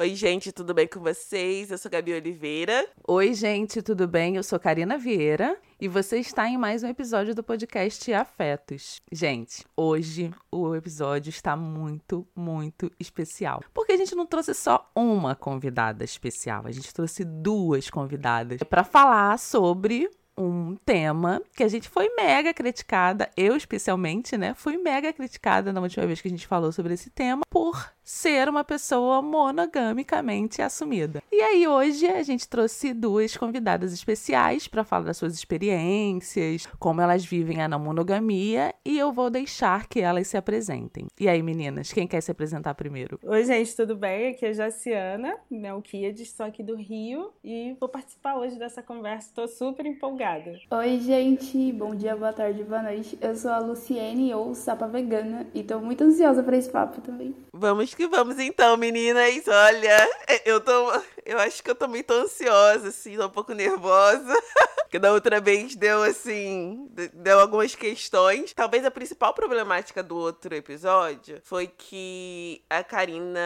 Oi, 0.00 0.14
gente, 0.14 0.50
tudo 0.50 0.72
bem 0.72 0.88
com 0.88 0.98
vocês? 0.98 1.70
Eu 1.70 1.76
sou 1.76 1.90
Gabi 1.90 2.14
Oliveira. 2.14 2.88
Oi, 3.06 3.34
gente, 3.34 3.82
tudo 3.82 4.08
bem? 4.08 4.34
Eu 4.36 4.42
sou 4.42 4.58
Karina 4.58 4.96
Vieira 4.96 5.58
e 5.78 5.88
você 5.88 6.18
está 6.18 6.48
em 6.48 6.56
mais 6.56 6.82
um 6.82 6.88
episódio 6.88 7.34
do 7.34 7.42
podcast 7.42 8.10
Afetos. 8.10 9.02
Gente, 9.12 9.62
hoje 9.76 10.32
o 10.50 10.74
episódio 10.74 11.28
está 11.28 11.54
muito, 11.54 12.26
muito 12.34 12.90
especial. 12.98 13.62
Porque 13.74 13.92
a 13.92 13.96
gente 13.98 14.14
não 14.14 14.24
trouxe 14.24 14.54
só 14.54 14.90
uma 14.96 15.34
convidada 15.34 16.02
especial, 16.02 16.62
a 16.64 16.72
gente 16.72 16.94
trouxe 16.94 17.22
duas 17.22 17.90
convidadas 17.90 18.62
para 18.70 18.82
falar 18.82 19.38
sobre 19.38 20.08
um 20.40 20.76
tema 20.76 21.42
que 21.54 21.62
a 21.62 21.68
gente 21.68 21.90
foi 21.90 22.08
mega 22.16 22.54
criticada, 22.54 23.28
eu 23.36 23.54
especialmente, 23.54 24.38
né? 24.38 24.54
Fui 24.54 24.78
mega 24.78 25.12
criticada 25.12 25.74
na 25.74 25.80
última 25.82 26.06
vez 26.06 26.22
que 26.22 26.28
a 26.28 26.30
gente 26.30 26.46
falou 26.46 26.72
sobre 26.72 26.94
esse 26.94 27.10
tema 27.10 27.42
por 27.50 27.92
ser 28.10 28.48
uma 28.48 28.64
pessoa 28.64 29.22
monogamicamente 29.22 30.60
assumida. 30.60 31.22
E 31.30 31.40
aí 31.40 31.66
hoje 31.66 32.06
a 32.06 32.22
gente 32.22 32.48
trouxe 32.48 32.92
duas 32.92 33.36
convidadas 33.36 33.92
especiais 33.92 34.66
para 34.66 34.82
falar 34.82 35.04
das 35.04 35.16
suas 35.16 35.34
experiências, 35.34 36.66
como 36.78 37.00
elas 37.00 37.24
vivem 37.24 37.62
a 37.62 37.68
não 37.68 37.78
monogamia, 37.78 38.74
e 38.84 38.98
eu 38.98 39.12
vou 39.12 39.30
deixar 39.30 39.86
que 39.86 40.00
elas 40.00 40.26
se 40.26 40.36
apresentem. 40.36 41.06
E 41.18 41.28
aí, 41.28 41.40
meninas, 41.40 41.92
quem 41.92 42.06
quer 42.06 42.20
se 42.20 42.32
apresentar 42.32 42.74
primeiro? 42.74 43.18
Oi, 43.22 43.44
gente, 43.44 43.76
tudo 43.76 43.94
bem? 43.96 44.30
Aqui 44.30 44.46
é 44.46 44.48
a 44.48 44.52
Jaciana, 44.52 45.36
Melquiades, 45.48 46.22
estou 46.22 46.46
aqui 46.46 46.64
do 46.64 46.74
Rio 46.74 47.32
e 47.44 47.76
vou 47.78 47.88
participar 47.88 48.36
hoje 48.36 48.58
dessa 48.58 48.82
conversa. 48.82 49.28
Estou 49.28 49.46
super 49.46 49.86
empolgada. 49.86 50.58
Oi, 50.70 50.98
gente, 50.98 51.72
bom 51.72 51.94
dia, 51.94 52.16
boa 52.16 52.32
tarde, 52.32 52.64
boa 52.64 52.82
noite. 52.82 53.16
Eu 53.20 53.36
sou 53.36 53.52
a 53.52 53.58
Luciene, 53.60 54.34
ou 54.34 54.52
Sapa 54.54 54.88
Vegana, 54.88 55.46
e 55.54 55.60
estou 55.60 55.80
muito 55.80 56.02
ansiosa 56.02 56.42
para 56.42 56.56
esse 56.56 56.70
papo 56.70 57.00
também. 57.00 57.34
Vamos 57.52 57.94
que 57.94 58.06
vamos 58.06 58.38
então, 58.38 58.76
meninas. 58.76 59.46
Olha, 59.48 60.08
eu 60.44 60.60
tô. 60.60 60.92
Eu 61.24 61.38
acho 61.38 61.62
que 61.62 61.70
eu 61.70 61.74
também 61.74 62.02
tô 62.02 62.14
ansiosa, 62.14 62.88
assim, 62.88 63.16
tô 63.16 63.26
um 63.26 63.30
pouco 63.30 63.52
nervosa. 63.52 64.34
que 64.90 64.98
da 64.98 65.12
outra 65.12 65.40
vez 65.40 65.76
deu 65.76 66.02
assim, 66.02 66.88
deu 67.14 67.38
algumas 67.38 67.74
questões. 67.76 68.52
Talvez 68.52 68.84
a 68.84 68.90
principal 68.90 69.32
problemática 69.32 70.02
do 70.02 70.16
outro 70.16 70.54
episódio 70.54 71.40
foi 71.44 71.68
que 71.68 72.62
a 72.68 72.82
Karina, 72.82 73.40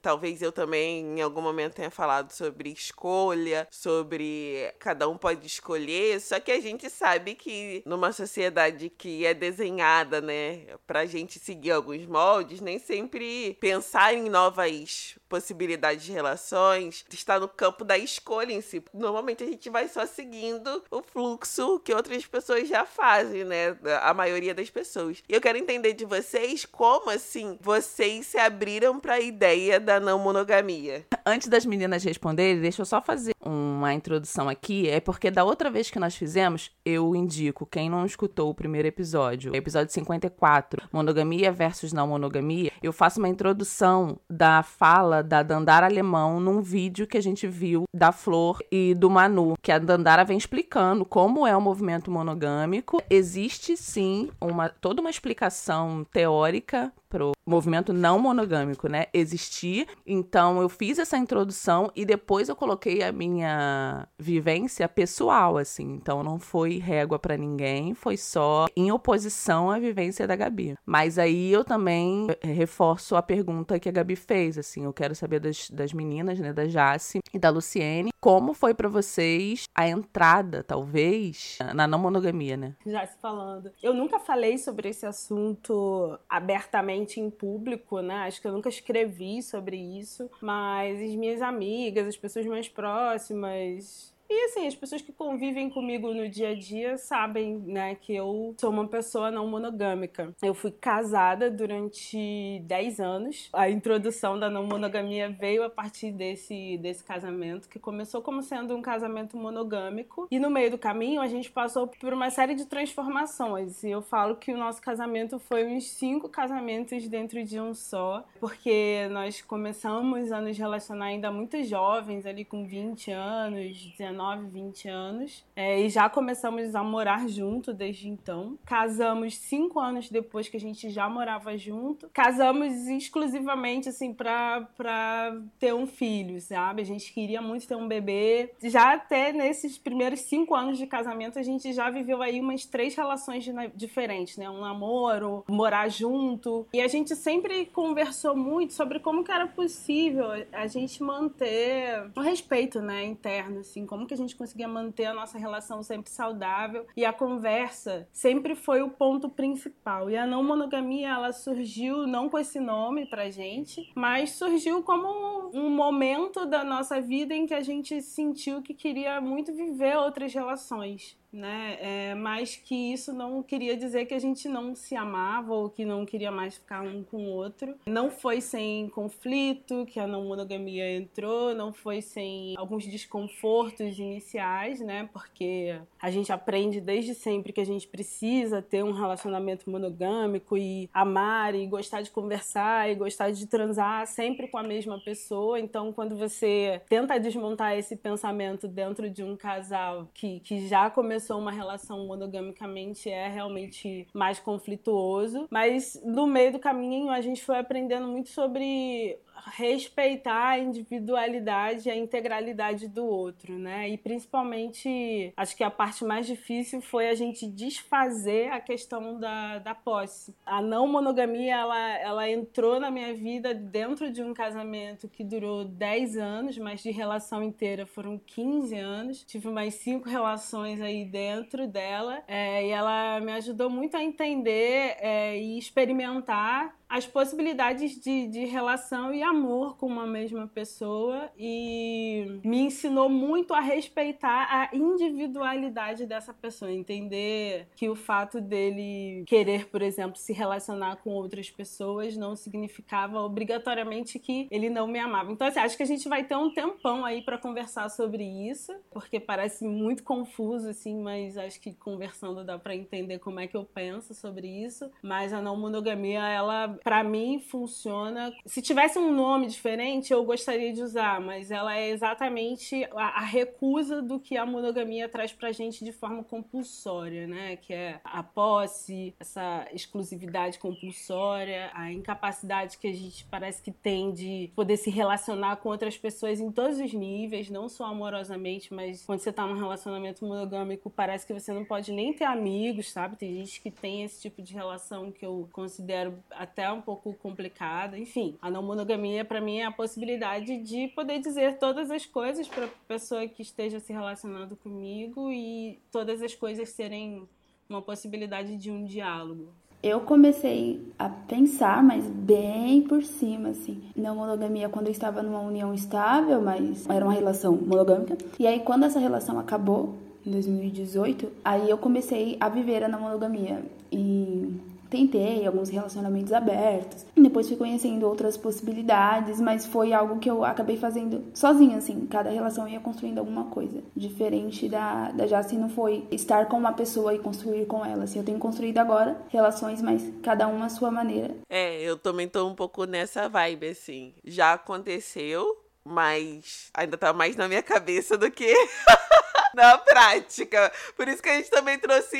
talvez 0.00 0.40
eu 0.40 0.52
também 0.52 1.18
em 1.18 1.20
algum 1.20 1.40
momento 1.40 1.74
tenha 1.74 1.90
falado 1.90 2.30
sobre 2.30 2.70
escolha, 2.70 3.66
sobre 3.70 4.72
cada 4.78 5.08
um 5.08 5.18
pode 5.18 5.44
escolher, 5.46 6.20
só 6.20 6.38
que 6.38 6.52
a 6.52 6.60
gente 6.60 6.88
sabe 6.88 7.34
que 7.34 7.82
numa 7.84 8.12
sociedade 8.12 8.88
que 8.88 9.26
é 9.26 9.34
desenhada, 9.34 10.20
né, 10.20 10.66
pra 10.86 11.06
gente 11.06 11.40
seguir 11.40 11.72
alguns 11.72 12.06
moldes, 12.06 12.60
nem 12.60 12.78
sempre 12.78 13.43
pensar 13.52 14.14
em 14.14 14.30
novas 14.30 15.18
possibilidades 15.28 16.04
de 16.04 16.12
relações 16.12 17.04
está 17.12 17.40
no 17.40 17.48
campo 17.48 17.84
da 17.84 17.98
escolha 17.98 18.52
em 18.52 18.60
si. 18.60 18.82
Normalmente 18.94 19.42
a 19.42 19.46
gente 19.46 19.68
vai 19.68 19.88
só 19.88 20.06
seguindo 20.06 20.82
o 20.90 21.02
fluxo 21.02 21.80
que 21.80 21.92
outras 21.92 22.24
pessoas 22.24 22.68
já 22.68 22.84
fazem, 22.84 23.44
né? 23.44 23.76
A 24.00 24.14
maioria 24.14 24.54
das 24.54 24.70
pessoas. 24.70 25.22
E 25.28 25.34
eu 25.34 25.40
quero 25.40 25.58
entender 25.58 25.92
de 25.94 26.04
vocês 26.04 26.64
como 26.64 27.10
assim 27.10 27.58
vocês 27.60 28.26
se 28.26 28.38
abriram 28.38 29.00
para 29.00 29.14
a 29.14 29.20
ideia 29.20 29.80
da 29.80 29.98
não 29.98 30.18
monogamia. 30.18 31.04
Antes 31.26 31.48
das 31.48 31.66
meninas 31.66 32.04
responderem, 32.04 32.60
deixa 32.60 32.82
eu 32.82 32.86
só 32.86 33.02
fazer 33.02 33.34
uma 33.40 33.92
introdução 33.92 34.48
aqui. 34.48 34.88
É 34.88 35.00
porque 35.00 35.30
da 35.30 35.42
outra 35.42 35.70
vez 35.70 35.90
que 35.90 35.98
nós 35.98 36.14
fizemos, 36.14 36.70
eu 36.84 37.16
indico 37.16 37.66
quem 37.66 37.90
não 37.90 38.06
escutou 38.06 38.50
o 38.50 38.54
primeiro 38.54 38.86
episódio, 38.86 39.54
episódio 39.54 39.92
54, 39.92 40.88
monogamia 40.92 41.50
versus 41.50 41.92
não 41.92 42.06
monogamia, 42.06 42.72
eu 42.82 42.92
faço 42.92 43.18
uma 43.18 43.28
introdução 43.34 44.18
da 44.30 44.62
fala 44.62 45.22
da 45.22 45.42
Dandara 45.42 45.86
Alemão 45.86 46.40
num 46.40 46.62
vídeo 46.62 47.06
que 47.06 47.18
a 47.18 47.22
gente 47.22 47.46
viu 47.46 47.84
da 47.94 48.12
Flor 48.12 48.62
e 48.70 48.94
do 48.94 49.10
Manu, 49.10 49.54
que 49.60 49.70
a 49.70 49.78
Dandara 49.78 50.24
vem 50.24 50.38
explicando 50.38 51.04
como 51.04 51.46
é 51.46 51.56
o 51.56 51.60
movimento 51.60 52.10
monogâmico. 52.10 53.02
Existe 53.10 53.76
sim 53.76 54.30
uma 54.40 54.68
toda 54.68 55.00
uma 55.00 55.10
explicação 55.10 56.06
teórica 56.10 56.92
pro 57.14 57.30
movimento 57.46 57.92
não 57.92 58.18
monogâmico, 58.18 58.88
né, 58.88 59.06
existir. 59.14 59.86
Então 60.04 60.60
eu 60.60 60.68
fiz 60.68 60.98
essa 60.98 61.16
introdução 61.16 61.92
e 61.94 62.04
depois 62.04 62.48
eu 62.48 62.56
coloquei 62.56 63.04
a 63.04 63.12
minha 63.12 64.08
vivência 64.18 64.88
pessoal, 64.88 65.56
assim. 65.56 65.92
Então 65.92 66.24
não 66.24 66.40
foi 66.40 66.78
régua 66.78 67.16
para 67.16 67.36
ninguém, 67.36 67.94
foi 67.94 68.16
só 68.16 68.66
em 68.76 68.90
oposição 68.90 69.70
à 69.70 69.78
vivência 69.78 70.26
da 70.26 70.34
Gabi. 70.34 70.74
Mas 70.84 71.16
aí 71.16 71.52
eu 71.52 71.62
também 71.62 72.26
reforço 72.42 73.14
a 73.14 73.22
pergunta 73.22 73.78
que 73.78 73.88
a 73.88 73.92
Gabi 73.92 74.16
fez, 74.16 74.58
assim. 74.58 74.84
Eu 74.84 74.92
quero 74.92 75.14
saber 75.14 75.38
das, 75.38 75.70
das 75.70 75.92
meninas, 75.92 76.40
né, 76.40 76.52
da 76.52 76.66
Jace 76.66 77.20
e 77.32 77.38
da 77.38 77.50
Luciene, 77.50 78.10
como 78.20 78.54
foi 78.54 78.74
para 78.74 78.88
vocês 78.88 79.66
a 79.72 79.86
entrada, 79.86 80.64
talvez, 80.64 81.58
na 81.74 81.86
não 81.86 81.98
monogamia, 81.98 82.56
né? 82.56 82.74
Jace 82.84 83.16
falando. 83.20 83.70
Eu 83.80 83.94
nunca 83.94 84.18
falei 84.18 84.58
sobre 84.58 84.88
esse 84.88 85.06
assunto 85.06 86.18
abertamente 86.28 87.03
em 87.20 87.30
público, 87.30 88.00
né? 88.00 88.14
Acho 88.26 88.40
que 88.40 88.46
eu 88.46 88.52
nunca 88.52 88.68
escrevi 88.68 89.42
sobre 89.42 89.76
isso, 89.76 90.30
mas 90.40 91.00
as 91.00 91.14
minhas 91.16 91.42
amigas, 91.42 92.06
as 92.06 92.16
pessoas 92.16 92.46
mais 92.46 92.68
próximas, 92.68 94.13
e 94.28 94.44
assim, 94.46 94.66
as 94.66 94.74
pessoas 94.74 95.02
que 95.02 95.12
convivem 95.12 95.68
comigo 95.68 96.12
no 96.14 96.28
dia 96.28 96.50
a 96.50 96.54
dia 96.54 96.96
sabem, 96.96 97.58
né, 97.58 97.94
que 97.94 98.14
eu 98.14 98.54
sou 98.58 98.70
uma 98.70 98.88
pessoa 98.88 99.30
não 99.30 99.46
monogâmica. 99.46 100.34
Eu 100.42 100.54
fui 100.54 100.70
casada 100.70 101.50
durante 101.50 102.60
10 102.64 103.00
anos. 103.00 103.48
A 103.52 103.68
introdução 103.68 104.38
da 104.38 104.48
não 104.48 104.64
monogamia 104.64 105.28
veio 105.28 105.62
a 105.62 105.70
partir 105.70 106.10
desse, 106.10 106.78
desse 106.78 107.04
casamento, 107.04 107.68
que 107.68 107.78
começou 107.78 108.22
como 108.22 108.42
sendo 108.42 108.74
um 108.74 108.80
casamento 108.80 109.36
monogâmico. 109.36 110.26
E 110.30 110.38
no 110.38 110.50
meio 110.50 110.70
do 110.70 110.78
caminho 110.78 111.20
a 111.20 111.26
gente 111.26 111.50
passou 111.50 111.86
por 111.86 112.12
uma 112.12 112.30
série 112.30 112.54
de 112.54 112.64
transformações. 112.64 113.82
E 113.82 113.90
eu 113.90 114.00
falo 114.00 114.36
que 114.36 114.52
o 114.52 114.56
nosso 114.56 114.80
casamento 114.80 115.38
foi 115.38 115.64
uns 115.64 115.90
cinco 115.90 116.28
casamentos 116.28 117.06
dentro 117.08 117.44
de 117.44 117.60
um 117.60 117.74
só, 117.74 118.24
porque 118.40 119.06
nós 119.10 119.42
começamos 119.42 120.32
a 120.32 120.40
nos 120.40 120.56
relacionar 120.56 121.06
ainda 121.06 121.30
muito 121.30 121.62
jovens, 121.64 122.24
ali 122.24 122.44
com 122.44 122.66
20 122.66 123.10
anos, 123.10 123.92
19 123.98 124.13
19, 124.14 124.46
20 124.46 124.88
anos. 124.88 125.44
É, 125.56 125.80
e 125.80 125.88
já 125.88 126.08
começamos 126.08 126.74
a 126.74 126.82
morar 126.82 127.28
junto 127.28 127.72
desde 127.74 128.08
então. 128.08 128.56
Casamos 128.64 129.36
cinco 129.36 129.80
anos 129.80 130.08
depois 130.08 130.48
que 130.48 130.56
a 130.56 130.60
gente 130.60 130.88
já 130.90 131.08
morava 131.08 131.56
junto. 131.58 132.08
Casamos 132.12 132.86
exclusivamente, 132.86 133.88
assim, 133.88 134.12
pra, 134.12 134.68
pra 134.76 135.36
ter 135.58 135.74
um 135.74 135.86
filho, 135.86 136.40
sabe? 136.40 136.82
A 136.82 136.84
gente 136.84 137.12
queria 137.12 137.42
muito 137.42 137.66
ter 137.66 137.74
um 137.74 137.88
bebê. 137.88 138.52
Já 138.62 138.94
até 138.94 139.32
nesses 139.32 139.76
primeiros 139.76 140.20
cinco 140.20 140.54
anos 140.54 140.78
de 140.78 140.86
casamento, 140.86 141.38
a 141.38 141.42
gente 141.42 141.72
já 141.72 141.90
viveu 141.90 142.22
aí 142.22 142.40
umas 142.40 142.64
três 142.64 142.94
relações 142.94 143.44
diferentes, 143.74 144.36
né? 144.36 144.48
Um 144.48 144.60
namoro, 144.60 145.44
morar 145.48 145.88
junto. 145.88 146.66
E 146.72 146.80
a 146.80 146.88
gente 146.88 147.16
sempre 147.16 147.66
conversou 147.66 148.36
muito 148.36 148.72
sobre 148.72 149.00
como 149.00 149.24
que 149.24 149.32
era 149.32 149.46
possível 149.46 150.26
a 150.52 150.66
gente 150.66 151.02
manter 151.02 152.10
o 152.14 152.20
respeito, 152.20 152.80
né, 152.80 153.04
interno, 153.04 153.60
assim, 153.60 153.86
como 153.86 154.03
como 154.04 154.08
que 154.08 154.14
a 154.14 154.18
gente 154.18 154.36
conseguia 154.36 154.68
manter 154.68 155.06
a 155.06 155.14
nossa 155.14 155.38
relação 155.38 155.82
sempre 155.82 156.10
saudável 156.10 156.86
e 156.94 157.06
a 157.06 157.12
conversa 157.12 158.06
sempre 158.12 158.54
foi 158.54 158.82
o 158.82 158.90
ponto 158.90 159.30
principal. 159.30 160.10
E 160.10 160.16
a 160.16 160.26
não 160.26 160.44
monogamia, 160.44 161.08
ela 161.08 161.32
surgiu 161.32 162.06
não 162.06 162.28
com 162.28 162.38
esse 162.38 162.60
nome 162.60 163.06
pra 163.06 163.30
gente, 163.30 163.90
mas 163.94 164.32
surgiu 164.32 164.82
como 164.82 165.50
um 165.54 165.70
momento 165.70 166.44
da 166.44 166.62
nossa 166.62 167.00
vida 167.00 167.34
em 167.34 167.46
que 167.46 167.54
a 167.54 167.62
gente 167.62 168.02
sentiu 168.02 168.60
que 168.60 168.74
queria 168.74 169.20
muito 169.20 169.54
viver 169.54 169.96
outras 169.96 170.34
relações 170.34 171.16
né? 171.34 171.76
É, 171.80 172.14
mas 172.14 172.56
que 172.56 172.92
isso 172.92 173.12
não 173.12 173.42
queria 173.42 173.76
dizer 173.76 174.06
que 174.06 174.14
a 174.14 174.18
gente 174.18 174.48
não 174.48 174.74
se 174.74 174.94
amava 174.94 175.52
ou 175.52 175.68
que 175.68 175.84
não 175.84 176.06
queria 176.06 176.30
mais 176.30 176.56
ficar 176.56 176.82
um 176.82 177.02
com 177.02 177.26
o 177.26 177.30
outro. 177.30 177.74
Não 177.86 178.10
foi 178.10 178.40
sem 178.40 178.88
conflito 178.88 179.84
que 179.86 179.98
a 179.98 180.06
não 180.06 180.24
monogamia 180.24 180.96
entrou, 180.96 181.54
não 181.54 181.72
foi 181.72 182.00
sem 182.00 182.54
alguns 182.56 182.86
desconfortos 182.86 183.98
iniciais, 183.98 184.80
né? 184.80 185.08
Porque 185.12 185.76
a 186.00 186.10
gente 186.10 186.32
aprende 186.32 186.80
desde 186.80 187.14
sempre 187.14 187.52
que 187.52 187.60
a 187.60 187.66
gente 187.66 187.88
precisa 187.88 188.62
ter 188.62 188.84
um 188.84 188.92
relacionamento 188.92 189.68
monogâmico 189.68 190.56
e 190.56 190.88
amar 190.94 191.54
e 191.54 191.66
gostar 191.66 192.02
de 192.02 192.10
conversar 192.10 192.90
e 192.90 192.94
gostar 192.94 193.30
de 193.30 193.46
transar 193.46 194.06
sempre 194.06 194.46
com 194.48 194.58
a 194.58 194.62
mesma 194.62 195.00
pessoa. 195.00 195.58
Então, 195.58 195.92
quando 195.92 196.16
você 196.16 196.80
tenta 196.88 197.18
desmontar 197.18 197.76
esse 197.76 197.96
pensamento 197.96 198.68
dentro 198.68 199.10
de 199.10 199.22
um 199.22 199.36
casal 199.36 200.08
que, 200.14 200.40
que 200.40 200.68
já 200.68 200.88
começou 200.88 201.23
começou 201.24 201.38
uma 201.38 201.50
relação 201.50 202.06
monogamicamente 202.06 203.08
é 203.08 203.28
realmente 203.28 204.06
mais 204.12 204.38
conflituoso, 204.38 205.46
mas 205.50 205.98
no 206.04 206.26
meio 206.26 206.52
do 206.52 206.58
caminho 206.58 207.10
a 207.10 207.20
gente 207.22 207.42
foi 207.42 207.58
aprendendo 207.58 208.06
muito 208.06 208.28
sobre 208.28 209.18
respeitar 209.50 210.50
a 210.50 210.58
individualidade 210.58 211.88
e 211.88 211.90
a 211.90 211.96
integralidade 211.96 212.88
do 212.88 213.04
outro, 213.04 213.58
né? 213.58 213.88
E 213.88 213.98
principalmente, 213.98 215.32
acho 215.36 215.56
que 215.56 215.64
a 215.64 215.70
parte 215.70 216.04
mais 216.04 216.26
difícil 216.26 216.80
foi 216.80 217.08
a 217.08 217.14
gente 217.14 217.46
desfazer 217.46 218.50
a 218.50 218.60
questão 218.60 219.18
da, 219.18 219.58
da 219.58 219.74
posse. 219.74 220.34
A 220.44 220.60
não 220.60 220.86
monogamia, 220.86 221.56
ela, 221.56 221.98
ela 221.98 222.30
entrou 222.30 222.80
na 222.80 222.90
minha 222.90 223.14
vida 223.14 223.54
dentro 223.54 224.10
de 224.10 224.22
um 224.22 224.32
casamento 224.32 225.08
que 225.08 225.22
durou 225.22 225.64
10 225.64 226.16
anos, 226.16 226.58
mas 226.58 226.82
de 226.82 226.90
relação 226.90 227.42
inteira 227.42 227.86
foram 227.86 228.18
15 228.18 228.76
anos. 228.76 229.24
Tive 229.24 229.48
mais 229.48 229.74
cinco 229.74 230.08
relações 230.08 230.80
aí 230.80 231.04
dentro 231.04 231.66
dela 231.66 232.22
é, 232.26 232.66
e 232.66 232.70
ela 232.70 233.20
me 233.20 233.32
ajudou 233.32 233.68
muito 233.68 233.96
a 233.96 234.02
entender 234.02 234.96
é, 234.98 235.38
e 235.38 235.58
experimentar 235.58 236.74
as 236.88 237.06
possibilidades 237.06 238.00
de, 238.00 238.26
de 238.28 238.44
relação 238.44 239.12
e 239.12 239.22
amor 239.22 239.76
com 239.76 239.86
uma 239.86 240.06
mesma 240.06 240.46
pessoa 240.46 241.30
e 241.38 242.40
me 242.44 242.60
ensinou 242.60 243.08
muito 243.08 243.52
a 243.54 243.60
respeitar 243.60 244.48
a 244.50 244.76
individualidade 244.76 246.06
dessa 246.06 246.32
pessoa, 246.32 246.70
entender 246.72 247.68
que 247.74 247.88
o 247.88 247.94
fato 247.94 248.40
dele 248.40 249.24
querer, 249.26 249.66
por 249.68 249.82
exemplo, 249.82 250.16
se 250.16 250.32
relacionar 250.32 250.96
com 250.96 251.10
outras 251.10 251.50
pessoas 251.50 252.16
não 252.16 252.36
significava 252.36 253.20
obrigatoriamente 253.20 254.18
que 254.18 254.46
ele 254.50 254.70
não 254.70 254.86
me 254.86 254.98
amava. 254.98 255.32
Então, 255.32 255.46
assim, 255.46 255.60
acho 255.60 255.76
que 255.76 255.82
a 255.82 255.86
gente 255.86 256.08
vai 256.08 256.24
ter 256.24 256.36
um 256.36 256.52
tempão 256.52 257.04
aí 257.04 257.22
para 257.22 257.38
conversar 257.38 257.88
sobre 257.88 258.24
isso, 258.24 258.72
porque 258.90 259.18
parece 259.18 259.64
muito 259.66 260.02
confuso, 260.02 260.68
assim, 260.68 261.00
mas 261.00 261.36
acho 261.36 261.60
que 261.60 261.72
conversando 261.74 262.44
dá 262.44 262.58
para 262.58 262.74
entender 262.74 263.18
como 263.18 263.40
é 263.40 263.46
que 263.46 263.56
eu 263.56 263.64
penso 263.64 264.14
sobre 264.14 264.46
isso. 264.46 264.90
Mas 265.02 265.32
a 265.32 265.40
não 265.40 265.56
monogamia, 265.56 266.26
ela 266.28 266.73
para 266.82 267.04
mim 267.04 267.38
funciona. 267.40 268.32
Se 268.46 268.60
tivesse 268.60 268.98
um 268.98 269.12
nome 269.12 269.46
diferente, 269.46 270.12
eu 270.12 270.24
gostaria 270.24 270.72
de 270.72 270.82
usar, 270.82 271.20
mas 271.20 271.50
ela 271.50 271.76
é 271.76 271.88
exatamente 271.90 272.84
a, 272.92 273.20
a 273.20 273.24
recusa 273.24 274.02
do 274.02 274.18
que 274.18 274.36
a 274.36 274.46
monogamia 274.46 275.08
traz 275.08 275.32
pra 275.32 275.52
gente 275.52 275.84
de 275.84 275.92
forma 275.92 276.24
compulsória, 276.24 277.26
né? 277.26 277.56
Que 277.56 277.72
é 277.72 278.00
a 278.04 278.22
posse, 278.22 279.14
essa 279.18 279.66
exclusividade 279.72 280.58
compulsória, 280.58 281.70
a 281.74 281.92
incapacidade 281.92 282.78
que 282.78 282.86
a 282.86 282.92
gente 282.92 283.24
parece 283.26 283.62
que 283.62 283.70
tem 283.70 284.12
de 284.12 284.50
poder 284.54 284.76
se 284.76 284.90
relacionar 284.90 285.56
com 285.56 285.68
outras 285.68 285.96
pessoas 285.96 286.40
em 286.40 286.50
todos 286.50 286.78
os 286.78 286.92
níveis, 286.92 287.50
não 287.50 287.68
só 287.68 287.86
amorosamente, 287.86 288.72
mas 288.72 289.04
quando 289.04 289.20
você 289.20 289.32
tá 289.32 289.46
num 289.46 289.58
relacionamento 289.58 290.24
monogâmico, 290.24 290.90
parece 290.90 291.26
que 291.26 291.32
você 291.32 291.52
não 291.52 291.64
pode 291.64 291.92
nem 291.92 292.12
ter 292.12 292.24
amigos, 292.24 292.90
sabe? 292.90 293.16
Tem 293.16 293.34
gente 293.34 293.60
que 293.60 293.70
tem 293.70 294.04
esse 294.04 294.20
tipo 294.22 294.42
de 294.42 294.54
relação 294.54 295.10
que 295.10 295.24
eu 295.24 295.48
considero 295.52 296.18
até 296.30 296.63
um 296.72 296.80
pouco 296.80 297.12
complicada. 297.14 297.98
Enfim, 297.98 298.36
a 298.40 298.50
não 298.50 298.62
monogamia 298.62 299.24
para 299.24 299.40
mim 299.40 299.58
é 299.58 299.64
a 299.64 299.72
possibilidade 299.72 300.56
de 300.58 300.88
poder 300.88 301.18
dizer 301.18 301.58
todas 301.58 301.90
as 301.90 302.06
coisas 302.06 302.48
para 302.48 302.68
pessoa 302.88 303.26
que 303.26 303.42
esteja 303.42 303.80
se 303.80 303.92
relacionando 303.92 304.56
comigo 304.56 305.30
e 305.30 305.78
todas 305.90 306.22
as 306.22 306.34
coisas 306.34 306.68
serem 306.68 307.28
uma 307.68 307.82
possibilidade 307.82 308.56
de 308.56 308.70
um 308.70 308.84
diálogo. 308.84 309.48
Eu 309.82 310.00
comecei 310.00 310.82
a 310.98 311.10
pensar, 311.10 311.82
mas 311.82 312.06
bem 312.06 312.80
por 312.82 313.02
cima, 313.02 313.50
assim. 313.50 313.82
Não 313.94 314.16
monogamia 314.16 314.68
quando 314.68 314.86
eu 314.86 314.92
estava 314.92 315.22
numa 315.22 315.40
união 315.40 315.74
estável, 315.74 316.40
mas 316.40 316.88
era 316.88 317.04
uma 317.04 317.12
relação 317.12 317.54
monogâmica. 317.54 318.16
E 318.38 318.46
aí, 318.46 318.60
quando 318.60 318.84
essa 318.84 318.98
relação 318.98 319.38
acabou, 319.38 319.94
em 320.26 320.30
2018, 320.30 321.30
aí 321.44 321.68
eu 321.68 321.76
comecei 321.76 322.36
a 322.40 322.48
viver 322.48 322.82
a 322.82 322.88
monogamia. 322.88 323.62
E 323.92 324.54
tentei 324.94 325.44
alguns 325.44 325.68
relacionamentos 325.68 326.32
abertos. 326.32 327.04
Depois 327.16 327.48
fui 327.48 327.56
conhecendo 327.56 328.06
outras 328.06 328.36
possibilidades, 328.36 329.40
mas 329.40 329.66
foi 329.66 329.92
algo 329.92 330.20
que 330.20 330.30
eu 330.30 330.44
acabei 330.44 330.76
fazendo 330.76 331.24
sozinha, 331.34 331.78
assim. 331.78 332.06
Cada 332.06 332.30
relação 332.30 332.68
ia 332.68 332.78
construindo 332.78 333.18
alguma 333.18 333.46
coisa. 333.46 333.82
Diferente 333.96 334.68
da, 334.68 335.10
da 335.10 335.26
Jaci, 335.26 335.56
não 335.56 335.68
foi 335.68 336.06
estar 336.12 336.46
com 336.46 336.56
uma 336.56 336.72
pessoa 336.72 337.12
e 337.12 337.18
construir 337.18 337.66
com 337.66 337.84
ela. 337.84 338.04
Assim, 338.04 338.20
eu 338.20 338.24
tenho 338.24 338.38
construído 338.38 338.78
agora 338.78 339.20
relações, 339.30 339.82
mas 339.82 340.08
cada 340.22 340.46
uma 340.46 340.66
à 340.66 340.68
sua 340.68 340.92
maneira. 340.92 341.34
É, 341.50 341.80
eu 341.82 341.98
também 341.98 342.28
tô 342.28 342.46
um 342.46 342.54
pouco 342.54 342.84
nessa 342.84 343.28
vibe, 343.28 343.68
assim. 343.68 344.14
Já 344.24 344.52
aconteceu, 344.52 345.63
mas 345.84 346.70
ainda 346.74 346.96
tá 346.96 347.12
mais 347.12 347.36
na 347.36 347.48
minha 347.48 347.62
cabeça 347.62 348.16
do 348.16 348.30
que 348.30 348.52
na 349.54 349.78
prática. 349.78 350.70
Por 350.96 351.08
isso 351.08 351.22
que 351.22 351.28
a 351.28 351.36
gente 351.36 351.50
também 351.50 351.78
trouxe, 351.78 352.16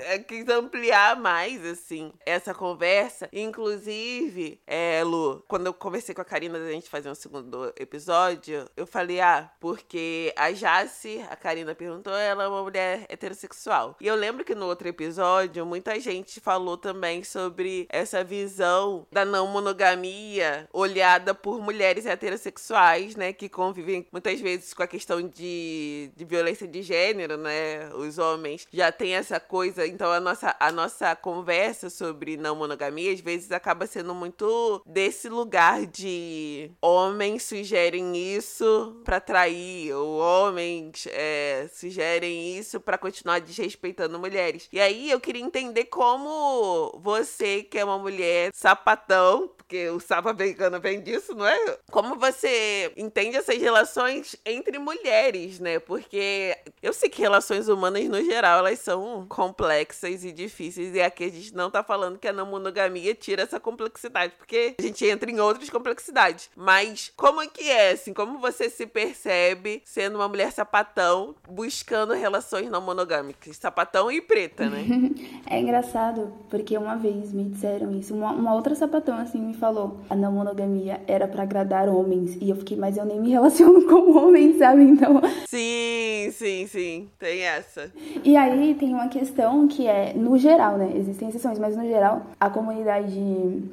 é, 0.00 0.18
quis 0.18 0.48
ampliar 0.48 1.16
mais, 1.16 1.64
assim, 1.64 2.12
essa 2.24 2.52
conversa. 2.52 3.28
Inclusive, 3.32 4.60
é, 4.66 5.02
Lu, 5.04 5.44
quando 5.48 5.66
eu 5.66 5.74
conversei 5.74 6.14
com 6.14 6.20
a 6.20 6.24
Karina 6.24 6.58
da 6.58 6.70
gente 6.70 6.90
fazer 6.90 7.08
um 7.08 7.14
segundo 7.14 7.72
episódio, 7.78 8.68
eu 8.76 8.86
falei, 8.86 9.20
ah, 9.20 9.50
porque 9.60 10.32
a 10.36 10.50
Jace, 10.52 11.24
a 11.30 11.36
Karina 11.36 11.74
perguntou, 11.74 12.14
ela 12.14 12.44
é 12.44 12.48
uma 12.48 12.62
mulher 12.62 13.06
heterossexual. 13.08 13.96
E 14.00 14.06
eu 14.06 14.14
lembro 14.14 14.44
que 14.44 14.54
no 14.54 14.66
outro 14.66 14.88
episódio, 14.88 15.64
muita 15.64 15.98
gente 16.00 16.40
falou 16.40 16.76
também 16.76 17.22
sobre 17.22 17.86
essa 17.88 18.24
visão 18.24 19.06
da 19.12 19.24
não 19.24 19.46
monogamia 19.46 20.68
olhada 20.72 21.34
por 21.34 21.60
mulheres 21.60 22.06
heterossexuais, 22.06 22.85
né, 23.16 23.32
que 23.32 23.48
convivem 23.48 24.06
muitas 24.12 24.40
vezes 24.40 24.72
com 24.72 24.82
a 24.82 24.86
questão 24.86 25.22
de, 25.22 26.10
de 26.16 26.24
violência 26.24 26.66
de 26.66 26.82
gênero, 26.82 27.36
né? 27.36 27.88
Os 27.94 28.18
homens 28.18 28.66
já 28.72 28.92
têm 28.92 29.14
essa 29.14 29.40
coisa. 29.40 29.86
Então 29.86 30.10
a 30.10 30.20
nossa, 30.20 30.54
a 30.58 30.70
nossa 30.70 31.14
conversa 31.16 31.90
sobre 31.90 32.36
não 32.36 32.56
monogamia 32.56 33.12
às 33.12 33.20
vezes 33.20 33.50
acaba 33.50 33.86
sendo 33.86 34.14
muito 34.14 34.82
desse 34.86 35.28
lugar 35.28 35.86
de 35.86 36.70
homens 36.80 37.42
sugerem 37.44 38.16
isso 38.16 39.00
para 39.04 39.20
trair, 39.20 39.92
ou 39.92 40.18
homens 40.18 41.06
é, 41.10 41.68
sugerem 41.72 42.56
isso 42.56 42.80
para 42.80 42.98
continuar 42.98 43.40
desrespeitando 43.40 44.18
mulheres. 44.18 44.68
E 44.72 44.80
aí 44.80 45.10
eu 45.10 45.20
queria 45.20 45.42
entender 45.42 45.84
como 45.84 46.98
você, 47.02 47.62
que 47.62 47.78
é 47.78 47.84
uma 47.84 47.98
mulher 47.98 48.50
sapatão, 48.54 49.48
porque 49.56 49.88
o 49.90 49.98
sapa 49.98 50.32
vegano 50.32 50.80
vem 50.80 51.00
disso, 51.00 51.34
não 51.34 51.46
é? 51.46 51.78
Como 51.90 52.16
você 52.16 52.75
entende 52.96 53.36
essas 53.36 53.58
relações 53.58 54.36
entre 54.44 54.78
mulheres, 54.78 55.60
né? 55.60 55.78
Porque 55.78 56.56
eu 56.82 56.92
sei 56.92 57.08
que 57.08 57.20
relações 57.20 57.68
humanas, 57.68 58.04
no 58.04 58.22
geral, 58.24 58.60
elas 58.60 58.78
são 58.78 59.26
complexas 59.28 60.24
e 60.24 60.32
difíceis. 60.32 60.94
E 60.94 61.00
aqui 61.00 61.24
a 61.24 61.30
gente 61.30 61.54
não 61.54 61.70
tá 61.70 61.82
falando 61.82 62.18
que 62.18 62.28
a 62.28 62.32
não 62.32 62.46
monogamia 62.46 63.14
tira 63.14 63.42
essa 63.42 63.58
complexidade, 63.58 64.34
porque 64.38 64.74
a 64.78 64.82
gente 64.82 65.04
entra 65.06 65.30
em 65.30 65.40
outras 65.40 65.70
complexidades. 65.70 66.50
Mas 66.56 67.12
como 67.16 67.42
é 67.42 67.46
que 67.46 67.68
é, 67.70 67.92
assim? 67.92 68.12
Como 68.12 68.38
você 68.38 68.68
se 68.68 68.86
percebe 68.86 69.82
sendo 69.84 70.16
uma 70.16 70.28
mulher 70.28 70.52
sapatão, 70.52 71.34
buscando 71.48 72.12
relações 72.12 72.70
não 72.70 72.80
monogâmicas? 72.80 73.56
Sapatão 73.56 74.10
e 74.10 74.20
preta, 74.20 74.68
né? 74.68 74.84
é 75.48 75.60
engraçado, 75.60 76.32
porque 76.48 76.76
uma 76.76 76.96
vez 76.96 77.32
me 77.32 77.44
disseram 77.44 77.92
isso. 77.92 78.14
Uma, 78.14 78.32
uma 78.32 78.54
outra 78.54 78.74
sapatão, 78.74 79.16
assim, 79.18 79.40
me 79.40 79.54
falou: 79.54 80.00
a 80.08 80.14
não 80.14 80.32
monogamia 80.32 81.00
era 81.06 81.26
para 81.26 81.42
agradar 81.42 81.88
homens. 81.88 82.36
E 82.40 82.50
eu 82.50 82.56
fiquei, 82.66 82.76
mas 82.76 82.96
eu 82.96 83.04
nem 83.04 83.20
me 83.20 83.30
relaciono 83.30 83.82
com 83.86 84.16
homens, 84.16 84.58
sabe? 84.58 84.82
Então. 84.82 85.22
Sim, 85.46 86.30
sim, 86.32 86.66
sim. 86.66 87.08
Tem 87.18 87.42
essa. 87.42 87.90
E 88.24 88.36
aí 88.36 88.74
tem 88.74 88.92
uma 88.92 89.08
questão 89.08 89.68
que 89.68 89.86
é, 89.86 90.12
no 90.14 90.36
geral, 90.36 90.76
né? 90.76 90.92
Existem 90.96 91.28
exceções, 91.28 91.58
mas 91.58 91.76
no 91.76 91.84
geral, 91.84 92.26
a 92.40 92.50
comunidade 92.50 93.16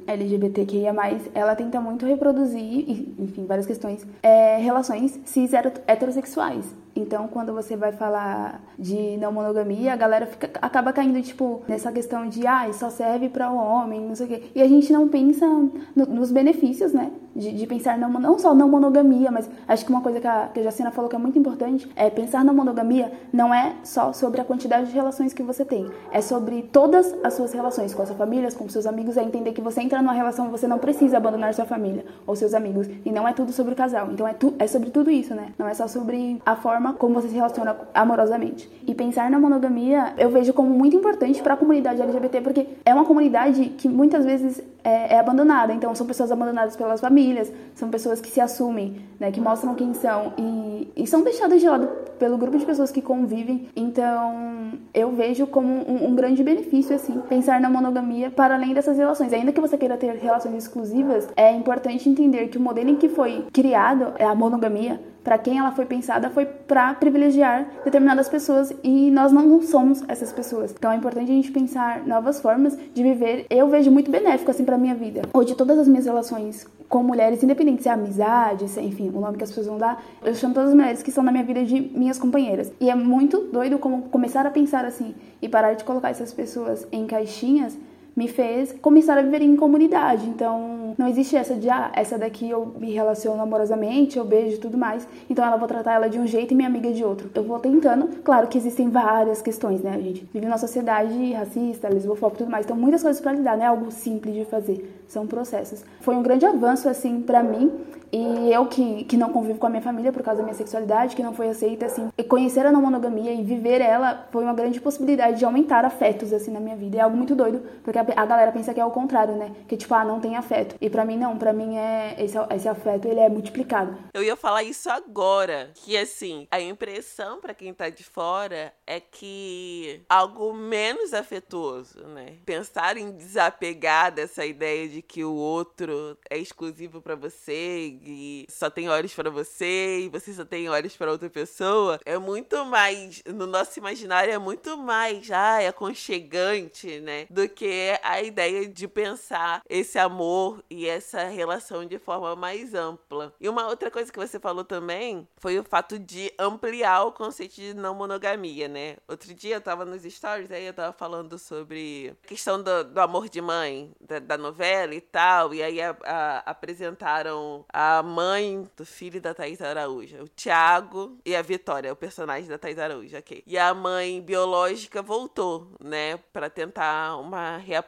LGBTQIA, 0.06 0.94
ela 1.34 1.56
tenta 1.56 1.80
muito 1.80 2.06
reproduzir, 2.06 3.12
enfim, 3.18 3.44
várias 3.46 3.66
questões, 3.66 4.06
é, 4.22 4.58
relações 4.58 5.18
cis 5.24 5.50
heterossexuais. 5.86 6.83
Então, 6.96 7.26
quando 7.28 7.52
você 7.52 7.76
vai 7.76 7.92
falar 7.92 8.62
de 8.78 9.16
não 9.16 9.32
monogamia, 9.32 9.92
a 9.92 9.96
galera 9.96 10.26
fica, 10.26 10.50
acaba 10.62 10.92
caindo, 10.92 11.20
tipo, 11.22 11.62
nessa 11.66 11.90
questão 11.90 12.28
de, 12.28 12.46
ah, 12.46 12.72
só 12.72 12.88
serve 12.88 13.28
para 13.28 13.50
o 13.50 13.56
homem, 13.56 14.00
não 14.00 14.14
sei 14.14 14.26
o 14.26 14.28
quê. 14.28 14.42
E 14.54 14.62
a 14.62 14.68
gente 14.68 14.92
não 14.92 15.08
pensa 15.08 15.46
no, 15.46 16.06
nos 16.06 16.30
benefícios, 16.30 16.92
né? 16.92 17.10
De, 17.34 17.50
de, 17.50 17.66
pensar 17.66 17.98
não, 17.98 18.08
não 18.12 18.38
só 18.38 18.54
não 18.54 18.68
monogamia, 18.68 19.28
mas 19.28 19.50
acho 19.66 19.84
que 19.84 19.90
uma 19.90 20.00
coisa 20.00 20.20
que 20.20 20.26
a, 20.26 20.46
que 20.54 20.60
a 20.60 20.62
Jacina 20.62 20.92
falou 20.92 21.10
que 21.10 21.16
é 21.16 21.18
muito 21.18 21.36
importante 21.36 21.90
é 21.96 22.08
pensar 22.08 22.44
na 22.44 22.52
monogamia 22.52 23.10
não 23.32 23.52
é 23.52 23.74
só 23.82 24.12
sobre 24.12 24.40
a 24.40 24.44
quantidade 24.44 24.86
de 24.86 24.92
relações 24.92 25.32
que 25.32 25.42
você 25.42 25.64
tem, 25.64 25.90
é 26.12 26.20
sobre 26.20 26.62
todas 26.62 27.12
as 27.24 27.34
suas 27.34 27.52
relações 27.52 27.92
com 27.92 28.02
a 28.02 28.06
sua 28.06 28.14
família, 28.14 28.48
com 28.52 28.68
seus 28.68 28.86
amigos, 28.86 29.16
é 29.16 29.24
entender 29.24 29.50
que 29.50 29.60
você 29.60 29.80
entra 29.80 30.00
numa 30.00 30.12
relação 30.12 30.48
você 30.48 30.68
não 30.68 30.78
precisa 30.78 31.16
abandonar 31.16 31.52
sua 31.54 31.64
família 31.64 32.04
ou 32.24 32.36
seus 32.36 32.54
amigos. 32.54 32.88
E 33.04 33.10
não 33.10 33.26
é 33.26 33.32
tudo 33.32 33.50
sobre 33.50 33.72
o 33.72 33.76
casal. 33.76 34.10
Então 34.12 34.28
é, 34.28 34.32
tu, 34.32 34.54
é 34.58 34.66
sobre 34.68 34.90
tudo 34.90 35.10
isso, 35.10 35.34
né? 35.34 35.52
Não 35.58 35.68
é 35.68 35.74
só 35.74 35.88
sobre 35.88 36.40
a 36.46 36.54
forma 36.54 36.83
forma 36.84 36.92
como 36.92 37.14
você 37.14 37.28
se 37.28 37.34
relaciona 37.34 37.74
amorosamente. 37.94 38.68
E 38.86 38.94
pensar 38.94 39.30
na 39.30 39.38
monogamia 39.38 40.12
eu 40.18 40.30
vejo 40.30 40.52
como 40.52 40.68
muito 40.68 40.94
importante 40.94 41.42
para 41.42 41.54
a 41.54 41.56
comunidade 41.56 42.02
LGBT, 42.02 42.40
porque 42.42 42.66
é 42.84 42.92
uma 42.92 43.04
comunidade 43.04 43.70
que 43.78 43.88
muitas 43.88 44.24
vezes 44.24 44.62
é, 44.84 45.14
é, 45.14 45.18
abandonada. 45.18 45.72
Então, 45.72 45.94
são 45.94 46.06
pessoas 46.06 46.30
abandonadas 46.30 46.76
pelas 46.76 47.00
famílias, 47.00 47.50
são 47.74 47.88
pessoas 47.88 48.20
que 48.20 48.30
se 48.30 48.40
assumem, 48.40 49.00
né, 49.18 49.32
que 49.32 49.40
mostram 49.40 49.74
quem 49.74 49.94
são 49.94 50.34
e, 50.38 50.92
e 50.94 51.06
são 51.06 51.24
deixadas 51.24 51.60
de 51.60 51.68
lado 51.68 51.88
pelo 52.18 52.36
grupo 52.36 52.58
de 52.58 52.66
pessoas 52.66 52.90
que 52.90 53.00
convivem. 53.00 53.68
Então, 53.74 54.72
eu 54.92 55.10
vejo 55.12 55.46
como 55.46 55.68
um, 55.68 56.10
um, 56.10 56.14
grande 56.14 56.44
benefício, 56.44 56.94
assim, 56.94 57.18
pensar 57.28 57.60
na 57.60 57.70
monogamia 57.70 58.30
para 58.30 58.54
além 58.54 58.74
dessas 58.74 58.96
relações. 58.96 59.32
Ainda 59.32 59.52
que 59.52 59.60
você 59.60 59.76
queira 59.76 59.96
ter 59.96 60.14
relações 60.16 60.54
exclusivas, 60.54 61.28
é 61.36 61.50
importante 61.52 62.08
entender 62.08 62.48
que 62.48 62.58
o 62.58 62.60
modelo 62.60 62.90
em 62.90 62.96
que 62.96 63.08
foi 63.08 63.46
criado, 63.52 64.12
é 64.18 64.24
a 64.24 64.34
monogamia, 64.34 65.00
para 65.24 65.38
quem 65.38 65.58
ela 65.58 65.72
foi 65.72 65.86
pensada 65.86 66.28
foi 66.28 66.44
para 66.44 66.92
privilegiar 66.94 67.66
determinadas 67.82 68.28
pessoas 68.28 68.72
e 68.84 69.10
nós 69.10 69.32
não 69.32 69.62
somos 69.62 70.04
essas 70.06 70.30
pessoas. 70.30 70.74
Então 70.76 70.92
é 70.92 70.96
importante 70.96 71.30
a 71.30 71.34
gente 71.34 71.50
pensar 71.50 72.06
novas 72.06 72.40
formas 72.40 72.78
de 72.92 73.02
viver. 73.02 73.46
Eu 73.48 73.68
vejo 73.68 73.90
muito 73.90 74.10
benéfico 74.10 74.50
assim 74.50 74.66
para 74.66 74.73
minha 74.78 74.94
vida. 74.94 75.22
Hoje 75.32 75.54
todas 75.54 75.78
as 75.78 75.88
minhas 75.88 76.06
relações 76.06 76.66
com 76.88 77.02
mulheres, 77.02 77.42
independente 77.42 77.82
se 77.82 77.88
é 77.88 77.92
amizade, 77.92 78.68
se 78.68 78.78
é, 78.78 78.82
enfim, 78.82 79.10
o 79.12 79.20
nome 79.20 79.36
que 79.36 79.44
as 79.44 79.50
pessoas 79.50 79.66
vão 79.66 79.78
dar, 79.78 80.02
eu 80.24 80.34
chamo 80.34 80.54
todas 80.54 80.70
as 80.70 80.74
mulheres 80.74 81.02
que 81.02 81.08
estão 81.08 81.24
na 81.24 81.32
minha 81.32 81.44
vida 81.44 81.64
de 81.64 81.80
minhas 81.80 82.18
companheiras. 82.18 82.72
E 82.80 82.90
é 82.90 82.94
muito 82.94 83.40
doido 83.52 83.78
como 83.78 84.02
começar 84.02 84.46
a 84.46 84.50
pensar 84.50 84.84
assim 84.84 85.14
e 85.40 85.48
parar 85.48 85.74
de 85.74 85.84
colocar 85.84 86.10
essas 86.10 86.32
pessoas 86.32 86.86
em 86.92 87.06
caixinhas 87.06 87.76
me 88.16 88.28
fez 88.28 88.74
começar 88.80 89.18
a 89.18 89.22
viver 89.22 89.42
em 89.42 89.56
comunidade. 89.56 90.26
Então, 90.28 90.94
não 90.96 91.08
existe 91.08 91.36
essa 91.36 91.54
de, 91.54 91.68
ah, 91.68 91.90
essa 91.94 92.16
daqui 92.16 92.48
eu 92.48 92.72
me 92.78 92.92
relaciono 92.92 93.42
amorosamente, 93.42 94.18
eu 94.18 94.24
beijo 94.24 94.56
e 94.56 94.58
tudo 94.58 94.78
mais. 94.78 95.06
Então, 95.28 95.44
ela 95.44 95.56
vou 95.56 95.66
tratar 95.66 95.94
ela 95.94 96.08
de 96.08 96.18
um 96.18 96.26
jeito 96.26 96.52
e 96.52 96.54
minha 96.54 96.68
amiga 96.68 96.92
de 96.92 97.04
outro. 97.04 97.30
Eu 97.34 97.42
vou 97.42 97.58
tentando. 97.58 98.08
Claro 98.22 98.46
que 98.46 98.56
existem 98.56 98.88
várias 98.88 99.42
questões, 99.42 99.82
né? 99.82 99.98
Gente 100.00 100.28
vive 100.32 100.46
numa 100.46 100.58
sociedade 100.58 101.32
racista, 101.32 101.88
lesbofóbica 101.88 102.42
e 102.42 102.44
tudo 102.44 102.50
mais. 102.50 102.64
Então, 102.64 102.76
muitas 102.76 103.02
coisas 103.02 103.20
para 103.20 103.32
lidar, 103.32 103.56
não 103.56 103.64
é 103.64 103.68
algo 103.68 103.90
simples 103.90 104.34
de 104.34 104.44
fazer. 104.44 105.02
São 105.08 105.26
processos. 105.26 105.84
Foi 106.00 106.14
um 106.14 106.22
grande 106.22 106.46
avanço, 106.46 106.88
assim, 106.88 107.20
para 107.20 107.42
mim. 107.42 107.72
E 108.16 108.52
eu 108.52 108.66
que, 108.66 109.02
que 109.04 109.16
não 109.16 109.30
convivo 109.30 109.58
com 109.58 109.66
a 109.66 109.68
minha 109.70 109.82
família 109.82 110.12
por 110.12 110.22
causa 110.22 110.38
da 110.38 110.44
minha 110.44 110.54
sexualidade, 110.54 111.16
que 111.16 111.22
não 111.22 111.34
foi 111.34 111.48
aceita, 111.48 111.86
assim, 111.86 112.10
e 112.16 112.22
conhecer 112.22 112.64
a 112.64 112.70
não 112.70 112.80
monogamia 112.80 113.32
e 113.32 113.42
viver 113.42 113.80
ela 113.80 114.28
foi 114.30 114.44
uma 114.44 114.54
grande 114.54 114.80
possibilidade 114.80 115.40
de 115.40 115.44
aumentar 115.44 115.84
afetos, 115.84 116.32
assim, 116.32 116.52
na 116.52 116.60
minha 116.60 116.76
vida. 116.76 116.98
É 116.98 117.00
algo 117.00 117.16
muito 117.16 117.34
doido, 117.34 117.60
porque 117.82 117.98
a, 117.98 118.03
a 118.16 118.26
galera 118.26 118.52
pensa 118.52 118.74
que 118.74 118.80
é 118.80 118.84
o 118.84 118.90
contrário, 118.90 119.36
né? 119.36 119.54
Que, 119.68 119.76
tipo, 119.76 119.94
ah, 119.94 120.04
não 120.04 120.20
tem 120.20 120.36
afeto. 120.36 120.76
E 120.80 120.90
para 120.90 121.04
mim, 121.04 121.16
não. 121.16 121.36
para 121.38 121.52
mim, 121.52 121.76
é 121.76 122.16
esse, 122.18 122.36
esse 122.50 122.68
afeto, 122.68 123.06
ele 123.08 123.20
é 123.20 123.28
multiplicado. 123.28 123.96
Eu 124.12 124.22
ia 124.22 124.36
falar 124.36 124.62
isso 124.62 124.90
agora, 124.90 125.70
que, 125.74 125.96
assim, 125.96 126.46
a 126.50 126.60
impressão 126.60 127.40
para 127.40 127.54
quem 127.54 127.72
tá 127.72 127.88
de 127.88 128.04
fora 128.04 128.72
é 128.86 129.00
que 129.00 130.02
algo 130.08 130.52
menos 130.52 131.14
afetuoso, 131.14 132.06
né? 132.08 132.34
Pensar 132.44 132.96
em 132.96 133.12
desapegar 133.12 134.12
dessa 134.12 134.44
ideia 134.44 134.88
de 134.88 135.02
que 135.02 135.24
o 135.24 135.34
outro 135.34 136.18
é 136.28 136.38
exclusivo 136.38 137.00
para 137.00 137.14
você 137.14 137.98
e 138.02 138.46
só 138.48 138.70
tem 138.70 138.88
olhos 138.88 139.14
para 139.14 139.30
você 139.30 140.00
e 140.00 140.08
você 140.08 140.32
só 140.32 140.44
tem 140.44 140.68
olhos 140.68 140.96
para 140.96 141.10
outra 141.10 141.30
pessoa, 141.30 142.00
é 142.04 142.18
muito 142.18 142.64
mais, 142.64 143.22
no 143.26 143.46
nosso 143.46 143.78
imaginário, 143.78 144.32
é 144.32 144.38
muito 144.38 144.76
mais, 144.76 145.30
ah, 145.30 145.62
é 145.62 145.68
aconchegante, 145.68 147.00
né? 147.00 147.26
Do 147.30 147.48
que 147.48 147.93
a 148.02 148.22
ideia 148.22 148.66
de 148.68 148.86
pensar 148.88 149.62
esse 149.68 149.98
amor 149.98 150.62
e 150.70 150.86
essa 150.86 151.24
relação 151.24 151.84
de 151.86 151.98
forma 151.98 152.34
mais 152.36 152.74
ampla. 152.74 153.32
E 153.40 153.48
uma 153.48 153.66
outra 153.66 153.90
coisa 153.90 154.12
que 154.12 154.18
você 154.18 154.38
falou 154.38 154.64
também 154.64 155.26
foi 155.36 155.58
o 155.58 155.64
fato 155.64 155.98
de 155.98 156.32
ampliar 156.38 157.04
o 157.04 157.12
conceito 157.12 157.54
de 157.54 157.74
não 157.74 157.94
monogamia, 157.94 158.68
né? 158.68 158.96
Outro 159.08 159.34
dia 159.34 159.56
eu 159.56 159.60
tava 159.60 159.84
nos 159.84 160.02
stories, 160.02 160.50
aí 160.50 160.66
eu 160.66 160.72
tava 160.72 160.92
falando 160.92 161.38
sobre 161.38 162.16
a 162.24 162.26
questão 162.26 162.62
do, 162.62 162.84
do 162.84 163.00
amor 163.00 163.28
de 163.28 163.40
mãe, 163.40 163.92
da, 164.00 164.18
da, 164.18 164.38
novela 164.38 164.94
e 164.94 165.00
tal, 165.00 165.54
e 165.54 165.62
aí 165.62 165.80
a, 165.80 165.96
a, 166.04 166.38
apresentaram 166.50 167.64
a 167.72 168.02
mãe 168.02 168.68
do 168.76 168.84
filho 168.84 169.20
da 169.20 169.34
Thaís 169.34 169.60
Araújo, 169.60 170.22
o 170.22 170.28
Tiago 170.28 171.18
e 171.24 171.34
a 171.34 171.42
Vitória, 171.42 171.92
o 171.92 171.96
personagem 171.96 172.48
da 172.48 172.58
Thaís 172.58 172.78
Araújo, 172.78 173.16
ok. 173.16 173.42
E 173.46 173.58
a 173.58 173.72
mãe 173.72 174.20
biológica 174.20 175.02
voltou, 175.02 175.68
né, 175.82 176.16
para 176.32 176.50
tentar 176.50 177.16
uma 177.16 177.56
reaproximação 177.58 177.83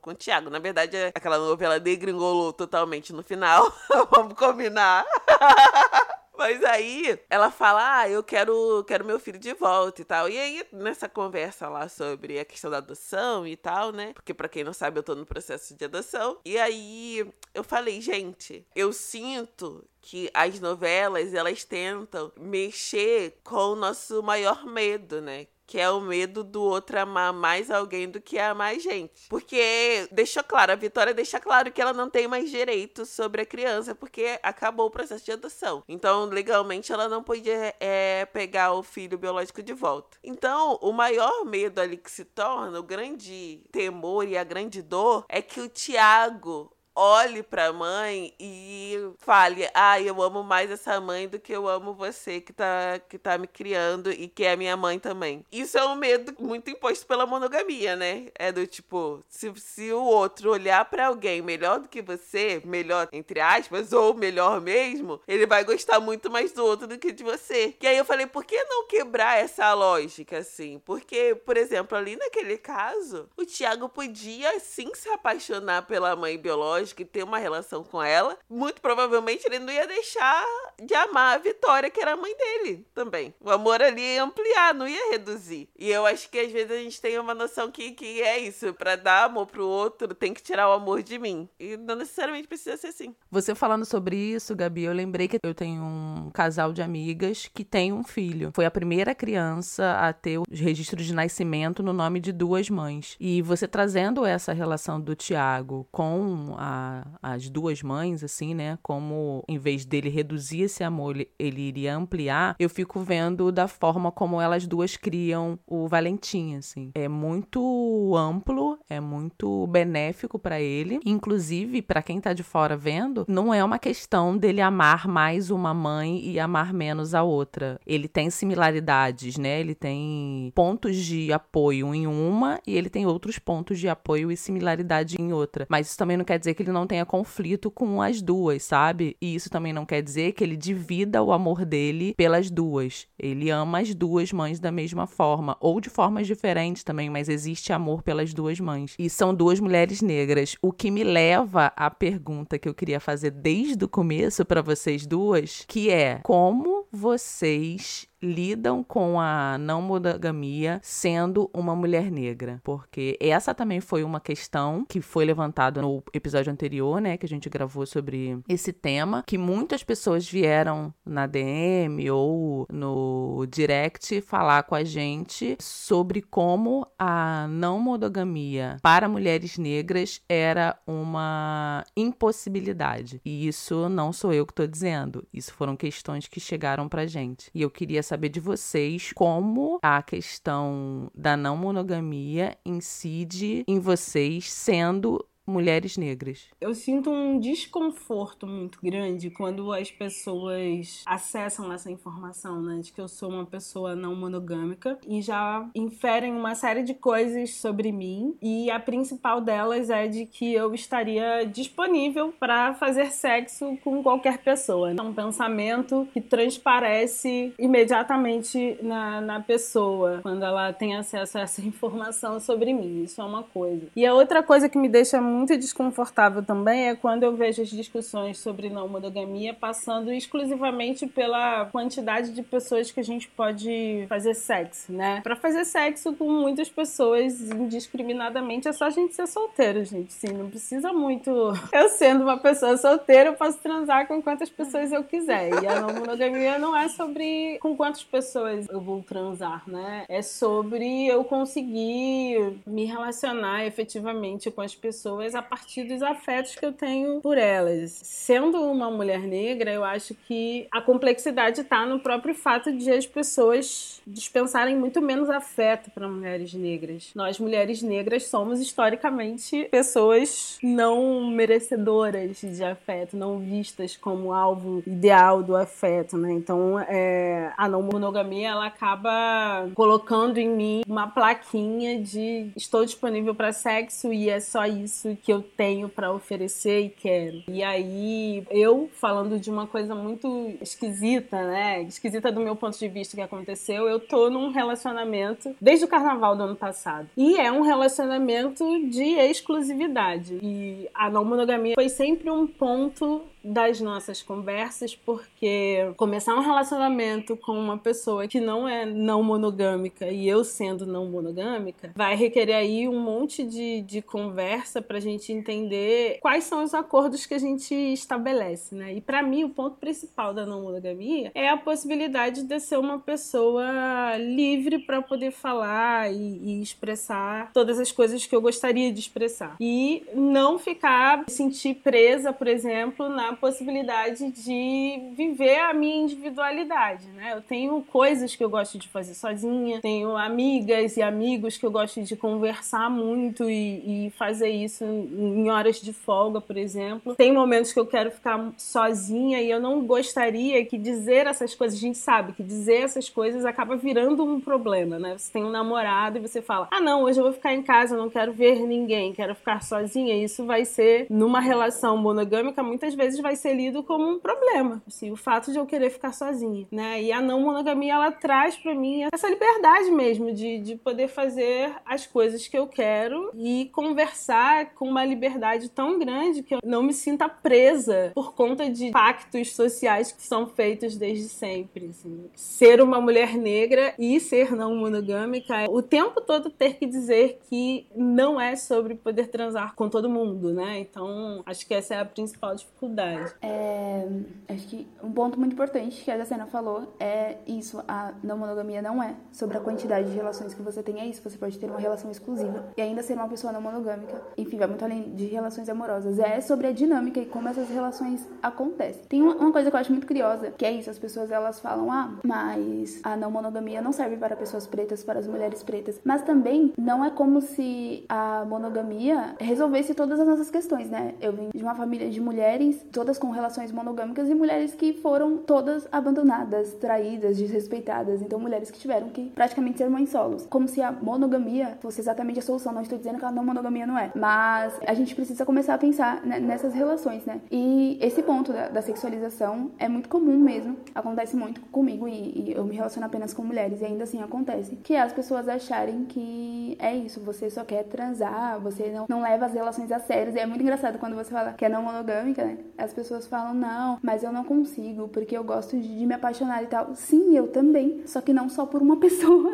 com 0.00 0.10
o 0.10 0.14
Tiago. 0.14 0.50
Na 0.50 0.58
verdade, 0.58 0.96
aquela 1.14 1.38
novela 1.38 1.78
degringolou 1.78 2.52
totalmente 2.52 3.12
no 3.12 3.22
final. 3.22 3.72
Vamos 4.10 4.34
combinar. 4.34 5.06
Mas 6.40 6.64
aí 6.64 7.20
ela 7.28 7.50
fala: 7.50 8.00
Ah, 8.00 8.08
eu 8.08 8.22
quero, 8.22 8.82
quero 8.84 9.04
meu 9.04 9.20
filho 9.20 9.38
de 9.38 9.52
volta 9.52 10.00
e 10.00 10.04
tal. 10.06 10.26
E 10.26 10.38
aí, 10.38 10.66
nessa 10.72 11.06
conversa 11.06 11.68
lá 11.68 11.86
sobre 11.86 12.38
a 12.38 12.46
questão 12.46 12.70
da 12.70 12.78
adoção 12.78 13.46
e 13.46 13.58
tal, 13.58 13.92
né? 13.92 14.14
Porque, 14.14 14.32
para 14.32 14.48
quem 14.48 14.64
não 14.64 14.72
sabe, 14.72 14.98
eu 14.98 15.02
tô 15.02 15.14
no 15.14 15.26
processo 15.26 15.76
de 15.76 15.84
adoção. 15.84 16.38
E 16.42 16.58
aí 16.58 17.30
eu 17.52 17.62
falei, 17.62 18.00
gente, 18.00 18.66
eu 18.74 18.90
sinto 18.90 19.86
que 20.00 20.30
as 20.32 20.58
novelas 20.60 21.34
elas 21.34 21.62
tentam 21.62 22.32
mexer 22.38 23.38
com 23.44 23.72
o 23.72 23.76
nosso 23.76 24.22
maior 24.22 24.64
medo, 24.64 25.20
né? 25.20 25.46
Que 25.70 25.78
é 25.78 25.88
o 25.88 26.00
medo 26.00 26.42
do 26.42 26.60
outro 26.60 26.98
amar 26.98 27.32
mais 27.32 27.70
alguém 27.70 28.10
do 28.10 28.20
que 28.20 28.40
amar 28.40 28.76
gente. 28.80 29.28
Porque 29.28 30.08
deixou 30.10 30.42
claro, 30.42 30.72
a 30.72 30.74
Vitória 30.74 31.14
deixa 31.14 31.38
claro 31.38 31.70
que 31.70 31.80
ela 31.80 31.92
não 31.92 32.10
tem 32.10 32.26
mais 32.26 32.50
direito 32.50 33.06
sobre 33.06 33.42
a 33.42 33.46
criança, 33.46 33.94
porque 33.94 34.36
acabou 34.42 34.86
o 34.86 34.90
processo 34.90 35.24
de 35.24 35.30
adoção. 35.30 35.84
Então, 35.88 36.24
legalmente, 36.24 36.92
ela 36.92 37.08
não 37.08 37.22
podia 37.22 37.72
é, 37.78 38.26
pegar 38.32 38.72
o 38.72 38.82
filho 38.82 39.16
biológico 39.16 39.62
de 39.62 39.72
volta. 39.72 40.18
Então, 40.24 40.76
o 40.82 40.92
maior 40.92 41.44
medo 41.44 41.80
ali 41.80 41.96
que 41.96 42.10
se 42.10 42.24
torna, 42.24 42.80
o 42.80 42.82
grande 42.82 43.62
temor 43.70 44.26
e 44.26 44.36
a 44.36 44.42
grande 44.42 44.82
dor, 44.82 45.24
é 45.28 45.40
que 45.40 45.60
o 45.60 45.68
Tiago 45.68 46.76
olhe 47.00 47.42
para 47.42 47.66
a 47.68 47.72
mãe 47.72 48.34
e 48.38 48.94
fale: 49.18 49.68
"Ah, 49.74 50.00
eu 50.00 50.20
amo 50.22 50.42
mais 50.44 50.70
essa 50.70 51.00
mãe 51.00 51.26
do 51.28 51.38
que 51.38 51.52
eu 51.52 51.66
amo 51.66 51.94
você 51.94 52.40
que 52.40 52.52
tá 52.52 53.00
que 53.08 53.18
tá 53.18 53.38
me 53.38 53.46
criando 53.46 54.12
e 54.12 54.28
que 54.28 54.44
é 54.44 54.54
minha 54.54 54.76
mãe 54.76 54.98
também". 54.98 55.44
Isso 55.50 55.78
é 55.78 55.84
um 55.86 55.94
medo 55.96 56.34
muito 56.38 56.68
imposto 56.70 57.06
pela 57.06 57.26
monogamia, 57.26 57.96
né? 57.96 58.26
É 58.34 58.52
do 58.52 58.66
tipo, 58.66 59.24
se, 59.28 59.52
se 59.56 59.92
o 59.92 60.02
outro 60.02 60.50
olhar 60.50 60.84
para 60.84 61.06
alguém 61.06 61.40
melhor 61.40 61.80
do 61.80 61.88
que 61.88 62.02
você, 62.02 62.60
melhor 62.64 63.08
entre 63.12 63.40
aspas 63.40 63.92
ou 63.92 64.14
melhor 64.14 64.60
mesmo, 64.60 65.20
ele 65.26 65.46
vai 65.46 65.64
gostar 65.64 66.00
muito 66.00 66.30
mais 66.30 66.52
do 66.52 66.64
outro 66.64 66.86
do 66.86 66.98
que 66.98 67.12
de 67.12 67.24
você. 67.24 67.74
E 67.80 67.86
aí 67.86 67.96
eu 67.96 68.04
falei: 68.04 68.26
"Por 68.26 68.44
que 68.44 68.62
não 68.64 68.86
quebrar 68.86 69.38
essa 69.38 69.72
lógica 69.72 70.38
assim?" 70.38 70.78
Porque, 70.84 71.34
por 71.46 71.56
exemplo, 71.56 71.96
ali 71.96 72.16
naquele 72.16 72.58
caso, 72.58 73.28
o 73.36 73.44
Tiago 73.44 73.88
podia 73.88 74.58
sim 74.60 74.90
se 74.94 75.08
apaixonar 75.08 75.86
pela 75.86 76.14
mãe 76.14 76.36
biológica 76.38 76.89
lógico, 76.90 77.02
e 77.02 77.04
ter 77.04 77.22
uma 77.22 77.38
relação 77.38 77.82
com 77.82 78.02
ela, 78.02 78.36
muito 78.48 78.80
provavelmente 78.80 79.46
ele 79.46 79.58
não 79.58 79.72
ia 79.72 79.86
deixar 79.86 80.44
de 80.82 80.94
amar 80.94 81.36
a 81.36 81.38
Vitória, 81.38 81.90
que 81.90 82.00
era 82.00 82.12
a 82.12 82.16
mãe 82.16 82.34
dele 82.36 82.86
também. 82.94 83.34
O 83.40 83.50
amor 83.50 83.82
ali 83.82 84.00
ia 84.00 84.22
ampliar, 84.22 84.74
não 84.74 84.88
ia 84.88 85.10
reduzir. 85.10 85.68
E 85.78 85.90
eu 85.90 86.06
acho 86.06 86.28
que 86.30 86.38
às 86.38 86.50
vezes 86.50 86.70
a 86.70 86.76
gente 86.76 87.00
tem 87.00 87.18
uma 87.18 87.34
noção 87.34 87.70
que, 87.70 87.92
que 87.92 88.22
é 88.22 88.38
isso, 88.38 88.72
para 88.74 88.96
dar 88.96 89.24
amor 89.24 89.46
pro 89.46 89.66
outro, 89.66 90.14
tem 90.14 90.34
que 90.34 90.42
tirar 90.42 90.68
o 90.68 90.72
amor 90.72 91.02
de 91.02 91.18
mim. 91.18 91.48
E 91.58 91.76
não 91.76 91.96
necessariamente 91.96 92.48
precisa 92.48 92.76
ser 92.76 92.88
assim. 92.88 93.14
Você 93.30 93.54
falando 93.54 93.84
sobre 93.84 94.16
isso, 94.16 94.54
Gabi, 94.54 94.84
eu 94.84 94.92
lembrei 94.92 95.28
que 95.28 95.38
eu 95.42 95.54
tenho 95.54 95.82
um 95.82 96.30
casal 96.32 96.72
de 96.72 96.82
amigas 96.82 97.48
que 97.52 97.64
tem 97.64 97.92
um 97.92 98.04
filho. 98.04 98.50
Foi 98.54 98.64
a 98.64 98.70
primeira 98.70 99.14
criança 99.14 99.98
a 100.00 100.12
ter 100.12 100.38
o 100.38 100.44
registro 100.50 101.02
de 101.02 101.14
nascimento 101.14 101.82
no 101.82 101.92
nome 101.92 102.20
de 102.20 102.32
duas 102.32 102.68
mães. 102.68 103.16
E 103.20 103.42
você 103.42 103.66
trazendo 103.66 104.24
essa 104.24 104.52
relação 104.52 105.00
do 105.00 105.14
Tiago 105.14 105.86
com 105.90 106.54
a 106.58 106.79
as 107.22 107.48
duas 107.48 107.82
mães, 107.82 108.22
assim, 108.24 108.54
né? 108.54 108.78
Como 108.82 109.44
em 109.48 109.58
vez 109.58 109.84
dele 109.84 110.08
reduzir 110.08 110.62
esse 110.62 110.82
amor, 110.82 111.16
ele, 111.16 111.28
ele 111.38 111.60
iria 111.62 111.96
ampliar, 111.96 112.56
eu 112.58 112.68
fico 112.68 113.00
vendo 113.00 113.50
da 113.50 113.68
forma 113.68 114.10
como 114.10 114.40
elas 114.40 114.66
duas 114.66 114.96
criam 114.96 115.58
o 115.66 115.88
Valentim, 115.88 116.56
assim. 116.56 116.90
É 116.94 117.08
muito 117.08 118.14
amplo, 118.16 118.78
é 118.88 119.00
muito 119.00 119.66
benéfico 119.66 120.38
para 120.38 120.60
ele. 120.60 121.00
Inclusive, 121.04 121.82
para 121.82 122.02
quem 122.02 122.20
tá 122.20 122.32
de 122.32 122.42
fora 122.42 122.76
vendo, 122.76 123.24
não 123.28 123.52
é 123.52 123.62
uma 123.64 123.78
questão 123.78 124.36
dele 124.36 124.60
amar 124.60 125.06
mais 125.06 125.50
uma 125.50 125.74
mãe 125.74 126.20
e 126.24 126.38
amar 126.38 126.72
menos 126.72 127.14
a 127.14 127.22
outra. 127.22 127.78
Ele 127.86 128.08
tem 128.08 128.30
similaridades, 128.30 129.36
né? 129.36 129.60
Ele 129.60 129.74
tem 129.74 130.52
pontos 130.54 130.96
de 130.96 131.32
apoio 131.32 131.94
em 131.94 132.06
uma 132.06 132.60
e 132.66 132.76
ele 132.76 132.90
tem 132.90 133.06
outros 133.06 133.38
pontos 133.38 133.78
de 133.78 133.88
apoio 133.88 134.30
e 134.30 134.36
similaridade 134.36 135.16
em 135.20 135.32
outra. 135.32 135.66
Mas 135.68 135.88
isso 135.88 135.98
também 135.98 136.16
não 136.16 136.24
quer 136.24 136.38
dizer 136.38 136.54
que 136.54 136.59
ele 136.62 136.72
não 136.72 136.86
tenha 136.86 137.06
conflito 137.06 137.70
com 137.70 138.02
as 138.02 138.20
duas, 138.20 138.62
sabe? 138.62 139.16
E 139.20 139.34
isso 139.34 139.50
também 139.50 139.72
não 139.72 139.86
quer 139.86 140.02
dizer 140.02 140.32
que 140.32 140.44
ele 140.44 140.56
divida 140.56 141.22
o 141.22 141.32
amor 141.32 141.64
dele 141.64 142.14
pelas 142.14 142.50
duas. 142.50 143.06
Ele 143.18 143.50
ama 143.50 143.80
as 143.80 143.94
duas 143.94 144.32
mães 144.32 144.60
da 144.60 144.70
mesma 144.70 145.06
forma, 145.06 145.56
ou 145.60 145.80
de 145.80 145.88
formas 145.88 146.26
diferentes 146.26 146.84
também, 146.84 147.08
mas 147.08 147.28
existe 147.28 147.72
amor 147.72 148.02
pelas 148.02 148.34
duas 148.34 148.58
mães. 148.60 148.94
E 148.98 149.08
são 149.08 149.34
duas 149.34 149.60
mulheres 149.60 150.02
negras. 150.02 150.56
O 150.60 150.72
que 150.72 150.90
me 150.90 151.04
leva 151.04 151.72
à 151.76 151.90
pergunta 151.90 152.58
que 152.58 152.68
eu 152.68 152.74
queria 152.74 153.00
fazer 153.00 153.30
desde 153.30 153.84
o 153.84 153.88
começo 153.88 154.44
para 154.44 154.62
vocês 154.62 155.06
duas, 155.06 155.64
que 155.66 155.90
é 155.90 156.20
como 156.22 156.86
vocês 156.90 158.09
lidam 158.22 158.82
com 158.82 159.20
a 159.20 159.56
não 159.58 159.80
monogamia 159.82 160.80
sendo 160.82 161.50
uma 161.52 161.74
mulher 161.74 162.10
negra? 162.10 162.60
Porque 162.62 163.16
essa 163.20 163.54
também 163.54 163.80
foi 163.80 164.02
uma 164.04 164.20
questão 164.20 164.84
que 164.88 165.00
foi 165.00 165.24
levantada 165.24 165.80
no 165.80 166.02
episódio 166.12 166.52
anterior, 166.52 167.00
né, 167.00 167.16
que 167.16 167.26
a 167.26 167.28
gente 167.28 167.48
gravou 167.48 167.86
sobre 167.86 168.38
esse 168.48 168.72
tema, 168.72 169.24
que 169.26 169.38
muitas 169.38 169.82
pessoas 169.82 170.28
vieram 170.28 170.92
na 171.04 171.26
DM 171.26 172.10
ou 172.10 172.66
no 172.70 173.46
direct 173.46 174.20
falar 174.20 174.62
com 174.64 174.74
a 174.74 174.84
gente 174.84 175.56
sobre 175.60 176.22
como 176.22 176.86
a 176.98 177.46
não 177.48 177.80
monogamia 177.80 178.76
para 178.82 179.08
mulheres 179.08 179.58
negras 179.58 180.20
era 180.28 180.78
uma 180.86 181.84
impossibilidade. 181.96 183.20
E 183.24 183.46
isso 183.46 183.88
não 183.88 184.12
sou 184.12 184.32
eu 184.32 184.46
que 184.46 184.52
estou 184.52 184.66
dizendo, 184.66 185.26
isso 185.32 185.52
foram 185.54 185.76
questões 185.76 186.26
que 186.26 186.40
chegaram 186.40 186.88
pra 186.88 187.06
gente. 187.06 187.50
E 187.54 187.62
eu 187.62 187.70
queria 187.70 188.02
saber 188.10 188.28
de 188.28 188.40
vocês 188.40 189.12
como 189.14 189.78
a 189.80 190.02
questão 190.02 191.08
da 191.14 191.36
não 191.36 191.56
monogamia 191.56 192.58
incide 192.66 193.62
em 193.68 193.78
vocês 193.78 194.50
sendo 194.50 195.24
mulheres 195.46 195.96
negras. 195.96 196.48
Eu 196.60 196.74
sinto 196.74 197.10
um 197.10 197.38
desconforto 197.38 198.46
muito 198.46 198.78
grande 198.82 199.30
quando 199.30 199.72
as 199.72 199.90
pessoas 199.90 201.02
acessam 201.06 201.72
essa 201.72 201.90
informação, 201.90 202.62
né, 202.62 202.80
de 202.80 202.92
que 202.92 203.00
eu 203.00 203.08
sou 203.08 203.30
uma 203.30 203.46
pessoa 203.46 203.94
não 203.96 204.14
monogâmica 204.14 204.98
e 205.06 205.20
já 205.20 205.68
inferem 205.74 206.32
uma 206.32 206.54
série 206.54 206.82
de 206.82 206.94
coisas 206.94 207.54
sobre 207.54 207.90
mim 207.90 208.36
e 208.40 208.70
a 208.70 208.78
principal 208.78 209.40
delas 209.40 209.90
é 209.90 210.06
de 210.06 210.26
que 210.26 210.52
eu 210.52 210.74
estaria 210.74 211.44
disponível 211.44 212.32
para 212.38 212.74
fazer 212.74 213.10
sexo 213.10 213.76
com 213.82 214.02
qualquer 214.02 214.38
pessoa. 214.38 214.92
É 214.92 215.02
um 215.02 215.12
pensamento 215.12 216.06
que 216.12 216.20
transparece 216.20 217.52
imediatamente 217.58 218.78
na, 218.82 219.20
na 219.20 219.40
pessoa 219.40 220.20
quando 220.22 220.44
ela 220.44 220.72
tem 220.72 220.96
acesso 220.96 221.38
a 221.38 221.42
essa 221.42 221.60
informação 221.64 222.38
sobre 222.38 222.72
mim. 222.72 223.02
Isso 223.02 223.20
é 223.20 223.24
uma 223.24 223.42
coisa. 223.42 223.86
E 223.96 224.06
a 224.06 224.14
outra 224.14 224.42
coisa 224.42 224.68
que 224.68 224.78
me 224.78 224.88
deixa 224.88 225.20
muito 225.30 225.56
desconfortável 225.56 226.42
também 226.42 226.88
é 226.88 226.94
quando 226.94 227.22
eu 227.22 227.34
vejo 227.34 227.62
as 227.62 227.68
discussões 227.68 228.38
sobre 228.38 228.68
não 228.68 228.88
monogamia 228.88 229.54
passando 229.54 230.12
exclusivamente 230.12 231.06
pela 231.06 231.66
quantidade 231.66 232.32
de 232.32 232.42
pessoas 232.42 232.90
que 232.90 233.00
a 233.00 233.04
gente 233.04 233.28
pode 233.28 234.06
fazer 234.08 234.34
sexo, 234.34 234.92
né? 234.92 235.20
Para 235.22 235.36
fazer 235.36 235.64
sexo 235.64 236.12
com 236.14 236.30
muitas 236.30 236.68
pessoas 236.68 237.40
indiscriminadamente 237.40 238.68
é 238.68 238.72
só 238.72 238.86
a 238.86 238.90
gente 238.90 239.14
ser 239.14 239.26
solteiro, 239.26 239.84
gente. 239.84 240.12
Sim, 240.12 240.32
não 240.32 240.50
precisa 240.50 240.92
muito. 240.92 241.30
Eu 241.72 241.88
sendo 241.88 242.24
uma 242.24 242.38
pessoa 242.38 242.76
solteira, 242.76 243.30
eu 243.30 243.34
posso 243.34 243.58
transar 243.58 244.06
com 244.06 244.20
quantas 244.22 244.50
pessoas 244.50 244.92
eu 244.92 245.04
quiser. 245.04 245.62
E 245.62 245.66
a 245.66 245.80
não 245.80 245.94
monogamia 245.94 246.58
não 246.58 246.76
é 246.76 246.88
sobre 246.88 247.58
com 247.58 247.76
quantas 247.76 248.02
pessoas 248.02 248.68
eu 248.68 248.80
vou 248.80 249.02
transar, 249.02 249.62
né? 249.66 250.04
É 250.08 250.22
sobre 250.22 251.06
eu 251.06 251.24
conseguir 251.24 252.58
me 252.66 252.84
relacionar 252.84 253.66
efetivamente 253.66 254.50
com 254.50 254.60
as 254.60 254.74
pessoas 254.74 255.19
a 255.34 255.42
partir 255.42 255.84
dos 255.84 256.02
afetos 256.02 256.54
que 256.54 256.64
eu 256.64 256.72
tenho 256.72 257.20
por 257.20 257.36
elas. 257.36 258.00
Sendo 258.02 258.60
uma 258.62 258.90
mulher 258.90 259.20
negra, 259.20 259.72
eu 259.72 259.84
acho 259.84 260.14
que 260.14 260.66
a 260.70 260.80
complexidade 260.80 261.60
está 261.60 261.84
no 261.86 262.00
próprio 262.00 262.34
fato 262.34 262.72
de 262.72 262.90
as 262.90 263.06
pessoas 263.06 264.00
dispensarem 264.06 264.76
muito 264.76 265.00
menos 265.00 265.28
afeto 265.28 265.90
para 265.90 266.08
mulheres 266.08 266.52
negras. 266.54 267.10
Nós, 267.14 267.38
mulheres 267.38 267.82
negras, 267.82 268.26
somos 268.26 268.60
historicamente 268.60 269.68
pessoas 269.70 270.58
não 270.62 271.30
merecedoras 271.30 272.40
de 272.40 272.64
afeto, 272.64 273.16
não 273.16 273.38
vistas 273.38 273.96
como 273.96 274.32
alvo 274.32 274.82
ideal 274.86 275.42
do 275.42 275.56
afeto, 275.56 276.16
né? 276.16 276.32
Então, 276.32 276.78
é, 276.80 277.52
a 277.56 277.68
não 277.68 277.82
monogamia 277.82 278.50
ela 278.50 278.66
acaba 278.66 279.68
colocando 279.74 280.38
em 280.38 280.48
mim 280.48 280.82
uma 280.86 281.06
plaquinha 281.06 282.00
de 282.00 282.50
estou 282.56 282.84
disponível 282.84 283.34
para 283.34 283.52
sexo 283.52 284.12
e 284.12 284.28
é 284.28 284.40
só 284.40 284.66
isso 284.66 285.09
que 285.16 285.32
eu 285.32 285.42
tenho 285.42 285.88
para 285.88 286.12
oferecer 286.12 286.80
e 286.80 286.88
quero. 286.88 287.42
E 287.48 287.62
aí, 287.62 288.44
eu 288.50 288.88
falando 288.94 289.38
de 289.38 289.50
uma 289.50 289.66
coisa 289.66 289.94
muito 289.94 290.52
esquisita, 290.60 291.46
né? 291.46 291.82
Esquisita 291.82 292.30
do 292.30 292.40
meu 292.40 292.56
ponto 292.56 292.78
de 292.78 292.88
vista 292.88 293.16
que 293.16 293.22
aconteceu, 293.22 293.88
eu 293.88 294.00
tô 294.00 294.30
num 294.30 294.50
relacionamento 294.50 295.54
desde 295.60 295.84
o 295.84 295.88
carnaval 295.88 296.36
do 296.36 296.42
ano 296.42 296.56
passado. 296.56 297.08
E 297.16 297.36
é 297.36 297.50
um 297.50 297.62
relacionamento 297.62 298.64
de 298.88 299.04
exclusividade. 299.04 300.38
E 300.42 300.88
a 300.94 301.10
não 301.10 301.24
monogamia 301.24 301.74
foi 301.74 301.88
sempre 301.88 302.30
um 302.30 302.46
ponto 302.46 303.22
das 303.42 303.80
nossas 303.80 304.22
conversas, 304.22 304.94
porque 304.94 305.92
começar 305.96 306.34
um 306.34 306.40
relacionamento 306.40 307.36
com 307.36 307.52
uma 307.52 307.78
pessoa 307.78 308.28
que 308.28 308.40
não 308.40 308.68
é 308.68 308.84
não 308.84 309.22
monogâmica 309.22 310.06
e 310.08 310.28
eu 310.28 310.44
sendo 310.44 310.86
não 310.86 311.06
monogâmica, 311.06 311.92
vai 311.94 312.14
requerer 312.16 312.56
aí 312.56 312.88
um 312.88 313.00
monte 313.00 313.44
de, 313.44 313.82
de 313.82 314.02
conversa 314.02 314.82
pra 314.82 315.00
gente 315.00 315.32
entender 315.32 316.18
quais 316.20 316.44
são 316.44 316.62
os 316.62 316.74
acordos 316.74 317.26
que 317.26 317.34
a 317.34 317.38
gente 317.38 317.74
estabelece, 317.74 318.74
né? 318.74 318.94
E 318.94 319.00
para 319.00 319.22
mim, 319.22 319.44
o 319.44 319.50
ponto 319.50 319.76
principal 319.76 320.34
da 320.34 320.44
não 320.44 320.62
monogamia 320.62 321.30
é 321.34 321.48
a 321.48 321.56
possibilidade 321.56 322.42
de 322.42 322.60
ser 322.60 322.78
uma 322.78 322.98
pessoa 322.98 324.16
livre 324.18 324.78
para 324.80 325.00
poder 325.02 325.30
falar 325.30 326.12
e, 326.12 326.16
e 326.16 326.62
expressar 326.62 327.50
todas 327.52 327.78
as 327.78 327.90
coisas 327.90 328.26
que 328.26 328.34
eu 328.34 328.40
gostaria 328.40 328.92
de 328.92 329.00
expressar. 329.00 329.56
E 329.60 330.04
não 330.14 330.58
ficar, 330.58 331.24
sentir 331.28 331.76
presa, 331.76 332.32
por 332.32 332.46
exemplo, 332.46 333.08
na 333.08 333.29
a 333.30 333.36
possibilidade 333.36 334.30
de 334.30 335.12
viver 335.16 335.58
a 335.60 335.72
minha 335.72 336.02
individualidade, 336.02 337.06
né? 337.08 337.32
Eu 337.34 337.40
tenho 337.40 337.80
coisas 337.82 338.34
que 338.34 338.42
eu 338.42 338.50
gosto 338.50 338.78
de 338.78 338.88
fazer 338.88 339.14
sozinha, 339.14 339.80
tenho 339.80 340.16
amigas 340.16 340.96
e 340.96 341.02
amigos 341.02 341.56
que 341.56 341.64
eu 341.64 341.70
gosto 341.70 342.02
de 342.02 342.16
conversar 342.16 342.90
muito 342.90 343.48
e, 343.48 344.06
e 344.06 344.10
fazer 344.10 344.48
isso 344.50 344.84
em 344.84 345.50
horas 345.50 345.80
de 345.80 345.92
folga, 345.92 346.40
por 346.40 346.56
exemplo. 346.56 347.14
Tem 347.14 347.32
momentos 347.32 347.72
que 347.72 347.78
eu 347.78 347.86
quero 347.86 348.10
ficar 348.10 348.52
sozinha 348.56 349.40
e 349.40 349.50
eu 349.50 349.60
não 349.60 349.82
gostaria 349.84 350.64
que 350.64 350.76
dizer 350.76 351.26
essas 351.26 351.54
coisas, 351.54 351.78
a 351.78 351.80
gente 351.80 351.98
sabe 351.98 352.32
que 352.32 352.42
dizer 352.42 352.82
essas 352.82 353.08
coisas 353.08 353.44
acaba 353.44 353.76
virando 353.76 354.24
um 354.24 354.40
problema, 354.40 354.98
né? 354.98 355.16
Você 355.16 355.32
tem 355.32 355.44
um 355.44 355.50
namorado 355.50 356.18
e 356.18 356.20
você 356.20 356.42
fala: 356.42 356.68
"Ah, 356.70 356.80
não, 356.80 357.04
hoje 357.04 357.18
eu 357.18 357.24
vou 357.24 357.32
ficar 357.32 357.54
em 357.54 357.62
casa, 357.62 357.96
não 357.96 358.10
quero 358.10 358.32
ver 358.32 358.60
ninguém, 358.60 359.12
quero 359.12 359.34
ficar 359.34 359.62
sozinha". 359.62 360.22
Isso 360.22 360.44
vai 360.44 360.64
ser 360.64 361.06
numa 361.08 361.40
relação 361.40 361.96
monogâmica 361.96 362.62
muitas 362.62 362.94
vezes 362.94 363.19
vai 363.20 363.36
ser 363.36 363.54
lido 363.54 363.82
como 363.82 364.08
um 364.08 364.18
problema, 364.18 364.82
assim, 364.86 365.10
o 365.10 365.16
fato 365.16 365.52
de 365.52 365.58
eu 365.58 365.66
querer 365.66 365.90
ficar 365.90 366.12
sozinha, 366.12 366.66
né? 366.70 367.02
E 367.02 367.12
a 367.12 367.20
não 367.20 367.40
monogamia 367.40 367.94
ela 367.94 368.12
traz 368.12 368.56
para 368.56 368.74
mim 368.74 369.06
essa 369.12 369.28
liberdade 369.28 369.90
mesmo 369.90 370.32
de, 370.32 370.58
de 370.58 370.76
poder 370.76 371.08
fazer 371.08 371.72
as 371.84 372.06
coisas 372.06 372.46
que 372.46 372.56
eu 372.56 372.66
quero 372.66 373.30
e 373.34 373.70
conversar 373.72 374.74
com 374.74 374.88
uma 374.88 375.04
liberdade 375.04 375.68
tão 375.68 375.98
grande 375.98 376.42
que 376.42 376.54
eu 376.54 376.60
não 376.64 376.82
me 376.82 376.92
sinta 376.92 377.28
presa 377.28 378.12
por 378.14 378.34
conta 378.34 378.70
de 378.70 378.90
pactos 378.90 379.54
sociais 379.54 380.12
que 380.12 380.22
são 380.22 380.46
feitos 380.46 380.96
desde 380.96 381.28
sempre. 381.28 381.86
Assim. 381.86 382.30
Ser 382.34 382.80
uma 382.80 383.00
mulher 383.00 383.36
negra 383.36 383.94
e 383.98 384.20
ser 384.20 384.54
não 384.54 384.74
monogâmica, 384.74 385.66
o 385.68 385.82
tempo 385.82 386.20
todo 386.20 386.50
ter 386.50 386.74
que 386.74 386.86
dizer 386.86 387.40
que 387.48 387.86
não 387.94 388.40
é 388.40 388.56
sobre 388.56 388.94
poder 388.94 389.28
transar 389.28 389.74
com 389.74 389.88
todo 389.88 390.08
mundo, 390.08 390.52
né? 390.52 390.78
Então, 390.78 391.42
acho 391.46 391.66
que 391.66 391.74
essa 391.74 391.94
é 391.94 392.00
a 392.00 392.04
principal 392.04 392.54
dificuldade 392.54 393.09
verdade. 393.10 393.34
É, 393.42 394.08
acho 394.48 394.66
que 394.68 394.88
um 395.02 395.12
ponto 395.12 395.38
muito 395.38 395.52
importante 395.52 396.04
que 396.04 396.10
a 396.10 396.18
Jacena 396.18 396.46
falou 396.46 396.94
é 396.98 397.36
isso: 397.46 397.82
a 397.86 398.12
não 398.22 398.38
monogamia 398.38 398.82
não 398.82 399.02
é 399.02 399.14
sobre 399.32 399.56
a 399.56 399.60
quantidade 399.60 400.10
de 400.10 400.16
relações 400.16 400.54
que 400.54 400.62
você 400.62 400.82
tem, 400.82 401.00
é 401.00 401.06
isso. 401.06 401.22
Você 401.22 401.38
pode 401.38 401.58
ter 401.58 401.66
uma 401.66 401.78
relação 401.78 402.10
exclusiva 402.10 402.64
e 402.76 402.82
ainda 402.82 403.02
ser 403.02 403.14
uma 403.14 403.28
pessoa 403.28 403.52
não 403.52 403.60
monogâmica. 403.60 404.20
Enfim, 404.36 404.58
vai 404.58 404.68
muito 404.68 404.84
além 404.84 405.14
de 405.14 405.26
relações 405.26 405.68
amorosas. 405.68 406.18
É 406.18 406.40
sobre 406.40 406.66
a 406.66 406.72
dinâmica 406.72 407.20
e 407.20 407.26
como 407.26 407.48
essas 407.48 407.68
relações 407.68 408.26
acontecem. 408.42 409.02
Tem 409.08 409.22
uma 409.22 409.52
coisa 409.52 409.70
que 409.70 409.76
eu 409.76 409.80
acho 409.80 409.92
muito 409.92 410.06
curiosa, 410.06 410.50
que 410.50 410.64
é 410.64 410.72
isso: 410.72 410.90
as 410.90 410.98
pessoas 410.98 411.30
elas 411.30 411.60
falam, 411.60 411.90
ah, 411.90 412.18
mas 412.24 413.00
a 413.02 413.16
não 413.16 413.30
monogamia 413.30 413.80
não 413.80 413.92
serve 413.92 414.16
para 414.16 414.36
pessoas 414.36 414.66
pretas, 414.66 415.04
para 415.04 415.18
as 415.18 415.26
mulheres 415.26 415.62
pretas. 415.62 416.00
Mas 416.04 416.22
também 416.22 416.72
não 416.78 417.04
é 417.04 417.10
como 417.10 417.40
se 417.40 418.04
a 418.08 418.44
monogamia 418.46 419.34
resolvesse 419.38 419.94
todas 419.94 420.18
as 420.18 420.26
nossas 420.26 420.50
questões, 420.50 420.90
né? 420.90 421.14
Eu 421.20 421.32
vim 421.32 421.50
de 421.54 421.62
uma 421.62 421.74
família 421.74 422.10
de 422.10 422.20
mulheres, 422.20 422.84
todas 423.00 423.16
com 423.16 423.30
relações 423.30 423.72
monogâmicas 423.72 424.28
e 424.28 424.34
mulheres 424.34 424.74
que 424.74 424.92
foram 424.92 425.38
todas 425.38 425.88
abandonadas, 425.90 426.74
traídas, 426.74 427.38
desrespeitadas. 427.38 428.20
Então, 428.20 428.38
mulheres 428.38 428.70
que 428.70 428.78
tiveram 428.78 429.08
que 429.08 429.30
praticamente 429.30 429.78
ser 429.78 429.88
mães 429.88 430.10
solos. 430.10 430.46
Como 430.50 430.68
se 430.68 430.82
a 430.82 430.92
monogamia 430.92 431.78
fosse 431.80 431.98
exatamente 431.98 432.40
a 432.40 432.42
solução. 432.42 432.74
Não 432.74 432.82
estou 432.82 432.98
dizendo 432.98 433.18
que 433.18 433.24
a 433.24 433.32
não 433.32 433.42
monogamia 433.42 433.86
não 433.86 433.96
é. 433.96 434.12
Mas 434.14 434.78
a 434.86 434.92
gente 434.92 435.14
precisa 435.14 435.46
começar 435.46 435.72
a 435.72 435.78
pensar 435.78 436.20
nessas 436.26 436.74
relações, 436.74 437.24
né? 437.24 437.40
E 437.50 437.96
esse 438.02 438.22
ponto 438.22 438.52
da, 438.52 438.68
da 438.68 438.82
sexualização 438.82 439.70
é 439.78 439.88
muito 439.88 440.10
comum 440.10 440.38
mesmo, 440.38 440.76
acontece 440.94 441.34
muito 441.34 441.62
comigo 441.72 442.06
e, 442.06 442.12
e, 442.12 442.52
eu 442.54 442.64
me 442.64 442.76
relaciono 442.76 443.06
apenas 443.06 443.32
com 443.32 443.42
mulheres 443.42 443.80
e 443.80 443.86
ainda 443.86 444.04
assim 444.04 444.22
acontece. 444.22 444.76
Que 444.76 444.92
é 444.92 445.00
as 445.00 445.14
pessoas 445.14 445.48
acharem 445.48 446.04
que 446.04 446.76
é 446.78 446.94
isso, 446.94 447.18
você 447.20 447.48
só 447.48 447.64
quer 447.64 447.84
transar, 447.84 448.60
você 448.60 448.90
não, 448.90 449.06
não 449.08 449.22
leva 449.22 449.46
as 449.46 449.54
relações 449.54 449.90
a 449.90 449.98
sério. 449.98 450.34
E 450.36 450.38
é 450.38 450.44
muito 450.44 450.60
engraçado 450.60 450.98
quando 450.98 451.16
você 451.16 451.30
fala 451.30 451.54
que 451.54 451.64
é 451.64 451.68
não 451.70 451.82
monogâmica, 451.82 452.44
né? 452.44 452.58
As 452.76 452.89
pessoas 452.92 453.26
falam, 453.26 453.54
não, 453.54 453.98
mas 454.02 454.22
eu 454.22 454.32
não 454.32 454.44
consigo, 454.44 455.08
porque 455.08 455.36
eu 455.36 455.44
gosto 455.44 455.76
de, 455.76 455.98
de 455.98 456.06
me 456.06 456.14
apaixonar 456.14 456.62
e 456.62 456.66
tal. 456.66 456.94
Sim, 456.94 457.36
eu 457.36 457.48
também, 457.48 458.02
só 458.06 458.20
que 458.20 458.32
não 458.32 458.48
só 458.48 458.66
por 458.66 458.82
uma 458.82 458.96
pessoa. 459.00 459.50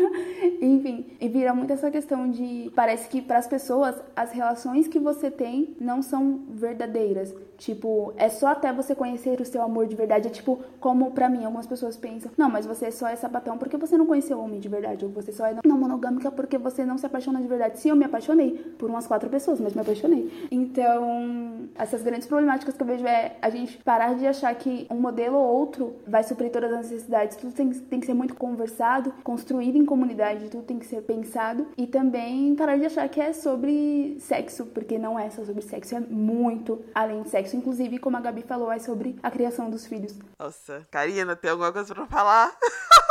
Enfim, 0.60 1.06
e 1.20 1.28
vira 1.28 1.54
muito 1.54 1.72
essa 1.72 1.90
questão 1.90 2.30
de. 2.30 2.70
Parece 2.74 3.08
que 3.08 3.20
para 3.20 3.38
as 3.38 3.46
pessoas, 3.46 3.96
as 4.14 4.32
relações 4.32 4.88
que 4.88 4.98
você 4.98 5.30
tem 5.30 5.76
não 5.80 6.02
são 6.02 6.40
verdadeiras. 6.50 7.34
Tipo, 7.58 8.12
é 8.16 8.28
só 8.28 8.48
até 8.48 8.72
você 8.72 8.94
conhecer 8.94 9.40
o 9.40 9.44
seu 9.44 9.62
amor 9.62 9.86
de 9.86 9.96
verdade. 9.96 10.28
É 10.28 10.30
tipo, 10.30 10.60
como 10.80 11.10
para 11.10 11.28
mim, 11.28 11.44
algumas 11.44 11.66
pessoas 11.66 11.96
pensam: 11.96 12.30
não, 12.36 12.50
mas 12.50 12.66
você 12.66 12.90
só 12.90 13.08
é 13.08 13.16
sapatão 13.16 13.56
porque 13.58 13.76
você 13.76 13.96
não 13.96 14.06
conheceu 14.06 14.38
o 14.38 14.44
homem 14.44 14.60
de 14.60 14.68
verdade. 14.68 15.04
Ou 15.04 15.10
você 15.10 15.32
só 15.32 15.46
é 15.46 15.56
não 15.64 15.78
monogâmica 15.78 16.30
porque 16.30 16.58
você 16.58 16.84
não 16.84 16.98
se 16.98 17.06
apaixona 17.06 17.40
de 17.40 17.48
verdade. 17.48 17.78
Sim, 17.78 17.90
eu 17.90 17.96
me 17.96 18.04
apaixonei 18.04 18.52
por 18.78 18.90
umas 18.90 19.06
quatro 19.06 19.28
pessoas, 19.28 19.60
mas 19.60 19.74
me 19.74 19.80
apaixonei. 19.80 20.30
Então, 20.50 21.68
essas 21.74 22.02
grandes 22.02 22.26
problemáticas 22.26 22.74
que 22.74 22.82
eu 22.82 22.86
vejo 22.86 23.06
é 23.06 23.36
a 23.40 23.50
gente 23.50 23.78
parar 23.78 24.14
de 24.14 24.26
achar 24.26 24.54
que 24.54 24.86
um 24.90 25.00
modelo 25.00 25.36
ou 25.36 25.54
outro 25.54 25.96
vai 26.06 26.22
suprir 26.22 26.50
todas 26.50 26.72
as 26.72 26.90
necessidades. 26.90 27.36
Tudo 27.36 27.52
tem, 27.52 27.70
tem 27.70 28.00
que 28.00 28.06
ser 28.06 28.14
muito 28.14 28.34
conversado, 28.34 29.12
construído 29.22 29.76
em 29.76 29.84
comunidade, 29.84 30.50
tudo 30.50 30.64
tem 30.64 30.78
que 30.78 30.86
ser 30.86 31.02
pensado. 31.02 31.66
E 31.76 31.86
também 31.86 32.54
parar 32.54 32.76
de 32.76 32.86
achar 32.86 33.08
que 33.08 33.20
é 33.20 33.32
sobre 33.32 34.16
sexo, 34.20 34.66
porque 34.66 34.98
não 34.98 35.18
é 35.18 35.30
só 35.30 35.44
sobre 35.44 35.62
sexo, 35.62 35.96
é 35.96 36.00
muito 36.00 36.80
além 36.94 37.22
de 37.22 37.30
sexo 37.30 37.45
sexo. 37.46 37.56
Inclusive, 37.56 37.98
como 37.98 38.16
a 38.16 38.20
Gabi 38.20 38.42
falou, 38.42 38.70
é 38.70 38.78
sobre 38.78 39.16
a 39.22 39.30
criação 39.30 39.70
dos 39.70 39.86
filhos. 39.86 40.14
Nossa, 40.38 40.86
Karina, 40.90 41.36
tem 41.36 41.50
alguma 41.50 41.72
coisa 41.72 41.94
pra 41.94 42.06
falar? 42.06 42.56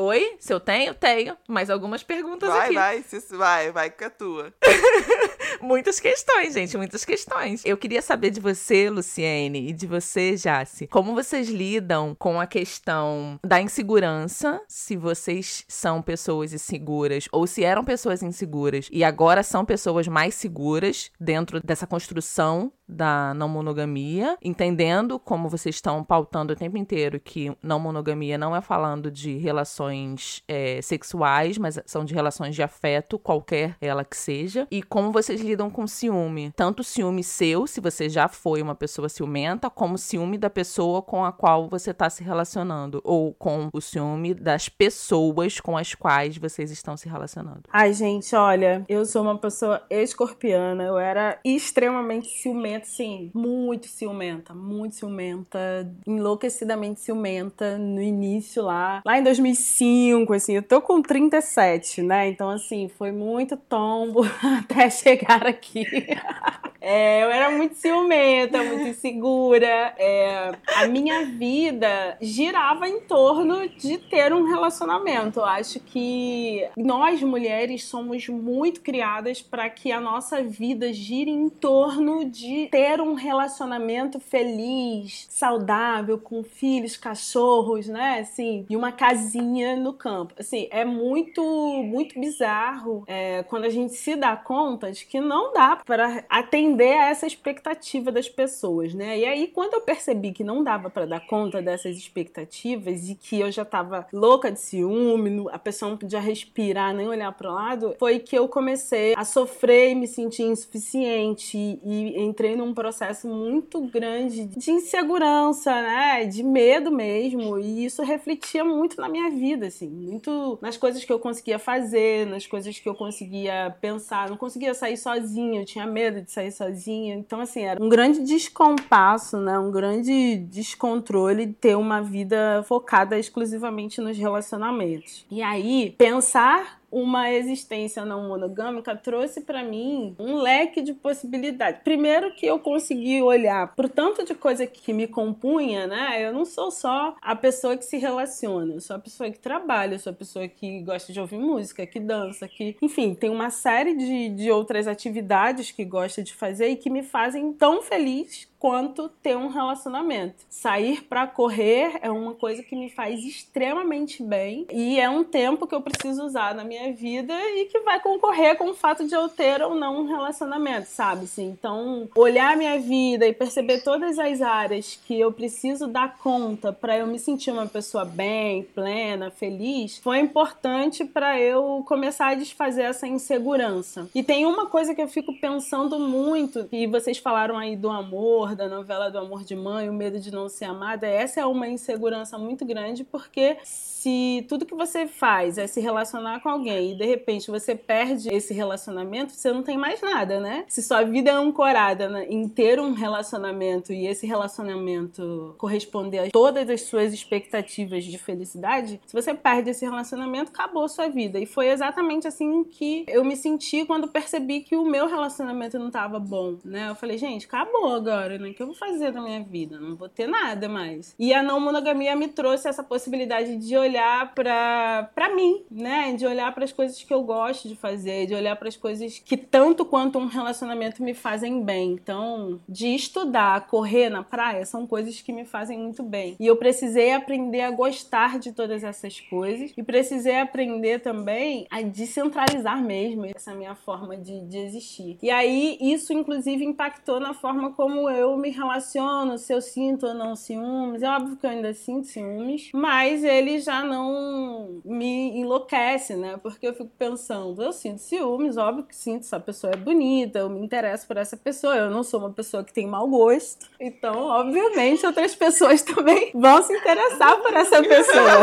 Oi, 0.00 0.36
se 0.38 0.52
eu 0.52 0.60
tenho, 0.60 0.94
tenho. 0.94 1.36
Mais 1.48 1.68
algumas 1.68 2.04
perguntas 2.04 2.48
vai, 2.48 2.66
aqui. 2.66 2.74
Vai, 2.74 3.00
vai, 3.02 3.38
vai, 3.38 3.72
vai 3.72 3.90
que 3.90 4.04
é 4.04 4.08
tua. 4.08 4.54
muitas 5.60 5.98
questões, 5.98 6.54
gente, 6.54 6.76
muitas 6.76 7.04
questões. 7.04 7.62
Eu 7.64 7.76
queria 7.76 8.00
saber 8.00 8.30
de 8.30 8.38
você, 8.38 8.88
Luciene, 8.88 9.68
e 9.68 9.72
de 9.72 9.88
você, 9.88 10.36
Jace, 10.36 10.86
como 10.86 11.14
vocês 11.14 11.48
lidam 11.48 12.14
com 12.16 12.40
a 12.40 12.46
questão 12.46 13.40
da 13.44 13.60
insegurança, 13.60 14.60
se 14.68 14.96
vocês 14.96 15.64
são 15.66 16.00
pessoas 16.00 16.52
inseguras 16.52 17.24
ou 17.32 17.44
se 17.44 17.64
eram 17.64 17.84
pessoas 17.84 18.22
inseguras 18.22 18.88
e 18.92 19.02
agora 19.02 19.42
são 19.42 19.64
pessoas 19.64 20.06
mais 20.06 20.36
seguras 20.36 21.10
dentro 21.18 21.60
dessa 21.60 21.88
construção 21.88 22.72
da 22.88 23.34
não 23.34 23.48
monogamia, 23.48 24.36
entendendo 24.42 25.18
como 25.18 25.48
vocês 25.48 25.74
estão 25.74 26.02
pautando 26.02 26.52
o 26.52 26.56
tempo 26.56 26.78
inteiro 26.78 27.20
que 27.20 27.54
não 27.62 27.78
monogamia 27.78 28.38
não 28.38 28.56
é 28.56 28.60
falando 28.60 29.10
de 29.10 29.36
relações 29.36 30.42
é, 30.48 30.80
sexuais, 30.80 31.58
mas 31.58 31.78
são 31.84 32.04
de 32.04 32.14
relações 32.14 32.54
de 32.54 32.62
afeto, 32.62 33.18
qualquer 33.18 33.76
ela 33.80 34.04
que 34.04 34.16
seja, 34.16 34.66
e 34.70 34.82
como 34.82 35.12
vocês 35.12 35.40
lidam 35.40 35.68
com 35.68 35.86
ciúme, 35.86 36.52
tanto 36.56 36.82
ciúme 36.82 37.22
seu, 37.22 37.66
se 37.66 37.80
você 37.80 38.08
já 38.08 38.28
foi 38.28 38.62
uma 38.62 38.74
pessoa 38.74 39.08
ciumenta, 39.08 39.68
como 39.68 39.98
ciúme 39.98 40.38
da 40.38 40.48
pessoa 40.48 41.02
com 41.02 41.24
a 41.24 41.32
qual 41.32 41.68
você 41.68 41.90
está 41.90 42.08
se 42.08 42.24
relacionando, 42.24 43.00
ou 43.04 43.34
com 43.34 43.68
o 43.72 43.80
ciúme 43.80 44.32
das 44.32 44.68
pessoas 44.68 45.60
com 45.60 45.76
as 45.76 45.94
quais 45.94 46.38
vocês 46.38 46.70
estão 46.70 46.96
se 46.96 47.08
relacionando. 47.08 47.62
Ai, 47.70 47.92
gente, 47.92 48.34
olha, 48.34 48.84
eu 48.88 49.04
sou 49.04 49.22
uma 49.22 49.36
pessoa 49.36 49.82
escorpiana, 49.90 50.84
eu 50.84 50.98
era 50.98 51.38
extremamente 51.44 52.28
ciumenta 52.28 52.77
ciumenta, 52.86 52.86
sim, 52.86 53.30
muito 53.34 53.86
ciumenta, 53.86 54.54
muito 54.54 54.94
ciumenta, 54.94 55.90
enlouquecidamente 56.06 57.00
ciumenta 57.00 57.78
no 57.78 58.02
início 58.02 58.62
lá, 58.62 59.02
lá 59.04 59.18
em 59.18 59.22
2005, 59.22 60.32
assim, 60.32 60.56
eu 60.56 60.62
tô 60.62 60.80
com 60.80 61.00
37, 61.00 62.02
né? 62.02 62.28
Então, 62.28 62.50
assim, 62.50 62.88
foi 62.88 63.12
muito 63.12 63.56
tombo 63.56 64.22
até 64.60 64.90
chegar 64.90 65.46
aqui. 65.46 65.84
É, 66.80 67.24
eu 67.24 67.30
era 67.30 67.50
muito 67.50 67.74
ciumenta, 67.74 68.62
muito 68.62 68.88
insegura. 68.88 69.94
É, 69.98 70.52
a 70.76 70.86
minha 70.86 71.24
vida 71.26 72.16
girava 72.20 72.88
em 72.88 73.00
torno 73.00 73.68
de 73.68 73.98
ter 73.98 74.32
um 74.32 74.44
relacionamento. 74.44 75.40
Eu 75.40 75.44
acho 75.44 75.80
que 75.80 76.66
nós 76.76 77.20
mulheres 77.22 77.84
somos 77.84 78.28
muito 78.28 78.80
criadas 78.80 79.42
para 79.42 79.68
que 79.68 79.90
a 79.90 80.00
nossa 80.00 80.42
vida 80.42 80.92
gire 80.92 81.30
em 81.30 81.48
torno 81.48 82.24
de 82.24 82.67
ter 82.70 83.00
um 83.00 83.14
relacionamento 83.14 84.20
feliz, 84.20 85.26
saudável, 85.30 86.18
com 86.18 86.42
filhos, 86.42 86.96
cachorros, 86.96 87.86
né? 87.88 88.20
Assim, 88.20 88.66
e 88.68 88.76
uma 88.76 88.92
casinha 88.92 89.76
no 89.76 89.92
campo. 89.92 90.34
Assim, 90.38 90.68
é 90.70 90.84
muito, 90.84 91.42
muito 91.84 92.18
bizarro 92.18 93.04
é, 93.06 93.42
quando 93.44 93.64
a 93.64 93.70
gente 93.70 93.94
se 93.94 94.16
dá 94.16 94.36
conta 94.36 94.92
de 94.92 95.04
que 95.04 95.20
não 95.20 95.52
dá 95.52 95.76
para 95.76 96.24
atender 96.28 96.98
a 96.98 97.10
essa 97.10 97.26
expectativa 97.26 98.12
das 98.12 98.28
pessoas, 98.28 98.94
né? 98.94 99.18
E 99.18 99.24
aí, 99.24 99.48
quando 99.48 99.74
eu 99.74 99.80
percebi 99.80 100.32
que 100.32 100.44
não 100.44 100.62
dava 100.62 100.90
para 100.90 101.06
dar 101.06 101.26
conta 101.26 101.62
dessas 101.62 101.96
expectativas 101.96 103.08
e 103.08 103.14
que 103.14 103.40
eu 103.40 103.50
já 103.50 103.64
tava 103.64 104.06
louca 104.12 104.50
de 104.50 104.60
ciúme, 104.60 105.46
a 105.50 105.58
pessoa 105.58 105.90
não 105.90 105.96
podia 105.96 106.20
respirar 106.20 106.94
nem 106.94 107.08
olhar 107.08 107.32
para 107.32 107.50
o 107.50 107.54
lado, 107.54 107.96
foi 107.98 108.18
que 108.18 108.36
eu 108.36 108.48
comecei 108.48 109.14
a 109.16 109.24
sofrer 109.24 109.92
e 109.92 109.94
me 109.94 110.06
sentir 110.06 110.42
insuficiente 110.42 111.56
e 111.56 112.20
entrei 112.20 112.56
num 112.58 112.74
processo 112.74 113.28
muito 113.28 113.80
grande 113.82 114.44
de 114.44 114.70
insegurança, 114.70 115.70
né? 115.70 116.24
De 116.26 116.42
medo 116.42 116.90
mesmo. 116.90 117.58
E 117.58 117.84
isso 117.84 118.02
refletia 118.02 118.64
muito 118.64 119.00
na 119.00 119.08
minha 119.08 119.30
vida, 119.30 119.66
assim, 119.68 119.88
muito 119.88 120.58
nas 120.60 120.76
coisas 120.76 121.04
que 121.04 121.12
eu 121.12 121.18
conseguia 121.18 121.58
fazer, 121.58 122.26
nas 122.26 122.46
coisas 122.46 122.78
que 122.78 122.88
eu 122.88 122.94
conseguia 122.94 123.74
pensar. 123.80 124.28
Não 124.28 124.36
conseguia 124.36 124.74
sair 124.74 124.96
sozinha, 124.96 125.60
eu 125.60 125.64
tinha 125.64 125.86
medo 125.86 126.20
de 126.20 126.30
sair 126.30 126.52
sozinha. 126.52 127.14
Então, 127.14 127.40
assim, 127.40 127.62
era 127.62 127.82
um 127.82 127.88
grande 127.88 128.20
descompasso, 128.20 129.38
né? 129.38 129.58
Um 129.58 129.70
grande 129.70 130.36
descontrole 130.36 131.46
de 131.46 131.52
ter 131.52 131.76
uma 131.76 132.02
vida 132.02 132.64
focada 132.66 133.18
exclusivamente 133.18 134.00
nos 134.00 134.18
relacionamentos. 134.18 135.24
E 135.30 135.40
aí, 135.42 135.94
pensar 135.96 136.77
uma 136.90 137.30
existência 137.30 138.04
não 138.04 138.28
monogâmica 138.28 138.96
trouxe 138.96 139.42
para 139.42 139.62
mim 139.62 140.14
um 140.18 140.36
leque 140.36 140.80
de 140.80 140.94
possibilidades. 140.94 141.82
Primeiro 141.82 142.34
que 142.34 142.46
eu 142.46 142.58
consegui 142.58 143.22
olhar 143.22 143.74
por 143.74 143.88
tanto 143.88 144.24
de 144.24 144.34
coisa 144.34 144.66
que 144.66 144.92
me 144.92 145.06
compunha, 145.06 145.86
né? 145.86 146.24
Eu 146.24 146.32
não 146.32 146.44
sou 146.44 146.70
só 146.70 147.14
a 147.20 147.36
pessoa 147.36 147.76
que 147.76 147.84
se 147.84 147.98
relaciona, 147.98 148.74
eu 148.74 148.80
sou 148.80 148.96
a 148.96 148.98
pessoa 148.98 149.30
que 149.30 149.38
trabalha, 149.38 149.94
eu 149.94 149.98
sou 149.98 150.12
a 150.12 150.16
pessoa 150.16 150.48
que 150.48 150.80
gosta 150.80 151.12
de 151.12 151.20
ouvir 151.20 151.38
música, 151.38 151.86
que 151.86 152.00
dança, 152.00 152.48
que, 152.48 152.76
enfim, 152.80 153.14
tem 153.14 153.30
uma 153.30 153.50
série 153.50 153.94
de, 153.94 154.30
de 154.30 154.50
outras 154.50 154.86
atividades 154.86 155.70
que 155.70 155.84
gosta 155.84 156.22
de 156.22 156.34
fazer 156.34 156.68
e 156.68 156.76
que 156.76 156.90
me 156.90 157.02
fazem 157.02 157.52
tão 157.52 157.82
feliz 157.82 158.47
quanto 158.58 159.08
ter 159.22 159.36
um 159.36 159.48
relacionamento. 159.48 160.44
Sair 160.48 161.04
para 161.04 161.26
correr 161.26 161.98
é 162.02 162.10
uma 162.10 162.34
coisa 162.34 162.62
que 162.62 162.76
me 162.76 162.90
faz 162.90 163.24
extremamente 163.24 164.22
bem 164.22 164.66
e 164.72 164.98
é 164.98 165.08
um 165.08 165.24
tempo 165.24 165.66
que 165.66 165.74
eu 165.74 165.80
preciso 165.80 166.24
usar 166.24 166.54
na 166.54 166.64
minha 166.64 166.92
vida 166.92 167.32
e 167.32 167.66
que 167.66 167.80
vai 167.80 168.00
concorrer 168.00 168.56
com 168.56 168.70
o 168.70 168.74
fato 168.74 169.06
de 169.06 169.14
eu 169.14 169.28
ter 169.28 169.62
ou 169.62 169.74
não 169.74 170.00
um 170.00 170.06
relacionamento, 170.06 170.88
sabe? 170.88 171.24
Assim, 171.24 171.48
então, 171.50 172.08
olhar 172.14 172.56
minha 172.56 172.78
vida 172.78 173.26
e 173.26 173.32
perceber 173.32 173.82
todas 173.82 174.18
as 174.18 174.42
áreas 174.42 174.98
que 175.06 175.18
eu 175.18 175.32
preciso 175.32 175.86
dar 175.86 176.18
conta 176.18 176.72
para 176.72 176.98
eu 176.98 177.06
me 177.06 177.18
sentir 177.18 177.50
uma 177.50 177.66
pessoa 177.66 178.04
bem, 178.04 178.62
plena, 178.62 179.30
feliz, 179.30 179.98
foi 179.98 180.18
importante 180.18 181.04
para 181.04 181.40
eu 181.40 181.84
começar 181.86 182.28
a 182.28 182.34
desfazer 182.34 182.82
essa 182.82 183.06
insegurança. 183.06 184.08
E 184.14 184.22
tem 184.22 184.46
uma 184.46 184.66
coisa 184.66 184.94
que 184.94 185.02
eu 185.02 185.08
fico 185.08 185.32
pensando 185.40 185.98
muito, 185.98 186.68
e 186.72 186.86
vocês 186.86 187.18
falaram 187.18 187.56
aí 187.56 187.76
do 187.76 187.90
amor, 187.90 188.47
amor, 188.48 188.56
da 188.56 188.68
novela 188.68 189.10
do 189.10 189.18
amor 189.18 189.44
de 189.44 189.54
mãe, 189.54 189.88
o 189.88 189.92
medo 189.92 190.18
de 190.18 190.30
não 190.30 190.48
ser 190.48 190.66
amada, 190.66 191.06
essa 191.06 191.40
é 191.40 191.46
uma 191.46 191.68
insegurança 191.68 192.38
muito 192.38 192.64
grande, 192.64 193.04
porque 193.04 193.58
se 193.62 194.46
tudo 194.48 194.64
que 194.64 194.74
você 194.74 195.06
faz 195.06 195.58
é 195.58 195.66
se 195.66 195.80
relacionar 195.80 196.40
com 196.40 196.48
alguém 196.48 196.92
e 196.92 196.94
de 196.94 197.04
repente 197.04 197.50
você 197.50 197.74
perde 197.74 198.28
esse 198.32 198.54
relacionamento, 198.54 199.32
você 199.32 199.52
não 199.52 199.62
tem 199.62 199.76
mais 199.76 200.00
nada, 200.00 200.38
né? 200.40 200.64
Se 200.68 200.82
sua 200.82 201.02
vida 201.02 201.30
é 201.30 201.34
ancorada 201.34 202.24
em 202.28 202.48
ter 202.48 202.78
um 202.80 202.92
relacionamento 202.92 203.92
e 203.92 204.06
esse 204.06 204.26
relacionamento 204.26 205.54
corresponder 205.58 206.18
a 206.18 206.30
todas 206.30 206.70
as 206.70 206.82
suas 206.82 207.12
expectativas 207.12 208.04
de 208.04 208.16
felicidade, 208.18 209.00
se 209.04 209.12
você 209.12 209.34
perde 209.34 209.70
esse 209.70 209.84
relacionamento, 209.84 210.52
acabou 210.52 210.88
sua 210.88 211.08
vida. 211.08 211.38
E 211.38 211.46
foi 211.46 211.68
exatamente 211.68 212.28
assim 212.28 212.62
que 212.64 213.04
eu 213.08 213.24
me 213.24 213.36
senti 213.36 213.84
quando 213.84 214.06
percebi 214.06 214.60
que 214.60 214.76
o 214.76 214.84
meu 214.84 215.08
relacionamento 215.08 215.78
não 215.78 215.88
estava 215.88 216.18
bom, 216.20 216.56
né? 216.64 216.88
Eu 216.88 216.94
falei, 216.94 217.18
gente, 217.18 217.46
acabou 217.46 217.92
agora 217.92 218.37
né? 218.38 218.50
O 218.50 218.54
que 218.54 218.62
eu 218.62 218.66
vou 218.66 218.74
fazer 218.74 219.12
da 219.12 219.20
minha 219.20 219.42
vida? 219.42 219.78
Não 219.78 219.96
vou 219.96 220.08
ter 220.08 220.26
nada 220.26 220.68
mais. 220.68 221.14
E 221.18 221.32
a 221.34 221.42
não 221.42 221.60
monogamia 221.60 222.14
me 222.16 222.28
trouxe 222.28 222.68
essa 222.68 222.82
possibilidade 222.82 223.56
de 223.56 223.76
olhar 223.76 224.34
para 224.34 225.10
para 225.14 225.34
mim, 225.34 225.62
né? 225.70 226.12
De 226.12 226.26
olhar 226.26 226.52
para 226.54 226.64
as 226.64 226.72
coisas 226.72 227.02
que 227.02 227.12
eu 227.12 227.22
gosto 227.22 227.68
de 227.68 227.76
fazer, 227.76 228.26
de 228.26 228.34
olhar 228.34 228.56
para 228.56 228.68
as 228.68 228.76
coisas 228.76 229.18
que 229.18 229.36
tanto 229.36 229.84
quanto 229.84 230.18
um 230.18 230.26
relacionamento 230.26 231.02
me 231.02 231.14
fazem 231.14 231.62
bem. 231.62 231.92
Então, 231.92 232.60
de 232.68 232.88
estudar, 232.94 233.66
correr 233.66 234.08
na 234.08 234.22
praia 234.22 234.64
são 234.64 234.86
coisas 234.86 235.20
que 235.20 235.32
me 235.32 235.44
fazem 235.44 235.78
muito 235.78 236.02
bem. 236.02 236.36
E 236.38 236.46
eu 236.46 236.56
precisei 236.56 237.12
aprender 237.12 237.62
a 237.62 237.70
gostar 237.70 238.38
de 238.38 238.52
todas 238.52 238.84
essas 238.84 239.20
coisas 239.20 239.72
e 239.76 239.82
precisei 239.82 240.38
aprender 240.38 241.00
também 241.00 241.66
a 241.70 241.82
descentralizar 241.82 242.82
mesmo 242.82 243.26
essa 243.26 243.54
minha 243.54 243.74
forma 243.74 244.16
de, 244.16 244.40
de 244.46 244.58
existir. 244.58 245.18
E 245.22 245.30
aí, 245.30 245.78
isso 245.80 246.12
inclusive 246.12 246.64
impactou 246.64 247.20
na 247.20 247.34
forma 247.34 247.72
como 247.72 248.08
eu 248.10 248.27
me 248.36 248.50
relaciono, 248.50 249.38
se 249.38 249.52
eu 249.52 249.60
sinto 249.60 250.06
ou 250.06 250.14
não 250.14 250.36
ciúmes. 250.36 251.02
É 251.02 251.08
óbvio 251.08 251.36
que 251.36 251.46
eu 251.46 251.50
ainda 251.50 251.72
sinto 251.72 252.06
ciúmes, 252.06 252.70
mas 252.72 253.24
ele 253.24 253.60
já 253.60 253.82
não 253.82 254.80
me 254.84 255.38
enlouquece, 255.38 256.16
né? 256.16 256.36
Porque 256.42 256.66
eu 256.66 256.74
fico 256.74 256.90
pensando, 256.98 257.62
eu 257.62 257.72
sinto 257.72 257.98
ciúmes, 257.98 258.56
óbvio 258.56 258.84
que 258.84 258.96
sinto, 258.96 259.22
essa 259.22 259.40
pessoa 259.40 259.72
é 259.72 259.76
bonita, 259.76 260.38
eu 260.38 260.48
me 260.48 260.60
interesso 260.60 261.06
por 261.06 261.16
essa 261.16 261.36
pessoa, 261.36 261.76
eu 261.76 261.90
não 261.90 262.02
sou 262.02 262.20
uma 262.20 262.32
pessoa 262.32 262.64
que 262.64 262.72
tem 262.72 262.86
mau 262.86 263.08
gosto. 263.08 263.68
Então, 263.80 264.26
obviamente, 264.26 265.06
outras 265.06 265.34
pessoas 265.34 265.82
também 265.82 266.30
vão 266.34 266.62
se 266.62 266.72
interessar 266.72 267.36
por 267.38 267.54
essa 267.54 267.82
pessoa. 267.82 268.38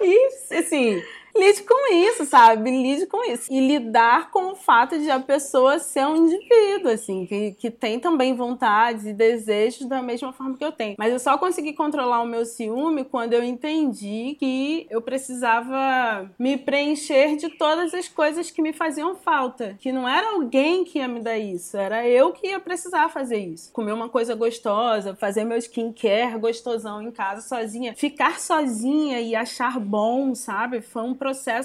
e, 0.00 0.28
assim, 0.54 1.02
lide 1.38 1.62
com 1.62 1.94
isso, 1.94 2.24
sabe? 2.24 2.70
Lide 2.70 3.06
com 3.06 3.24
isso. 3.24 3.52
E 3.52 3.60
lidar 3.60 4.30
com 4.30 4.52
o 4.52 4.56
fato 4.56 4.98
de 4.98 5.10
a 5.10 5.20
pessoa 5.20 5.78
ser 5.78 6.06
um 6.06 6.16
indivíduo, 6.16 6.90
assim, 6.90 7.26
que, 7.26 7.52
que 7.52 7.70
tem 7.70 7.98
também 7.98 8.34
vontades 8.34 9.06
e 9.06 9.12
desejos 9.12 9.86
da 9.86 10.02
mesma 10.02 10.32
forma 10.32 10.56
que 10.56 10.64
eu 10.64 10.72
tenho. 10.72 10.96
Mas 10.98 11.12
eu 11.12 11.18
só 11.18 11.36
consegui 11.38 11.72
controlar 11.72 12.20
o 12.20 12.26
meu 12.26 12.44
ciúme 12.44 13.04
quando 13.04 13.32
eu 13.32 13.42
entendi 13.42 14.36
que 14.38 14.86
eu 14.90 15.00
precisava 15.00 16.30
me 16.38 16.56
preencher 16.56 17.36
de 17.36 17.48
todas 17.50 17.94
as 17.94 18.08
coisas 18.08 18.50
que 18.50 18.62
me 18.62 18.72
faziam 18.72 19.14
falta. 19.14 19.76
Que 19.80 19.92
não 19.92 20.08
era 20.08 20.30
alguém 20.30 20.84
que 20.84 20.98
ia 20.98 21.08
me 21.08 21.20
dar 21.20 21.38
isso, 21.38 21.76
era 21.76 22.06
eu 22.06 22.32
que 22.32 22.48
ia 22.48 22.60
precisar 22.60 23.08
fazer 23.08 23.38
isso. 23.38 23.72
Comer 23.72 23.92
uma 23.92 24.08
coisa 24.08 24.34
gostosa, 24.34 25.14
fazer 25.14 25.44
meu 25.44 25.58
skincare 25.58 26.38
gostosão 26.38 27.02
em 27.02 27.10
casa 27.10 27.46
sozinha. 27.46 27.94
Ficar 27.94 28.40
sozinha 28.40 29.20
e 29.20 29.34
achar 29.34 29.78
bom, 29.78 30.34
sabe? 30.34 30.80
Foi 30.80 31.02
um 31.02 31.14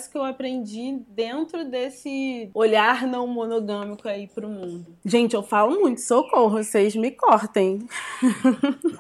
que 0.10 0.18
eu 0.18 0.24
aprendi 0.24 1.00
dentro 1.08 1.66
desse 1.66 2.50
olhar 2.54 3.08
não 3.08 3.28
monogâmico 3.28 4.08
aí 4.08 4.28
pro 4.28 4.48
mundo. 4.48 4.86
Gente, 5.06 5.34
eu 5.34 5.44
falo 5.44 5.80
muito, 5.80 6.02
socorro, 6.02 6.64
vocês 6.64 6.96
me 6.96 7.12
cortem. 7.12 7.80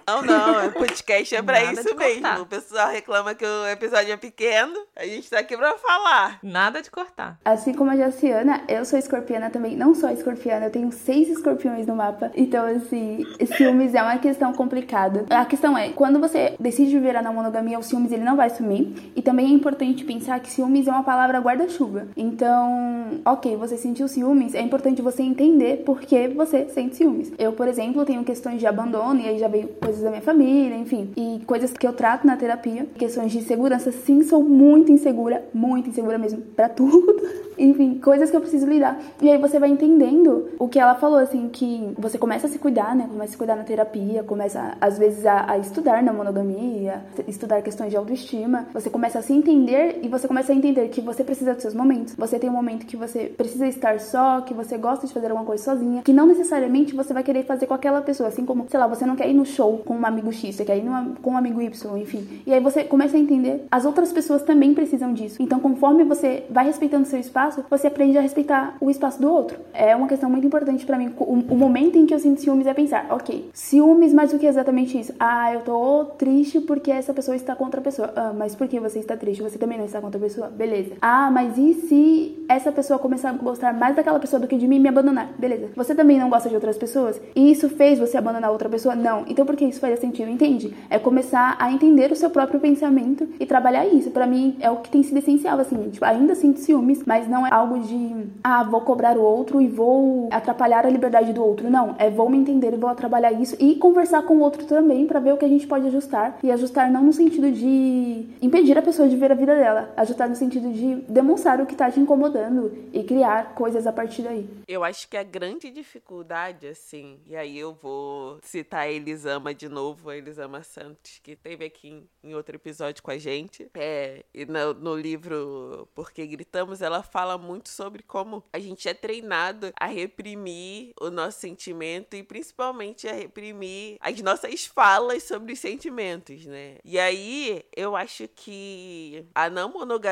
Não, 0.08 0.21
não, 0.21 0.67
o 0.67 0.71
podcast 0.73 1.36
é 1.36 1.41
pra 1.41 1.62
Nada 1.62 1.82
isso 1.82 1.95
mesmo. 1.95 2.41
O 2.41 2.45
pessoal 2.45 2.89
reclama 2.89 3.36
que 3.36 3.45
o 3.45 3.67
episódio 3.67 4.12
é 4.12 4.17
pequeno, 4.17 4.73
a 4.95 5.06
gente 5.06 5.30
tá 5.30 5.39
aqui 5.39 5.56
pra 5.56 5.78
falar. 5.78 6.39
Nada 6.43 6.82
de 6.82 6.89
cortar. 6.89 7.39
Assim 7.43 7.73
como 7.73 7.91
a 7.91 7.95
Jaciana, 7.95 8.63
eu 8.67 8.86
sou 8.86 8.97
escorpiana 8.97 9.49
também, 9.49 9.76
não 9.76 9.93
sou 9.93 10.10
escorpiana, 10.10 10.65
eu 10.65 10.71
tenho 10.71 10.91
seis 10.91 11.30
escorpiões 11.30 11.88
no 11.88 11.95
mapa. 11.95 12.32
Então, 12.36 12.65
assim, 12.65 13.26
ciúmes 13.58 13.93
é 13.93 14.02
uma 14.02 14.17
questão 14.17 14.54
complicada. 14.54 15.26
A 15.30 15.45
questão 15.45 15.78
é, 15.78 15.89
quando 15.89 16.19
você 16.19 16.56
decide 16.60 16.91
viver 16.91 17.15
a 17.15 17.21
não 17.21 17.34
monogamia, 17.34 17.80
o 17.80 17.84
ciúmes 17.84 18.12
ele 18.12 18.23
não 18.23 18.36
vai 18.36 18.49
sumir. 18.49 19.12
E 19.15 19.21
também 19.21 19.47
é 19.47 19.49
importante 19.49 20.04
pensar 20.04 20.39
que 20.39 20.49
ciúmes 20.53 20.87
é 20.87 20.91
uma 20.91 21.03
palavra 21.03 21.39
guarda-chuva. 21.39 22.07
Então, 22.15 23.19
ok, 23.25 23.55
você 23.57 23.77
sentiu 23.77 24.07
ciúmes, 24.07 24.55
é 24.55 24.61
importante 24.61 25.01
você 25.01 25.23
entender 25.23 25.83
por 25.83 25.99
que 26.01 26.27
você 26.29 26.65
sente 26.69 26.95
ciúmes. 26.95 27.31
Eu, 27.37 27.53
por 27.53 27.67
exemplo, 27.67 28.05
tenho 28.05 28.23
questões 28.23 28.59
de 28.59 28.67
abandono, 28.67 29.19
e 29.19 29.27
aí 29.27 29.39
já 29.39 29.47
veio 29.47 29.67
coisas 29.67 30.01
da 30.01 30.09
minha 30.09 30.21
família, 30.21 30.75
enfim, 30.77 31.11
e 31.17 31.41
coisas 31.45 31.73
que 31.73 31.85
eu 31.85 31.93
trato 31.93 32.25
na 32.25 32.37
terapia. 32.37 32.87
Questões 32.95 33.31
de 33.31 33.41
segurança, 33.41 33.91
sim, 33.91 34.23
sou 34.23 34.43
muito 34.43 34.91
insegura, 34.91 35.43
muito 35.53 35.89
insegura 35.89 36.17
mesmo, 36.17 36.41
pra 36.41 36.69
tudo. 36.69 37.43
enfim, 37.57 37.99
coisas 37.99 38.29
que 38.29 38.35
eu 38.35 38.41
preciso 38.41 38.65
lidar. 38.65 38.99
E 39.21 39.29
aí 39.29 39.37
você 39.37 39.59
vai 39.59 39.69
entendendo 39.69 40.49
o 40.59 40.67
que 40.67 40.79
ela 40.79 40.95
falou, 40.95 41.17
assim, 41.17 41.49
que 41.49 41.93
você 41.97 42.17
começa 42.17 42.47
a 42.47 42.49
se 42.49 42.59
cuidar, 42.59 42.95
né? 42.95 43.07
Começa 43.07 43.29
a 43.29 43.31
se 43.31 43.37
cuidar 43.37 43.55
na 43.55 43.63
terapia, 43.63 44.23
começa, 44.23 44.75
às 44.79 44.97
vezes, 44.97 45.25
a, 45.25 45.51
a 45.51 45.57
estudar 45.57 46.01
na 46.03 46.13
monogamia, 46.13 47.01
estudar 47.27 47.61
questões 47.61 47.89
de 47.89 47.97
autoestima. 47.97 48.67
Você 48.73 48.89
começa 48.89 49.19
a 49.19 49.21
se 49.21 49.33
entender 49.33 49.99
e 50.01 50.07
você 50.07 50.27
começa 50.34 50.52
a 50.52 50.56
entender 50.56 50.89
que 50.89 51.00
você 51.00 51.24
precisa 51.24 51.54
dos 51.54 51.62
seus 51.62 51.76
momentos. 51.76 52.15
Você 52.15 52.39
tem 52.39 52.50
um 52.50 52.54
momento 52.54 52.88
que 52.88 52.98
você 52.98 53.26
precisa 53.26 53.67
estar 53.67 54.00
só, 54.00 54.41
que 54.41 54.52
você 54.52 54.80
gosta 54.80 55.06
de 55.06 55.13
fazer 55.13 55.28
alguma 55.28 55.46
coisa 55.46 55.63
sozinha, 55.63 56.02
que 56.02 56.12
não 56.12 56.26
necessariamente 56.26 56.96
você 56.96 57.13
vai 57.13 57.22
querer 57.22 57.46
fazer 57.46 57.67
com 57.67 57.74
aquela 57.76 58.02
pessoa, 58.02 58.30
assim 58.30 58.43
como, 58.43 58.65
sei 58.67 58.80
lá, 58.80 58.88
você 58.88 59.06
não 59.06 59.15
quer 59.15 59.30
ir 59.30 59.36
no 59.36 59.46
show 59.46 59.78
com 59.86 59.96
um 59.96 60.04
amigo 60.04 60.34
X, 60.34 60.56
você 60.56 60.65
quer 60.65 60.80
ir 60.80 60.82
numa, 60.82 61.13
com 61.22 61.34
um 61.34 61.38
amigo 61.38 61.62
Y, 61.62 61.98
enfim. 62.00 62.41
E 62.48 62.52
aí 62.52 62.60
você 62.60 62.84
começa 62.84 63.15
a 63.15 63.19
entender, 63.19 63.67
as 63.69 63.86
outras 63.86 64.12
pessoas 64.12 64.41
também 64.41 64.74
precisam 64.74 65.13
disso. 65.13 65.38
Então, 65.39 65.60
conforme 65.60 66.04
você 66.04 66.46
vai 66.50 66.65
respeitando 66.65 67.06
seu 67.06 67.19
espaço, 67.19 67.63
você 67.69 67.86
aprende 67.86 68.17
a 68.17 68.22
respeitar 68.22 68.76
o 68.82 68.89
espaço 68.89 69.22
do 69.22 69.32
outro. 69.32 69.60
É 69.72 69.96
uma 69.96 70.08
questão 70.08 70.32
muito 70.32 70.48
importante 70.48 70.84
para 70.84 70.98
mim. 70.98 71.13
O, 71.15 71.54
o, 71.54 71.56
momento 71.56 71.96
em 71.96 72.08
que 72.08 72.13
eu 72.13 72.17
sinto 72.17 72.41
ciúmes 72.41 72.65
é 72.65 72.74
pensar, 72.74 73.06
ok, 73.12 73.52
ciúmes, 73.54 74.12
mas 74.12 74.34
o 74.34 74.39
que 74.39 74.48
exatamente 74.48 75.00
isso? 75.00 75.13
Ah, 75.19 75.54
eu 75.54 75.62
tô 75.62 76.06
triste 76.17 76.60
porque 76.60 76.89
essa 76.89 77.13
pessoa 77.13 77.36
está 77.36 77.56
contra 77.56 77.80
a 77.80 77.84
pessoa. 77.84 78.12
Ah, 78.15 78.34
mas 78.36 78.56
por 78.56 78.67
que 78.67 78.80
você 78.80 78.98
está 78.98 79.15
triste? 79.15 79.43
Você 79.43 79.60
também 79.60 79.78
não 79.78 79.86
está 79.86 80.02
contra 80.02 80.17
a 80.17 80.22
pessoa? 80.23 80.47
Beleza. 80.47 80.95
Ah, 81.01 81.29
mas 81.29 81.57
e 81.57 81.73
se 81.73 82.45
essa 82.47 82.71
pessoa 82.71 82.97
começar 82.97 83.29
a 83.29 83.33
gostar 83.33 83.73
mais 83.73 83.95
daquela 83.95 84.19
pessoa 84.19 84.39
do 84.39 84.47
que 84.47 84.57
de 84.57 84.67
mim 84.67 84.77
e 84.77 84.79
me 84.79 84.89
abandonar? 84.89 85.29
Beleza. 85.38 85.69
Você 85.75 85.93
também 85.93 86.17
não 86.17 86.29
gosta 86.29 86.49
de 86.49 86.55
outras 86.55 86.77
pessoas? 86.77 87.19
E 87.36 87.51
isso 87.51 87.69
fez 87.69 87.99
você 87.99 88.17
abandonar 88.17 88.51
outra 88.51 88.69
pessoa? 88.69 88.95
Não. 88.95 89.25
Então 89.27 89.45
por 89.45 89.55
que 89.55 89.65
isso 89.65 89.79
faz 89.79 89.99
sentido? 89.99 90.29
Entende? 90.29 90.73
É 90.89 90.97
começar 90.97 91.55
a 91.59 91.71
entender 91.71 92.12
o 92.12 92.15
seu 92.15 92.29
próprio 92.29 92.59
pensamento 92.59 93.27
e 93.39 93.45
trabalhar 93.45 93.86
isso. 93.86 94.12
Para 94.12 94.25
mim 94.25 94.55
é 94.59 94.69
o 94.69 94.77
que 94.77 94.89
tem 94.89 95.03
sido 95.03 95.17
essencial, 95.17 95.59
assim. 95.59 95.89
Tipo, 95.89 96.05
ainda 96.05 96.36
sinto 96.36 96.59
ciúmes, 96.59 97.03
mas 97.05 97.27
não 97.27 97.45
é 97.45 97.49
algo 97.51 97.79
de, 97.79 98.27
ah, 98.43 98.63
vou 98.63 98.81
cobrar 98.81 99.17
o 99.17 99.21
outro 99.21 99.62
e 99.62 99.67
vou 99.67 100.29
atrapalhar 100.31 100.86
a 100.86 100.89
liberdade 100.89 101.33
do 101.33 101.43
outro. 101.43 101.69
Não. 101.69 101.95
É 101.97 102.09
vou 102.09 102.29
me 102.29 102.38
entender 102.38 102.73
e 102.73 102.77
vou 102.77 102.93
trabalhar 102.95 103.31
isso 103.33 103.55
e 103.59 103.75
conversar 103.75 104.23
com 104.23 104.38
o 104.38 104.39
outro 104.39 104.65
também 104.65 105.05
para 105.05 105.19
ver 105.19 105.33
o 105.33 105.38
que 105.38 105.45
a 105.45 105.49
gente 105.49 105.67
pode 105.67 105.88
ajustar. 105.88 106.38
E 106.41 106.51
ajustar 106.51 106.89
não 106.89 107.03
no 107.03 107.13
sentido 107.13 107.51
de 107.51 108.25
impedir 108.41 108.77
a 108.77 108.81
pessoa 108.81 109.07
de 109.07 109.15
ver 109.15 109.31
a 109.31 109.36
vida 109.36 109.55
dela, 109.55 109.89
ajustar 109.97 110.12
no 110.28 110.36
sentido 110.36 110.71
de 110.71 110.95
demonstrar 111.12 111.60
o 111.62 111.65
que 111.65 111.76
tá 111.76 111.91
te 111.91 111.99
incomodando 111.99 112.71
e 112.93 113.04
criar 113.04 113.56
coisas 113.56 113.88
a 113.88 113.91
partir 113.91 114.21
daí. 114.21 114.49
Eu 114.67 114.84
acho 114.84 115.08
que 115.08 115.17
a 115.17 115.23
grande 115.23 115.71
dificuldade, 115.71 116.67
assim, 116.67 117.19
e 117.28 117.36
aí 117.36 117.58
eu 117.58 117.73
vou 117.73 118.38
citar 118.41 118.82
a 118.82 118.89
Elisama 118.89 119.54
de 119.54 119.67
novo, 119.67 120.10
a 120.10 120.17
Elisama 120.17 120.63
Santos, 120.63 121.19
que 121.21 121.36
teve 121.36 121.65
aqui 121.65 121.89
em, 121.89 122.10
em 122.23 122.36
outro 122.36 122.56
episódio 122.56 123.02
com 123.02 123.12
a 123.12 123.17
gente. 123.17 123.69
É, 123.73 124.23
e 124.34 124.45
no, 124.45 124.73
no 124.73 124.95
livro 124.95 125.88
Porque 125.95 126.26
Gritamos, 126.26 126.82
ela 126.82 127.04
fala 127.04 127.38
muito 127.38 127.69
sobre 127.69 128.04
como 128.04 128.43
a 128.54 128.60
gente 128.60 128.88
é 128.88 128.93
treinado 128.93 129.71
a 129.80 129.86
reprimir 129.86 130.93
o 130.99 131.10
nosso 131.10 131.39
sentimento 131.39 132.15
e 132.15 132.23
principalmente 132.23 133.08
a 133.08 133.13
reprimir 133.13 133.97
as 133.99 134.19
nossas 134.21 134.65
falas 134.65 135.23
sobre 135.23 135.54
os 135.54 135.60
sentimentos, 135.60 136.45
né? 136.45 136.78
E 136.84 136.99
aí 136.99 137.63
eu 137.76 137.95
acho 137.95 138.28
que 138.28 139.26
a 139.34 139.49
não 139.49 139.69
monogamia 139.69 140.02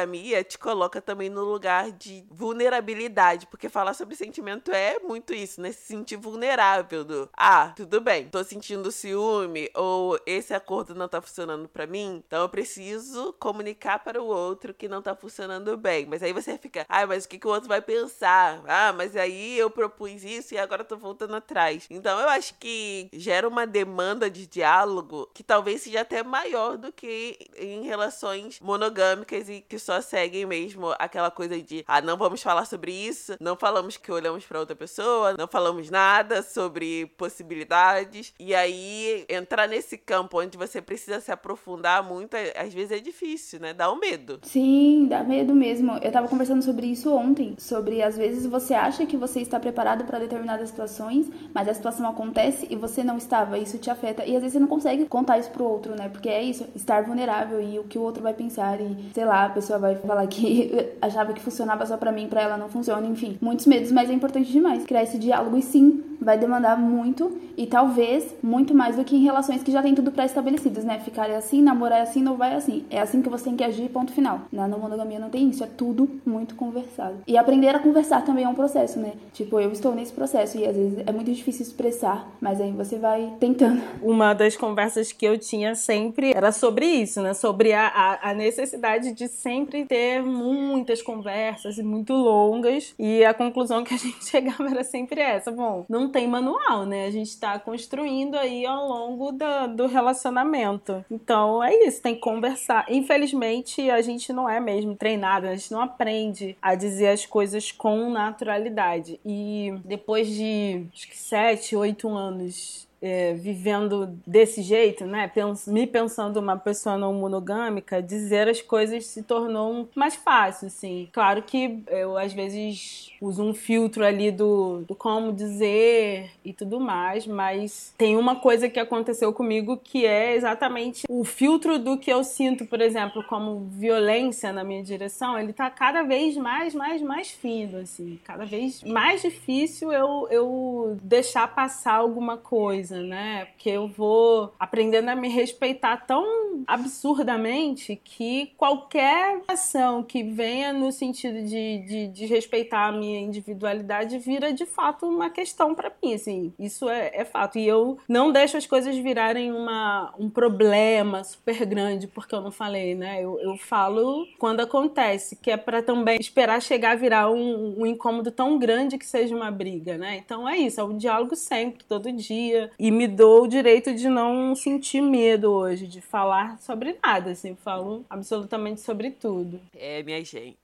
te 0.48 0.58
coloca 0.58 1.02
também 1.02 1.30
no 1.30 1.44
lugar 1.44 1.92
de 1.92 2.26
vulnerabilidade, 2.30 3.48
porque 3.48 3.70
falar 3.70 3.94
sobre 3.94 4.16
sentimento 4.16 4.72
é 4.72 5.00
muito 5.00 5.34
isso, 5.34 5.62
né? 5.62 5.72
Se 5.72 5.88
sentir 5.88 6.16
vulnerável 6.16 7.04
do, 7.04 7.30
ah, 7.36 7.74
tudo 7.76 8.02
bem, 8.02 8.30
tô 8.30 8.44
sentindo 8.44 8.92
ciúme 8.92 9.70
ou 9.76 10.20
esse 10.26 10.54
acordo 10.54 10.96
não 10.96 11.08
tá 11.08 11.22
funcionando 11.22 11.68
para 11.68 11.88
mim, 11.88 12.24
então 12.26 12.42
eu 12.44 12.50
preciso 12.50 13.34
comunicar 13.40 14.00
para 14.00 14.22
o 14.22 14.26
outro 14.26 14.74
que 14.74 14.88
não 14.88 15.02
tá 15.02 15.16
funcionando 15.16 15.76
bem. 15.78 16.06
Mas 16.06 16.24
aí 16.24 16.34
você 16.34 16.58
fica, 16.58 16.86
ah, 16.88 17.06
mas 17.06 17.26
o 17.26 17.30
que, 17.30 17.38
que 17.38 17.48
o 17.48 17.52
outro 17.52 17.68
vai 17.68 17.82
pensar? 17.82 18.62
Ah, 18.68 18.94
mas 18.94 19.16
aí 19.16 19.58
eu 19.58 19.70
propus 19.70 20.24
isso 20.24 20.54
e 20.54 20.58
agora 20.58 20.84
tô 20.84 20.98
voltando 20.98 21.36
atrás. 21.36 21.88
Então 21.90 22.20
eu 22.20 22.30
acho 22.30 22.56
que 22.56 23.10
gera 23.14 23.48
uma 23.48 23.66
demanda 23.66 24.30
de 24.30 24.48
diálogo 24.48 25.30
que 25.34 25.44
talvez 25.44 25.82
seja 25.82 26.02
até 26.02 26.24
maior 26.24 26.78
do 26.78 26.92
que 26.92 27.38
em 27.58 27.84
relações 27.84 28.60
monogâmicas 28.60 29.50
e 29.50 29.62
que 29.62 29.78
só 29.82 30.02
seguem 30.02 30.46
mesmo 30.46 30.94
aquela 31.00 31.32
coisa 31.32 31.62
de, 31.62 31.84
ah, 31.88 32.02
não 32.02 32.18
vamos 32.18 32.42
falar 32.42 32.66
sobre 32.66 32.92
isso, 32.92 33.36
não 33.40 33.56
falamos 33.56 33.98
que 33.98 34.12
olhamos 34.12 34.46
para 34.46 34.60
outra 34.60 34.76
pessoa, 34.76 35.36
não 35.38 35.48
falamos 35.48 35.90
nada 35.90 36.42
sobre 36.42 37.06
possibilidades. 37.18 38.34
E 38.40 38.54
aí 38.54 39.26
entrar 39.30 39.68
nesse 39.68 39.98
campo 39.98 40.40
onde 40.40 40.58
você 40.58 40.82
precisa 40.82 41.20
se 41.20 41.32
aprofundar 41.32 42.04
muito, 42.04 42.36
às 42.56 42.74
vezes 42.74 42.92
é 42.92 43.00
difícil, 43.00 43.60
né? 43.60 43.74
Dá 43.74 43.92
um 43.92 44.00
medo. 44.00 44.40
Sim, 44.44 45.08
dá 45.10 45.24
medo 45.24 45.54
mesmo. 45.54 45.98
Eu 46.02 46.12
tava 46.12 46.28
conversando 46.28 46.64
sobre 46.64 46.88
isso 46.88 47.14
ontem, 47.14 47.56
sobre 47.58 48.02
às 48.02 48.18
vezes 48.18 48.46
você 48.46 48.74
acha 48.74 49.06
que 49.06 49.18
você 49.18 49.42
está 49.42 49.60
preparado 49.60 50.06
para 50.06 50.20
determinadas 50.20 50.70
situações, 50.70 51.30
mas 51.54 51.68
a 51.68 51.74
situação 51.74 52.08
acontece 52.10 52.68
e 52.70 52.76
você 52.76 53.04
não 53.04 53.18
estava, 53.18 53.58
isso 53.58 53.78
te 53.78 53.90
afeta 53.90 54.26
e 54.26 54.36
às 54.36 54.42
vezes 54.42 54.54
você 54.54 54.60
não 54.60 54.68
consegue 54.68 55.06
contar 55.06 55.38
isso 55.40 55.52
pro 55.52 55.66
outro, 55.66 55.96
né? 55.96 56.10
Porque 56.10 56.30
é 56.30 56.42
isso, 56.42 56.68
estar 56.76 57.04
vulnerável 57.04 57.62
e 57.62 57.80
o 57.80 57.84
que 57.84 57.98
o 57.98 58.02
outro 58.02 58.22
vai 58.22 58.34
pensar 58.34 58.80
e 58.80 59.12
sei 59.14 59.26
lá, 59.26 59.46
a 59.46 59.50
pessoa 59.50 59.71
vai 59.78 59.96
falar 59.96 60.26
que 60.28 60.72
achava 61.02 61.34
que 61.34 61.42
funcionava 61.42 61.86
só 61.86 61.98
para 61.98 62.12
mim, 62.12 62.28
para 62.28 62.42
ela 62.42 62.58
não 62.58 62.70
funciona, 62.70 63.06
enfim, 63.08 63.38
muitos 63.42 63.66
medos, 63.66 63.92
mas 63.92 64.10
é 64.10 64.14
importante 64.14 64.52
demais 64.52 64.84
criar 64.84 65.04
esse 65.04 65.18
diálogo 65.18 65.58
e 65.58 65.62
sim 65.62 66.04
vai 66.22 66.38
demandar 66.38 66.78
muito 66.78 67.36
e 67.58 67.66
talvez 67.66 68.34
muito 68.42 68.74
mais 68.74 68.96
do 68.96 69.04
que 69.04 69.16
em 69.16 69.24
relações 69.24 69.64
que 69.64 69.72
já 69.72 69.82
tem 69.82 69.96
tudo 69.96 70.12
pré-estabelecidas, 70.12 70.84
né? 70.84 71.00
Ficar 71.00 71.30
assim, 71.32 71.62
namorar 71.62 72.02
assim, 72.02 72.22
não 72.22 72.38
vai 72.38 72.54
assim. 72.54 72.86
É 72.90 73.00
assim 73.00 73.22
que 73.22 73.30
você 73.30 73.46
tem 73.46 73.56
que 73.56 73.64
agir, 73.64 73.90
ponto 73.90 74.12
final. 74.12 74.42
Na 74.52 74.68
não 74.68 74.80
monogamia 74.80 75.20
não 75.20 75.30
tem 75.30 75.50
isso, 75.50 75.64
é 75.64 75.68
tudo 75.68 76.10
muito 76.26 76.56
conversado. 76.56 77.16
E 77.28 77.38
aprender 77.38 77.70
a 77.70 77.80
conversar 77.80 78.24
também 78.24 78.46
é 78.46 78.48
um 78.48 78.56
processo, 78.56 79.00
né? 79.00 79.14
Tipo, 79.34 79.60
eu 79.60 79.72
estou 79.72 79.96
nesse 79.96 80.14
processo 80.14 80.58
e 80.58 80.66
às 80.66 80.76
vezes 80.76 81.04
é 81.06 81.12
muito 81.12 81.32
difícil 81.32 81.64
expressar, 81.64 82.28
mas 82.40 82.62
aí 82.62 82.72
você 82.72 82.98
vai 82.98 83.34
tentando. 83.40 83.82
Uma 84.02 84.34
das 84.34 84.56
conversas 84.56 85.12
que 85.12 85.26
eu 85.26 85.38
tinha 85.38 85.76
sempre 85.76 86.34
era 86.34 86.52
sobre 86.52 86.86
isso, 86.86 87.22
né? 87.22 87.34
Sobre 87.34 87.74
a, 87.74 87.88
a, 87.88 88.32
a 88.32 88.34
necessidade 88.34 89.14
de 89.14 89.28
sempre 89.28 89.61
ter 89.66 90.24
muitas 90.24 91.02
conversas 91.02 91.78
muito 91.78 92.14
longas. 92.14 92.94
E 92.98 93.24
a 93.26 93.34
conclusão 93.34 93.84
que 93.84 93.94
a 93.94 93.98
gente 93.98 94.24
chegava 94.26 94.70
era 94.70 94.84
sempre 94.84 95.22
essa. 95.22 95.52
Bom, 95.52 95.86
não 95.90 96.10
tem 96.10 96.28
manual, 96.28 96.86
né? 96.86 97.06
A 97.06 97.12
gente 97.12 97.30
está 97.30 97.58
construindo 97.60 98.36
aí 98.36 98.66
ao 98.66 98.88
longo 98.88 99.32
do, 99.32 99.88
relacionamento. 99.88 101.04
Então 101.10 101.64
é 101.64 101.74
isso, 101.86 102.02
tem 102.02 102.16
que 102.16 102.22
conversar. 102.22 102.86
Infelizmente, 102.90 103.90
a 103.90 104.02
gente 104.02 104.32
não 104.32 104.50
é 104.50 104.60
mesmo 104.60 104.96
treinado, 104.96 105.48
a 105.48 105.56
gente 105.56 105.72
não 105.72 105.82
aprende 105.82 106.56
a 106.62 106.76
dizer 106.76 107.08
as 107.08 107.26
coisas 107.26 107.72
com 107.72 108.10
naturalidade. 108.10 109.20
E 109.26 109.74
depois 109.84 110.28
de 110.28 110.86
acho 110.94 111.08
que 111.08 111.18
sete, 111.18 111.76
oito 111.76 112.10
anos 112.10 112.88
é, 113.02 113.34
vivendo 113.34 114.20
desse 114.26 114.62
jeito, 114.62 115.06
né? 115.06 115.28
Pens 115.28 115.68
me 115.68 115.88
pensando 115.88 116.38
uma 116.38 116.58
pessoa 116.58 116.98
não 116.98 117.14
monogâmica, 117.14 118.02
dizer 118.02 118.48
as 118.48 118.62
coisas 118.62 119.06
se 119.08 119.24
tornou 119.24 119.90
mais 119.96 120.16
fácil, 120.16 120.68
assim. 120.68 121.10
Claro 121.12 121.42
que 121.42 121.84
eu 121.88 122.18
às 122.18 122.34
vezes 122.34 123.12
uso 123.20 123.44
um 123.44 123.54
filtro 123.54 124.04
ali 124.04 124.32
do, 124.32 124.84
do 124.88 124.96
como 124.96 125.34
dizer 125.34 126.32
e 126.44 126.54
tudo 126.54 126.80
mais, 126.80 127.26
mas 127.26 127.94
tem 127.98 128.18
uma 128.18 128.36
coisa 128.36 128.70
que 128.70 128.80
aconteceu 128.80 129.34
comigo 129.34 129.78
que 129.78 130.06
é 130.06 130.36
exatamente 130.36 131.06
o 131.10 131.24
filtro 131.24 131.80
do 131.80 131.98
que 131.98 132.12
eu 132.12 132.24
sinto, 132.24 132.66
por 132.66 132.82
exemplo, 132.82 133.24
como 133.24 133.68
violência 133.72 134.52
na 134.52 134.64
minha 134.64 134.84
direção, 134.84 135.40
ele 135.40 135.54
tá 135.54 135.70
cada 135.70 136.04
vez 136.04 136.36
mais, 136.38 136.74
mais, 136.74 137.02
mais 137.02 137.32
fino, 137.32 137.80
assim, 137.80 138.20
cada 138.24 138.46
vez 138.46 138.84
mais 138.84 139.22
difícil 139.22 139.92
eu, 139.92 140.28
eu 140.30 140.98
deixar 141.02 141.48
passar 141.54 141.96
alguma 141.96 142.38
coisa, 142.38 142.91
né? 142.98 143.46
Porque 143.46 143.70
eu 143.70 143.88
vou 143.88 144.54
aprendendo 144.60 145.10
a 145.10 145.16
me 145.16 145.30
respeitar 145.30 145.98
tão 146.06 146.64
absurdamente 146.68 148.00
que 148.04 148.52
qualquer 148.58 149.42
ação 149.48 150.04
que 150.04 150.24
venha 150.24 150.74
no 150.74 150.92
sentido 150.92 151.44
de, 151.44 151.80
de, 151.80 152.08
de 152.08 152.26
respeitar 152.26 152.88
a 152.88 152.92
minha 152.92 153.12
minha 153.12 153.20
individualidade 153.20 154.18
vira 154.18 154.54
de 154.54 154.66
fato 154.66 155.06
uma 155.06 155.30
questão 155.30 155.76
para 155.76 155.92
mim, 156.02 156.14
assim, 156.14 156.54
isso 156.58 156.90
é, 156.90 157.12
é, 157.14 157.26
fato. 157.26 157.58
E 157.58 157.68
eu 157.68 157.98
não 158.08 158.32
deixo 158.32 158.58
as 158.58 158.66
coisas 158.66 158.96
virarem 158.96 159.52
uma, 159.52 160.14
um 160.18 160.30
problema 160.30 161.24
super 161.24 161.66
grande 161.66 162.08
porque 162.08 162.34
eu 162.34 162.42
não 162.42 162.52
falei, 162.52 162.96
né? 162.96 163.24
Eu, 163.24 163.40
eu 163.40 163.58
falo 163.58 164.26
quando 164.40 164.62
acontece, 164.62 165.36
que 165.36 165.52
é 165.52 165.58
para 165.58 165.82
também 165.82 166.20
esperar 166.20 166.62
chegar 166.62 166.92
a 166.92 166.96
virar 166.96 167.30
um, 167.30 167.82
um 167.82 167.86
incômodo 167.86 168.32
tão 168.32 168.58
grande 168.58 168.98
que 168.98 169.06
seja 169.06 169.36
uma 169.36 169.52
briga, 169.52 169.98
né? 169.98 170.18
Então 170.18 170.48
é 170.48 170.58
isso, 170.58 170.80
é 170.80 170.84
um 170.84 170.98
diálogo 170.98 171.36
sempre, 171.36 171.84
todo 171.84 172.12
dia. 172.12 172.72
E 172.84 172.90
me 172.90 173.08
dou 173.08 173.44
o 173.44 173.48
direito 173.48 173.94
de 173.94 174.10
não 174.10 174.56
sentir 174.56 175.02
medo 175.02 175.52
hoje, 175.52 175.86
de 175.86 176.02
falar 176.02 176.58
sobre 176.58 176.98
nada, 177.04 177.30
assim, 177.30 177.56
falo 177.56 178.04
absolutamente 178.10 178.82
sobre 178.82 179.12
tudo. 179.12 179.62
É, 179.76 180.02
minha 180.02 180.26
gente. 180.26 180.58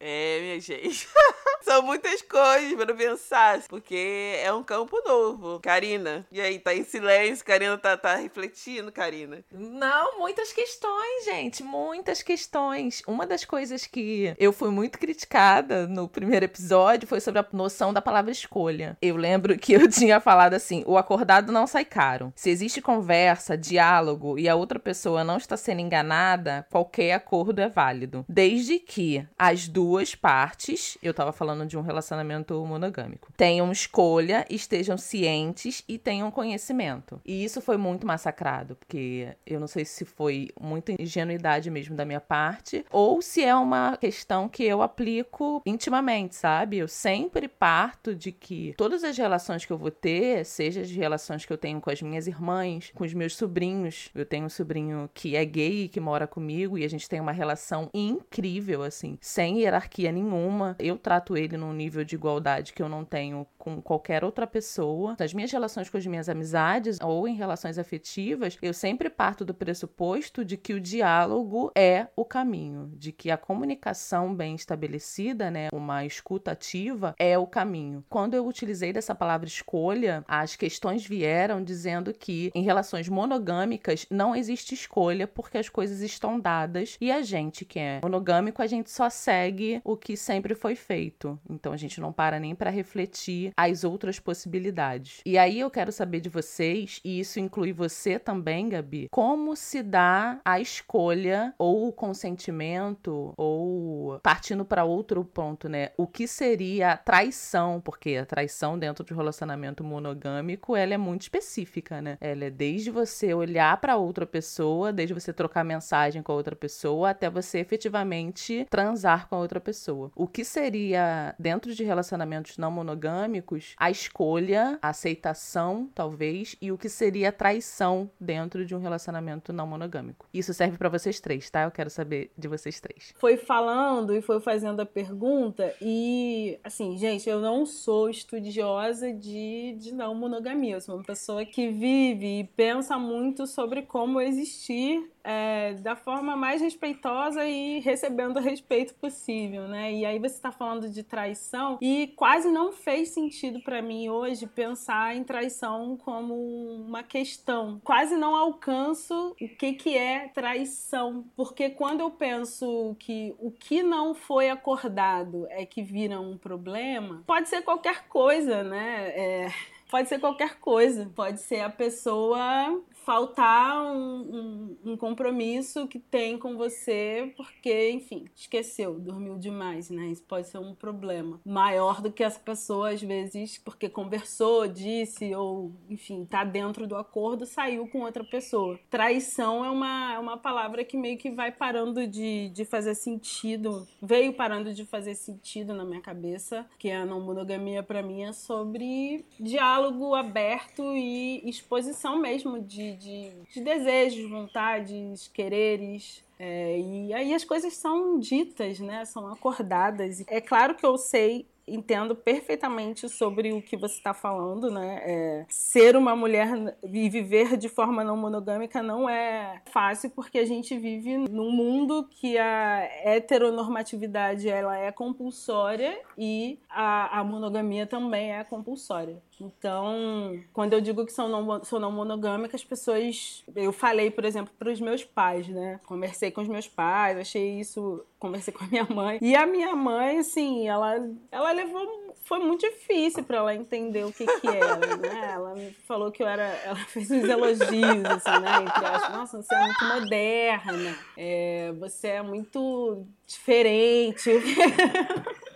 É, 0.00 0.40
minha 0.40 0.60
gente. 0.60 1.06
São 1.60 1.82
muitas 1.82 2.22
coisas 2.22 2.72
para 2.72 2.94
pensar, 2.94 3.60
porque 3.68 4.34
é 4.42 4.50
um 4.50 4.62
campo 4.62 4.96
novo. 5.06 5.60
Karina, 5.60 6.26
e 6.32 6.40
aí, 6.40 6.58
tá 6.58 6.74
em 6.74 6.82
silêncio? 6.82 7.44
Karina 7.44 7.76
tá, 7.76 7.98
tá 7.98 8.16
refletindo, 8.16 8.90
Karina? 8.90 9.44
Não, 9.52 10.18
muitas 10.18 10.52
questões, 10.54 11.26
gente, 11.26 11.62
muitas 11.62 12.22
questões. 12.22 13.02
Uma 13.06 13.26
das 13.26 13.44
coisas 13.44 13.86
que 13.86 14.34
eu 14.38 14.54
fui 14.54 14.70
muito 14.70 14.98
criticada 14.98 15.86
no 15.86 16.08
primeiro 16.08 16.46
episódio 16.46 17.06
foi 17.06 17.20
sobre 17.20 17.40
a 17.40 17.46
noção 17.52 17.92
da 17.92 18.00
palavra 18.00 18.32
escolha. 18.32 18.96
Eu 19.02 19.16
lembro 19.16 19.58
que 19.58 19.74
eu 19.74 19.86
tinha 19.90 20.18
falado 20.18 20.54
assim: 20.54 20.82
o 20.86 20.96
acordado 20.96 21.52
não 21.52 21.66
sai 21.66 21.84
caro. 21.84 22.32
Se 22.34 22.48
existe 22.48 22.80
conversa, 22.80 23.56
diálogo 23.56 24.38
e 24.38 24.48
a 24.48 24.56
outra 24.56 24.78
pessoa 24.78 25.22
não 25.22 25.36
está 25.36 25.58
sendo 25.58 25.82
enganada, 25.82 26.66
qualquer 26.70 27.12
acordo 27.12 27.60
é 27.60 27.68
válido. 27.68 28.24
Desde 28.26 28.78
que 28.78 29.26
as 29.38 29.68
duas 29.68 29.89
partes, 30.14 30.96
eu 31.02 31.12
tava 31.12 31.32
falando 31.32 31.66
de 31.66 31.76
um 31.76 31.80
relacionamento 31.80 32.54
monogâmico. 32.64 33.32
Tenham 33.36 33.70
escolha, 33.72 34.46
estejam 34.48 34.96
cientes 34.96 35.84
e 35.88 35.98
tenham 35.98 36.30
conhecimento. 36.30 37.20
E 37.24 37.44
isso 37.44 37.60
foi 37.60 37.76
muito 37.76 38.06
massacrado, 38.06 38.76
porque 38.76 39.28
eu 39.46 39.58
não 39.60 39.66
sei 39.66 39.84
se 39.84 40.04
foi 40.04 40.48
muita 40.60 40.92
ingenuidade 41.00 41.70
mesmo 41.70 41.96
da 41.96 42.04
minha 42.04 42.20
parte, 42.20 42.84
ou 42.90 43.20
se 43.20 43.44
é 43.44 43.54
uma 43.54 43.96
questão 43.96 44.48
que 44.48 44.64
eu 44.64 44.82
aplico 44.82 45.62
intimamente, 45.66 46.36
sabe? 46.36 46.78
Eu 46.78 46.88
sempre 46.88 47.48
parto 47.48 48.14
de 48.14 48.32
que 48.32 48.74
todas 48.76 49.04
as 49.04 49.16
relações 49.16 49.64
que 49.64 49.72
eu 49.72 49.78
vou 49.78 49.90
ter, 49.90 50.44
seja 50.44 50.80
as 50.80 50.90
relações 50.90 51.44
que 51.44 51.52
eu 51.52 51.58
tenho 51.58 51.80
com 51.80 51.90
as 51.90 52.02
minhas 52.02 52.26
irmãs, 52.26 52.90
com 52.94 53.04
os 53.04 53.14
meus 53.14 53.36
sobrinhos, 53.36 54.10
eu 54.14 54.24
tenho 54.24 54.46
um 54.46 54.50
sobrinho 54.50 55.10
que 55.12 55.36
é 55.36 55.44
gay 55.44 55.84
e 55.84 55.88
que 55.88 56.00
mora 56.00 56.26
comigo 56.26 56.78
e 56.78 56.84
a 56.84 56.88
gente 56.88 57.08
tem 57.08 57.20
uma 57.20 57.32
relação 57.32 57.90
incrível, 57.92 58.82
assim, 58.82 59.18
sem 59.20 59.60
hierarquia 59.60 59.79
nenhuma. 60.12 60.76
Eu 60.78 60.96
trato 60.98 61.36
ele 61.36 61.56
num 61.56 61.72
nível 61.72 62.04
de 62.04 62.14
igualdade 62.14 62.72
que 62.72 62.82
eu 62.82 62.88
não 62.88 63.04
tenho 63.04 63.46
com 63.60 63.80
qualquer 63.80 64.24
outra 64.24 64.46
pessoa. 64.46 65.14
Nas 65.18 65.34
minhas 65.34 65.52
relações 65.52 65.90
com 65.90 65.98
as 65.98 66.06
minhas 66.06 66.28
amizades 66.28 66.98
ou 67.02 67.28
em 67.28 67.34
relações 67.34 67.78
afetivas, 67.78 68.56
eu 68.62 68.72
sempre 68.72 69.10
parto 69.10 69.44
do 69.44 69.54
pressuposto 69.54 70.44
de 70.44 70.56
que 70.56 70.72
o 70.72 70.80
diálogo 70.80 71.70
é 71.76 72.06
o 72.16 72.24
caminho, 72.24 72.90
de 72.96 73.12
que 73.12 73.30
a 73.30 73.36
comunicação 73.36 74.34
bem 74.34 74.54
estabelecida, 74.54 75.50
né, 75.50 75.68
uma 75.72 76.04
escuta 76.06 76.52
ativa 76.52 77.14
é 77.18 77.36
o 77.38 77.46
caminho. 77.46 78.02
Quando 78.08 78.34
eu 78.34 78.46
utilizei 78.46 78.92
dessa 78.92 79.14
palavra 79.14 79.46
escolha, 79.46 80.24
as 80.26 80.56
questões 80.56 81.06
vieram 81.06 81.62
dizendo 81.62 82.14
que 82.14 82.50
em 82.54 82.62
relações 82.62 83.08
monogâmicas 83.08 84.06
não 84.10 84.34
existe 84.34 84.74
escolha 84.74 85.28
porque 85.28 85.58
as 85.58 85.68
coisas 85.68 86.00
estão 86.00 86.40
dadas 86.40 86.96
e 86.98 87.12
a 87.12 87.20
gente 87.20 87.66
que 87.66 87.78
é 87.78 88.00
monogâmico, 88.02 88.62
a 88.62 88.66
gente 88.66 88.90
só 88.90 89.10
segue 89.10 89.82
o 89.84 89.96
que 89.96 90.16
sempre 90.16 90.54
foi 90.54 90.74
feito. 90.74 91.38
Então 91.48 91.74
a 91.74 91.76
gente 91.76 92.00
não 92.00 92.10
para 92.10 92.40
nem 92.40 92.54
para 92.54 92.70
refletir 92.70 93.49
as 93.56 93.84
outras 93.84 94.18
possibilidades. 94.18 95.20
E 95.24 95.38
aí 95.38 95.60
eu 95.60 95.70
quero 95.70 95.92
saber 95.92 96.20
de 96.20 96.28
vocês, 96.28 97.00
e 97.04 97.20
isso 97.20 97.38
inclui 97.38 97.72
você 97.72 98.18
também, 98.18 98.68
Gabi, 98.68 99.08
como 99.10 99.56
se 99.56 99.82
dá 99.82 100.40
a 100.44 100.60
escolha 100.60 101.54
ou 101.58 101.88
o 101.88 101.92
consentimento 101.92 103.32
ou 103.36 104.18
partindo 104.20 104.64
para 104.64 104.84
outro 104.84 105.24
ponto, 105.24 105.68
né? 105.68 105.90
O 105.96 106.06
que 106.06 106.26
seria 106.26 106.96
traição? 106.96 107.80
Porque 107.80 108.16
a 108.16 108.26
traição 108.26 108.78
dentro 108.78 109.04
de 109.04 109.12
um 109.12 109.16
relacionamento 109.16 109.82
monogâmico, 109.84 110.76
ela 110.76 110.94
é 110.94 110.98
muito 110.98 111.22
específica, 111.22 112.00
né? 112.00 112.16
Ela 112.20 112.46
é 112.46 112.50
desde 112.50 112.90
você 112.90 113.32
olhar 113.34 113.76
para 113.80 113.96
outra 113.96 114.26
pessoa, 114.26 114.92
desde 114.92 115.14
você 115.14 115.32
trocar 115.32 115.64
mensagem 115.64 116.22
com 116.22 116.32
a 116.32 116.34
outra 116.34 116.56
pessoa 116.56 117.10
até 117.10 117.28
você 117.28 117.58
efetivamente 117.58 118.66
transar 118.70 119.28
com 119.28 119.36
a 119.36 119.38
outra 119.38 119.60
pessoa. 119.60 120.10
O 120.14 120.26
que 120.26 120.44
seria 120.44 121.34
dentro 121.38 121.74
de 121.74 121.84
relacionamentos 121.84 122.58
não 122.58 122.70
monogâmicos, 122.70 123.39
a 123.76 123.90
escolha, 123.90 124.78
a 124.82 124.88
aceitação, 124.88 125.88
talvez, 125.94 126.56
e 126.60 126.70
o 126.70 126.78
que 126.78 126.88
seria 126.88 127.32
traição 127.32 128.10
dentro 128.20 128.64
de 128.64 128.74
um 128.74 128.78
relacionamento 128.78 129.52
não 129.52 129.66
monogâmico. 129.66 130.26
Isso 130.32 130.52
serve 130.52 130.76
para 130.76 130.88
vocês 130.88 131.20
três, 131.20 131.50
tá? 131.50 131.62
Eu 131.62 131.70
quero 131.70 131.90
saber 131.90 132.30
de 132.36 132.48
vocês 132.48 132.80
três. 132.80 133.12
Foi 133.16 133.36
falando 133.36 134.14
e 134.14 134.20
foi 134.20 134.40
fazendo 134.40 134.80
a 134.80 134.86
pergunta 134.86 135.74
e, 135.80 136.58
assim, 136.64 136.96
gente, 136.96 137.28
eu 137.28 137.40
não 137.40 137.64
sou 137.64 138.10
estudiosa 138.10 139.12
de, 139.12 139.76
de 139.78 139.92
não 139.92 140.14
monogamia. 140.14 140.74
Eu 140.74 140.80
sou 140.80 140.96
uma 140.96 141.04
pessoa 141.04 141.44
que 141.44 141.70
vive 141.70 142.40
e 142.40 142.44
pensa 142.44 142.98
muito 142.98 143.46
sobre 143.46 143.82
como 143.82 144.20
existir 144.20 145.10
é, 145.24 145.74
da 145.74 145.96
forma 145.96 146.36
mais 146.36 146.60
respeitosa 146.60 147.44
e 147.44 147.80
recebendo 147.80 148.36
o 148.36 148.40
respeito 148.40 148.94
possível, 148.94 149.68
né? 149.68 149.92
E 149.92 150.04
aí 150.04 150.18
você 150.18 150.34
está 150.34 150.50
falando 150.50 150.88
de 150.88 151.02
traição 151.02 151.78
e 151.80 152.08
quase 152.16 152.50
não 152.50 152.72
fez 152.72 153.10
sentido 153.10 153.60
para 153.60 153.82
mim 153.82 154.08
hoje 154.08 154.46
pensar 154.46 155.16
em 155.16 155.24
traição 155.24 155.96
como 155.96 156.34
uma 156.34 157.02
questão. 157.02 157.80
Quase 157.84 158.16
não 158.16 158.34
alcanço 158.34 159.30
o 159.40 159.48
que 159.56 159.72
que 159.74 159.96
é 159.96 160.28
traição, 160.28 161.24
porque 161.36 161.70
quando 161.70 162.00
eu 162.00 162.10
penso 162.10 162.96
que 162.98 163.34
o 163.38 163.50
que 163.50 163.82
não 163.82 164.14
foi 164.14 164.50
acordado 164.50 165.46
é 165.50 165.64
que 165.64 165.82
vira 165.82 166.20
um 166.20 166.36
problema, 166.36 167.22
pode 167.26 167.48
ser 167.48 167.62
qualquer 167.62 168.06
coisa, 168.08 168.62
né? 168.62 169.08
É, 169.10 169.48
pode 169.90 170.08
ser 170.08 170.18
qualquer 170.18 170.58
coisa, 170.60 171.10
pode 171.14 171.40
ser 171.40 171.60
a 171.60 171.68
pessoa 171.68 172.80
faltar 173.10 173.82
um, 173.82 174.76
um, 174.84 174.92
um, 174.92 174.96
compromisso 174.96 175.88
que 175.88 175.98
tem 175.98 176.38
com 176.38 176.56
você 176.56 177.32
porque, 177.36 177.90
enfim, 177.90 178.26
esqueceu, 178.36 179.00
dormiu 179.00 179.36
demais, 179.36 179.90
né? 179.90 180.06
Isso 180.06 180.22
pode 180.22 180.46
ser 180.46 180.58
um 180.58 180.76
problema 180.76 181.40
maior 181.44 182.00
do 182.00 182.12
que 182.12 182.22
essa 182.22 182.38
pessoa, 182.38 182.90
às 182.90 183.02
vezes, 183.02 183.58
porque 183.58 183.88
conversou, 183.88 184.68
disse, 184.68 185.34
ou, 185.34 185.72
enfim, 185.88 186.24
tá 186.24 186.44
dentro 186.44 186.86
do 186.86 186.94
acordo, 186.94 187.44
saiu 187.46 187.88
com 187.88 188.02
outra 188.02 188.22
pessoa. 188.22 188.78
Traição 188.88 189.64
é 189.64 189.70
uma, 189.70 190.14
é 190.14 190.18
uma 190.20 190.36
palavra 190.36 190.84
que 190.84 190.96
meio 190.96 191.18
que 191.18 191.32
vai 191.32 191.50
parando 191.50 192.06
de, 192.06 192.48
de 192.50 192.64
fazer 192.64 192.94
sentido, 192.94 193.88
veio 194.00 194.34
parando 194.34 194.72
de 194.72 194.84
fazer 194.84 195.16
sentido 195.16 195.74
na 195.74 195.84
minha 195.84 196.00
cabeça, 196.00 196.64
que 196.78 196.88
a 196.92 197.04
não 197.04 197.20
monogamia 197.20 197.82
para 197.82 198.04
mim 198.04 198.22
é 198.22 198.32
sobre 198.32 199.24
diálogo 199.40 200.14
aberto 200.14 200.84
e 200.96 201.42
exposição 201.50 202.16
mesmo 202.16 202.60
de, 202.60 202.99
de, 203.00 203.32
de 203.52 203.60
desejos, 203.62 204.30
vontades, 204.30 205.28
quereres. 205.28 206.22
É, 206.38 206.78
e 206.78 207.12
aí 207.14 207.34
as 207.34 207.44
coisas 207.44 207.74
são 207.74 208.18
ditas, 208.18 208.78
né? 208.78 209.04
São 209.04 209.26
acordadas. 209.26 210.22
É 210.26 210.40
claro 210.40 210.74
que 210.74 210.84
eu 210.84 210.96
sei 210.96 211.46
entendo 211.66 212.16
perfeitamente 212.16 213.08
sobre 213.08 213.52
o 213.52 213.62
que 213.62 213.76
você 213.76 213.94
está 213.94 214.12
falando, 214.12 214.70
né? 214.70 215.00
É, 215.04 215.46
ser 215.48 215.96
uma 215.96 216.16
mulher 216.16 216.48
e 216.82 217.08
viver 217.08 217.56
de 217.56 217.68
forma 217.68 218.02
não 218.02 218.16
monogâmica 218.16 218.82
não 218.82 219.08
é 219.08 219.62
fácil 219.66 220.10
porque 220.10 220.38
a 220.38 220.44
gente 220.44 220.76
vive 220.76 221.16
num 221.16 221.50
mundo 221.52 222.08
que 222.10 222.36
a 222.36 222.88
heteronormatividade 223.04 224.48
ela 224.48 224.76
é 224.76 224.90
compulsória 224.90 226.00
e 226.18 226.58
a, 226.68 227.20
a 227.20 227.24
monogamia 227.24 227.86
também 227.86 228.32
é 228.34 228.42
compulsória. 228.42 229.22
Então, 229.40 230.38
quando 230.52 230.74
eu 230.74 230.80
digo 230.80 231.06
que 231.06 231.12
sou 231.12 231.28
não, 231.28 231.64
sou 231.64 231.80
não 231.80 231.90
monogâmica, 231.90 232.54
as 232.54 232.64
pessoas. 232.64 233.42
Eu 233.56 233.72
falei, 233.72 234.10
por 234.10 234.24
exemplo, 234.24 234.52
para 234.58 234.70
os 234.70 234.80
meus 234.80 235.02
pais, 235.02 235.48
né? 235.48 235.80
Conversei 235.86 236.30
com 236.30 236.42
os 236.42 236.48
meus 236.48 236.68
pais, 236.68 237.16
achei 237.16 237.58
isso. 237.58 238.04
Conversei 238.18 238.52
com 238.54 238.64
a 238.64 238.66
minha 238.68 238.84
mãe. 238.84 239.18
E 239.22 239.34
a 239.34 239.46
minha 239.46 239.74
mãe, 239.74 240.18
assim, 240.18 240.68
ela, 240.68 240.96
ela 241.32 241.52
levou. 241.52 242.10
Foi 242.22 242.38
muito 242.38 242.60
difícil 242.60 243.24
para 243.24 243.38
ela 243.38 243.54
entender 243.54 244.04
o 244.04 244.12
que 244.12 244.24
que 244.24 244.46
era, 244.46 244.76
né? 244.76 245.32
Ela 245.32 245.54
me 245.54 245.72
falou 245.88 246.12
que 246.12 246.22
eu 246.22 246.28
era. 246.28 246.44
Ela 246.44 246.76
fez 246.76 247.10
uns 247.10 247.24
elogios, 247.24 248.04
assim, 248.04 248.40
né? 248.40 248.62
Entre 248.62 248.86
aspas. 248.86 249.12
Nossa, 249.12 249.42
você 249.42 249.54
é 249.54 249.62
muito 249.62 249.84
moderna. 249.84 250.98
É, 251.16 251.72
você 251.78 252.08
é 252.08 252.22
muito 252.22 253.06
diferente. 253.26 254.30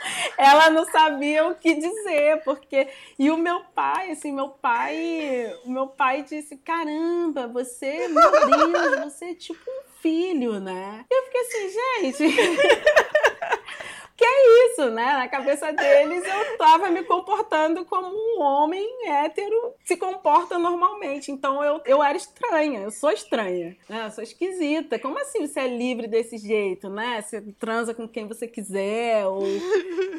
ela 0.36 0.70
não 0.70 0.84
sabia 0.86 1.46
o 1.46 1.54
que 1.54 1.74
dizer, 1.74 2.42
porque 2.44 2.88
e 3.18 3.30
o 3.30 3.36
meu 3.36 3.60
pai, 3.74 4.12
assim, 4.12 4.32
meu 4.32 4.48
pai, 4.48 5.54
o 5.64 5.70
meu 5.70 5.86
pai 5.86 6.22
disse: 6.22 6.56
"Caramba, 6.56 7.46
você, 7.48 8.08
meu 8.08 8.30
Deus, 8.30 9.04
você 9.04 9.26
é 9.26 9.34
tipo 9.34 9.70
um 9.70 9.82
filho, 10.00 10.60
né?". 10.60 11.04
E 11.10 11.14
eu 11.14 11.24
fiquei 11.24 11.40
assim, 11.40 11.68
gente, 11.68 12.36
que 14.20 14.24
é 14.26 14.66
isso, 14.66 14.90
né? 14.90 15.14
Na 15.14 15.28
cabeça 15.28 15.72
deles 15.72 16.22
eu 16.26 16.58
tava 16.58 16.90
me 16.90 17.02
comportando 17.04 17.86
como 17.86 18.08
um 18.08 18.42
homem 18.42 18.86
hétero 19.08 19.72
se 19.82 19.96
comporta 19.96 20.58
normalmente. 20.58 21.32
Então 21.32 21.64
eu, 21.64 21.80
eu 21.86 22.02
era 22.02 22.18
estranha, 22.18 22.80
eu 22.80 22.90
sou 22.90 23.10
estranha, 23.10 23.74
né? 23.88 24.04
Eu 24.04 24.10
sou 24.10 24.22
esquisita. 24.22 24.98
Como 24.98 25.18
assim 25.18 25.46
você 25.46 25.60
é 25.60 25.68
livre 25.68 26.06
desse 26.06 26.36
jeito, 26.36 26.90
né? 26.90 27.22
Você 27.22 27.40
transa 27.58 27.94
com 27.94 28.06
quem 28.06 28.28
você 28.28 28.46
quiser, 28.46 29.26
ou 29.26 29.42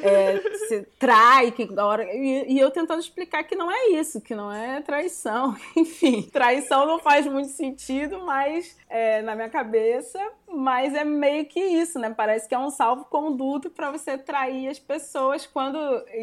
é, 0.02 0.40
você 0.50 0.84
trai 0.98 1.52
que 1.52 1.68
a 1.76 1.86
hora. 1.86 2.04
E, 2.12 2.54
e 2.54 2.58
eu 2.58 2.72
tentando 2.72 3.00
explicar 3.00 3.44
que 3.44 3.54
não 3.54 3.70
é 3.70 3.90
isso, 3.90 4.20
que 4.20 4.34
não 4.34 4.50
é 4.50 4.80
traição. 4.80 5.56
Enfim, 5.76 6.22
traição 6.22 6.86
não 6.86 6.98
faz 6.98 7.24
muito 7.24 7.50
sentido, 7.50 8.18
mas 8.24 8.76
é, 8.90 9.22
na 9.22 9.36
minha 9.36 9.48
cabeça, 9.48 10.18
mas 10.54 10.94
é 10.94 11.04
meio 11.04 11.46
que 11.46 11.60
isso, 11.60 11.98
né? 11.98 12.10
Parece 12.10 12.48
que 12.48 12.54
é 12.54 12.58
um 12.58 12.70
salvo-conduto 12.70 13.70
para 13.70 13.90
você 13.90 14.18
trair 14.18 14.68
as 14.68 14.78
pessoas 14.78 15.46
quando. 15.46 15.78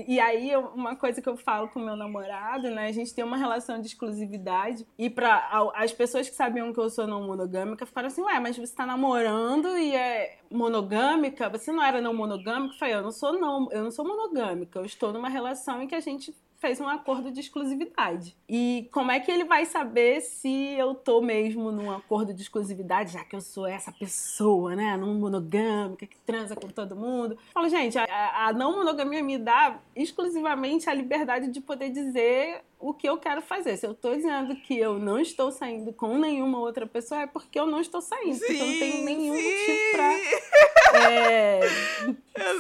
E 0.07 0.19
aí, 0.19 0.55
uma 0.55 0.95
coisa 0.95 1.21
que 1.21 1.30
eu 1.30 1.36
falo 1.38 1.67
com 1.69 1.80
meu 1.80 1.95
namorado, 1.95 2.69
né? 2.71 2.88
A 2.88 2.91
gente 2.91 3.13
tem 3.13 3.23
uma 3.23 3.38
relação 3.38 3.80
de 3.80 3.88
exclusividade. 3.88 4.86
E 4.97 5.09
para 5.09 5.71
as 5.75 5.91
pessoas 5.91 6.30
que 6.30 6.36
sabiam 6.36 6.73
que 6.73 6.80
eu 6.80 6.89
sou 6.89 7.07
não 7.07 7.25
monogâmica 7.27 7.86
ficaram 7.86 8.07
assim, 8.07 8.21
ué, 8.21 8.39
mas 8.39 8.57
você 8.57 8.75
tá 8.75 8.86
namorando 8.86 9.77
e 9.77 9.95
é 9.95 10.38
monogâmica? 10.49 11.49
Você 11.49 11.71
não 11.71 11.84
era 11.84 12.01
não 12.01 12.13
monogâmica? 12.13 12.73
Eu 12.73 12.80
falei, 12.80 12.95
eu 12.95 13.01
não 13.03 13.11
sou 13.11 13.34
não, 13.34 13.71
eu 13.71 13.84
não 13.84 13.91
sou 13.91 14.05
monogâmica, 14.05 14.80
eu 14.80 14.86
estou 14.86 15.11
numa 15.13 15.30
relação 15.30 15.82
em 15.82 15.88
que 15.88 15.95
a 15.95 15.99
gente 15.99 16.34
fez 16.60 16.80
um 16.80 16.88
acordo 16.88 17.32
de 17.32 17.39
exclusividade. 17.39 18.36
E 18.47 18.89
como 18.91 19.12
é 19.12 19.20
que 19.20 19.32
ele 19.32 19.45
vai 19.45 19.66
saber 19.66 20.22
se 20.22 20.76
eu 20.78 20.93
tô 20.93 21.22
mesmo 21.22 21.72
num 21.72 21.89
acordo 21.89 22.34
de 22.34 22.41
exclusividade, 22.41 23.14
já 23.14 23.24
que 23.24 23.36
eu 23.36 23.41
sou 23.41 23.66
essa 23.66 23.91
pessoa, 23.91 24.76
né, 24.76 24.97
não 24.97 25.14
monogâmica, 25.14 26.05
que 26.05 26.18
transa 26.20 26.55
com 26.55 26.68
todo 26.68 26.95
mundo? 26.95 27.34
Eu 27.34 27.53
falo, 27.53 27.70
gente, 27.70 27.97
a, 27.97 28.47
a 28.47 28.53
não 28.53 28.78
monogamia 28.78 29.24
me 29.24 29.38
dá 29.38 29.80
exclusivamente 29.95 30.89
a 30.89 30.93
liberdade 30.93 31.49
de 31.49 31.62
poder 31.62 31.89
dizer 31.89 32.62
o 32.80 32.93
que 32.93 33.07
eu 33.07 33.17
quero 33.17 33.41
fazer. 33.41 33.75
Se 33.75 33.86
eu 33.86 33.91
estou 33.91 34.15
dizendo 34.15 34.55
que 34.55 34.77
eu 34.77 34.97
não 34.97 35.19
estou 35.19 35.51
saindo 35.51 35.91
com 35.91 36.17
nenhuma 36.17 36.59
outra 36.59 36.88
pessoa, 36.88 37.21
é 37.21 37.27
porque 37.27 37.59
eu 37.59 37.67
não 37.67 37.82
estou 37.82 37.99
saindo. 38.01 38.36
Sim, 38.36 38.45
porque 38.45 38.61
eu 38.61 38.67
não 38.67 38.80
tenho 38.80 39.03
nenhum 39.03 39.36
sim. 39.36 39.43
motivo 39.43 39.91
pra 39.91 41.01
é, 41.11 41.59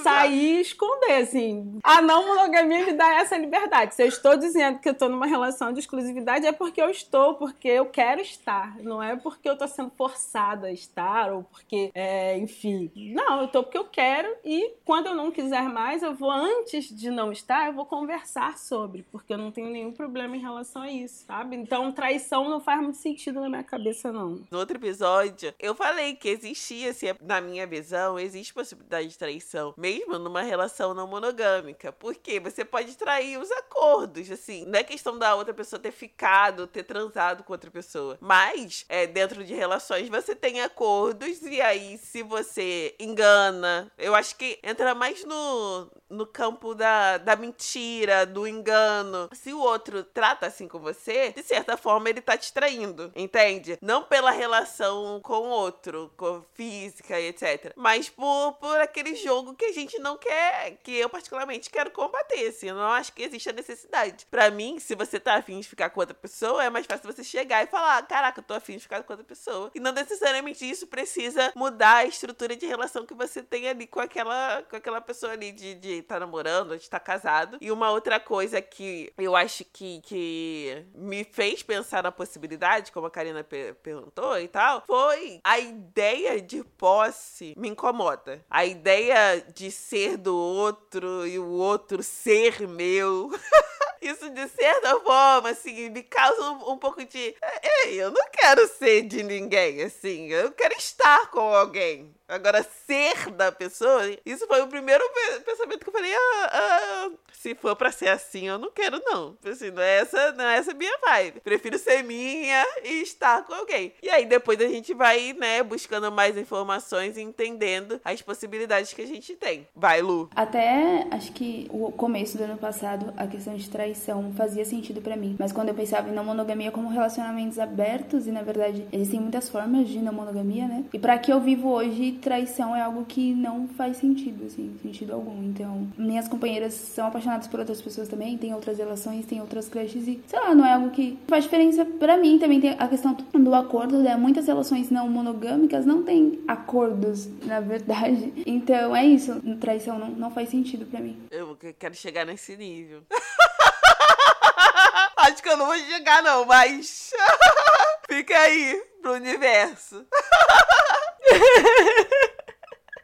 sair 0.03 0.57
e 0.57 0.61
esconder, 0.61 1.13
assim. 1.23 1.79
A 1.81 2.01
não 2.01 2.27
monogamia 2.27 2.85
me 2.85 2.93
dá 2.93 3.21
essa 3.21 3.37
liberdade. 3.37 3.95
Se 3.95 4.03
eu 4.03 4.07
estou 4.07 4.35
dizendo 4.35 4.79
que 4.79 4.89
eu 4.89 4.93
estou 4.93 5.07
numa 5.07 5.25
relação 5.25 5.71
de 5.71 5.79
exclusividade, 5.79 6.45
é 6.45 6.51
porque 6.51 6.81
eu 6.81 6.89
estou, 6.89 7.35
porque 7.35 7.69
eu 7.69 7.85
quero 7.85 8.19
estar. 8.19 8.77
Não 8.79 9.01
é 9.01 9.15
porque 9.15 9.47
eu 9.47 9.53
estou 9.53 9.69
sendo 9.69 9.91
forçada 9.91 10.67
a 10.67 10.71
estar, 10.71 11.31
ou 11.31 11.43
porque, 11.43 11.91
é, 11.95 12.37
enfim. 12.37 12.91
Não, 13.15 13.39
eu 13.39 13.45
estou 13.45 13.63
porque 13.63 13.77
eu 13.77 13.85
quero 13.85 14.35
e 14.43 14.73
quando 14.83 15.07
eu 15.07 15.15
não 15.15 15.31
quiser 15.31 15.63
mais, 15.63 16.03
eu 16.03 16.13
vou, 16.13 16.29
antes 16.29 16.89
de 16.89 17.09
não 17.09 17.31
estar, 17.31 17.67
eu 17.67 17.73
vou 17.73 17.85
conversar 17.85 18.57
sobre, 18.57 19.03
porque 19.09 19.33
eu 19.33 19.37
não 19.37 19.51
tenho 19.51 19.69
nenhum 19.69 19.93
problema 19.93 20.08
problema 20.09 20.35
em 20.35 20.39
relação 20.39 20.81
a 20.81 20.91
isso, 20.91 21.23
sabe? 21.27 21.55
Então, 21.55 21.91
traição 21.91 22.49
não 22.49 22.59
faz 22.59 22.81
muito 22.81 22.97
sentido 22.97 23.39
na 23.39 23.47
minha 23.47 23.63
cabeça, 23.63 24.11
não. 24.11 24.43
No 24.49 24.57
outro 24.57 24.77
episódio, 24.77 25.53
eu 25.59 25.75
falei 25.75 26.15
que 26.15 26.29
existia, 26.29 26.89
assim, 26.89 27.07
na 27.21 27.39
minha 27.39 27.67
visão, 27.67 28.17
existe 28.17 28.51
possibilidade 28.51 29.07
de 29.07 29.17
traição, 29.17 29.73
mesmo 29.77 30.17
numa 30.17 30.41
relação 30.41 30.95
não 30.95 31.05
monogâmica. 31.05 31.91
Porque 31.91 32.39
você 32.39 32.65
pode 32.65 32.97
trair 32.97 33.37
os 33.37 33.51
acordos, 33.51 34.31
assim. 34.31 34.65
Não 34.65 34.79
é 34.79 34.83
questão 34.83 35.17
da 35.17 35.35
outra 35.35 35.53
pessoa 35.53 35.79
ter 35.79 35.91
ficado, 35.91 36.65
ter 36.65 36.83
transado 36.83 37.43
com 37.43 37.53
outra 37.53 37.69
pessoa. 37.69 38.17
Mas, 38.19 38.85
é, 38.89 39.05
dentro 39.05 39.43
de 39.43 39.53
relações, 39.53 40.09
você 40.09 40.35
tem 40.35 40.61
acordos, 40.61 41.43
e 41.43 41.61
aí, 41.61 41.99
se 41.99 42.23
você 42.23 42.95
engana, 42.99 43.91
eu 43.95 44.15
acho 44.15 44.35
que 44.35 44.57
entra 44.63 44.95
mais 44.95 45.23
no, 45.23 45.87
no 46.09 46.25
campo 46.25 46.73
da, 46.73 47.19
da 47.19 47.35
mentira, 47.35 48.25
do 48.25 48.47
engano. 48.47 49.29
Se 49.33 49.53
o 49.53 49.59
outro 49.59 49.98
outro 49.99 50.11
trata 50.13 50.47
assim 50.47 50.67
com 50.67 50.79
você, 50.79 51.31
de 51.31 51.43
certa 51.43 51.77
forma 51.77 52.09
ele 52.09 52.21
tá 52.21 52.37
te 52.37 52.51
traindo, 52.51 53.11
entende? 53.15 53.77
Não 53.81 54.03
pela 54.03 54.31
relação 54.31 55.19
com 55.21 55.33
o 55.33 55.49
outro, 55.49 56.11
com 56.17 56.43
física 56.53 57.19
e 57.19 57.27
etc. 57.27 57.73
Mas 57.75 58.09
por, 58.09 58.53
por 58.53 58.79
aquele 58.79 59.15
jogo 59.15 59.55
que 59.55 59.65
a 59.65 59.71
gente 59.71 59.99
não 59.99 60.17
quer, 60.17 60.77
que 60.83 60.95
eu 60.95 61.09
particularmente 61.09 61.69
quero 61.69 61.91
combater, 61.91 62.47
assim. 62.47 62.69
Eu 62.69 62.75
não 62.75 62.91
acho 62.91 63.13
que 63.13 63.23
existe 63.23 63.49
a 63.49 63.53
necessidade. 63.53 64.25
Para 64.29 64.49
mim, 64.49 64.79
se 64.79 64.95
você 64.95 65.19
tá 65.19 65.35
afim 65.35 65.59
de 65.59 65.67
ficar 65.67 65.89
com 65.89 65.99
outra 65.99 66.15
pessoa, 66.15 66.63
é 66.63 66.69
mais 66.69 66.85
fácil 66.85 67.11
você 67.11 67.23
chegar 67.23 67.63
e 67.63 67.67
falar: 67.67 68.05
caraca, 68.07 68.39
eu 68.39 68.43
tô 68.43 68.53
afim 68.53 68.77
de 68.77 68.83
ficar 68.83 69.03
com 69.03 69.13
outra 69.13 69.25
pessoa. 69.25 69.71
E 69.73 69.79
não 69.79 69.91
necessariamente 69.91 70.69
isso 70.69 70.87
precisa 70.87 71.51
mudar 71.55 71.97
a 71.97 72.05
estrutura 72.05 72.55
de 72.55 72.65
relação 72.65 73.05
que 73.05 73.13
você 73.13 73.41
tem 73.41 73.67
ali 73.67 73.87
com 73.87 73.99
aquela, 73.99 74.63
com 74.63 74.75
aquela 74.75 75.01
pessoa 75.01 75.33
ali 75.33 75.51
de 75.51 75.99
estar 75.99 76.15
tá 76.15 76.19
namorando, 76.19 76.77
de 76.77 76.83
estar 76.83 76.99
tá 76.99 77.05
casado. 77.05 77.57
E 77.61 77.71
uma 77.71 77.91
outra 77.91 78.19
coisa 78.19 78.61
que 78.61 79.11
eu 79.17 79.35
acho 79.35 79.65
que 79.65 79.88
que, 80.03 80.85
me 80.93 81.23
fez 81.23 81.63
pensar 81.63 82.03
na 82.03 82.11
possibilidade, 82.11 82.91
como 82.91 83.07
a 83.07 83.11
Karina 83.11 83.43
per 83.43 83.75
perguntou 83.75 84.39
e 84.39 84.47
tal, 84.47 84.83
foi 84.85 85.39
a 85.43 85.59
ideia 85.59 86.41
de 86.41 86.63
posse 86.63 87.53
me 87.57 87.69
incomoda. 87.69 88.43
A 88.49 88.65
ideia 88.65 89.43
de 89.53 89.71
ser 89.71 90.17
do 90.17 90.35
outro 90.35 91.25
e 91.25 91.39
o 91.39 91.47
outro 91.47 92.03
ser 92.03 92.67
meu. 92.67 93.31
Isso, 94.01 94.29
de 94.29 94.47
certa 94.47 94.97
forma, 95.01 95.49
assim, 95.49 95.89
me 95.89 96.03
causa 96.03 96.41
um, 96.51 96.71
um, 96.71 96.77
pouco 96.77 97.03
de. 97.03 97.35
Ei, 97.83 98.01
eu 98.01 98.11
não 98.11 98.29
quero 98.31 98.65
ser 98.67 99.01
de 99.01 99.23
ninguém, 99.23 99.83
assim. 99.83 100.27
Eu 100.27 100.51
quero 100.53 100.73
estar 100.75 101.29
com 101.31 101.53
alguém. 101.53 102.15
Agora, 102.29 102.63
ser 102.63 103.31
da 103.31 103.51
pessoa, 103.51 104.01
isso 104.23 104.45
foi 104.45 104.61
o 104.61 104.67
primeiro 104.67 105.03
pensamento 105.43 105.79
que 105.79 105.89
eu 105.89 105.93
falei, 105.93 106.13
ah, 106.13 106.49
ah, 106.51 107.09
se 107.33 107.55
for 107.55 107.75
pra 107.75 107.91
ser 107.91 108.09
assim, 108.09 108.47
eu 108.47 108.59
não 108.59 108.69
quero, 108.69 109.01
não. 109.03 109.35
Assim, 109.43 109.71
não 109.71 109.81
é 109.81 110.01
essa, 110.01 110.31
não 110.33 110.45
é 110.45 110.57
essa 110.57 110.73
minha 110.73 110.95
vibe. 110.99 111.39
Prefiro 111.39 111.79
ser 111.79 112.03
minha 112.03 112.63
e 112.83 113.01
estar 113.01 113.45
com 113.45 113.53
alguém. 113.53 113.93
E 114.03 114.09
aí, 114.09 114.25
depois 114.25 114.61
a 114.61 114.67
gente 114.67 114.93
vai, 114.93 115.33
né, 115.33 115.63
buscando 115.63 116.11
mais 116.11 116.37
informações 116.37 117.17
e 117.17 117.21
entendendo 117.21 117.99
as 118.05 118.21
possibilidades 118.21 118.93
que 118.93 119.01
a 119.01 119.07
gente 119.07 119.35
tem. 119.35 119.67
Vai, 119.75 120.01
Lu. 120.01 120.29
Até, 120.35 121.07
acho 121.09 121.31
que 121.31 121.67
o 121.71 121.91
começo 121.91 122.37
do 122.37 122.43
ano 122.43 122.57
passado, 122.57 123.11
a 123.17 123.25
questão 123.25 123.55
de 123.55 123.69
traição 123.69 124.31
fazia 124.33 124.65
sentido 124.65 125.01
para 125.01 125.15
mim. 125.15 125.35
Mas 125.39 125.51
quando 125.51 125.69
eu 125.69 125.75
pensava 125.75 126.09
em 126.09 126.13
não 126.13 126.23
monogamia 126.23 126.71
como 126.71 126.89
relacionamentos 126.89 127.57
abertos, 127.57 128.27
e 128.27 128.31
na 128.31 128.43
verdade 128.43 128.85
existem 128.91 129.19
muitas 129.19 129.49
formas 129.49 129.87
de 129.87 129.99
não 129.99 130.13
monogamia, 130.13 130.67
né? 130.67 130.83
E 130.93 130.99
para 130.99 131.17
que 131.17 131.31
eu 131.31 131.39
vivo 131.39 131.69
hoje, 131.69 132.18
traição 132.19 132.75
é 132.75 132.81
algo 132.81 133.05
que 133.05 133.33
não 133.33 133.67
faz 133.67 133.97
sentido, 133.97 134.45
assim, 134.45 134.75
sentido 134.81 135.13
algum. 135.13 135.43
Então, 135.43 135.87
minhas 135.97 136.27
companheiras 136.27 136.73
são 136.73 137.07
apaixonadas 137.07 137.47
por 137.47 137.59
outras 137.59 137.81
pessoas 137.81 138.07
também, 138.07 138.37
tem 138.37 138.53
outras 138.53 138.77
relações, 138.77 139.25
tem 139.25 139.41
outras 139.41 139.67
crushes 139.67 140.07
e, 140.07 140.21
sei 140.27 140.39
lá, 140.39 140.53
não 140.53 140.65
é 140.65 140.73
algo 140.73 140.91
que 140.91 141.17
faz 141.27 141.43
diferença 141.43 141.85
para 141.85 142.17
mim. 142.17 142.39
Também 142.39 142.61
tem 142.61 142.75
a 142.77 142.87
questão 142.87 143.13
do 143.13 143.55
acordo, 143.55 143.99
né? 143.99 144.15
Muitas 144.15 144.47
relações 144.47 144.89
não 144.89 145.09
monogâmicas 145.09 145.85
não 145.85 146.03
têm 146.03 146.41
acordos, 146.47 147.27
na 147.43 147.59
verdade. 147.59 148.33
Então, 148.45 148.95
é 148.95 149.05
isso. 149.05 149.41
Traição 149.59 149.97
não, 149.97 150.09
não 150.09 150.31
faz 150.31 150.49
sentido 150.49 150.85
para 150.85 150.99
mim. 150.99 151.17
Eu 151.31 151.57
quero 151.77 151.95
chegar 151.95 152.25
nesse 152.25 152.55
nível. 152.55 153.01
Acho 155.17 155.43
que 155.43 155.49
eu 155.49 155.57
não 155.57 155.65
vou 155.65 155.77
chegar, 155.77 156.23
não, 156.23 156.45
mas. 156.45 157.11
Fica 158.09 158.37
aí 158.37 158.81
pro 159.01 159.13
universo. 159.13 160.05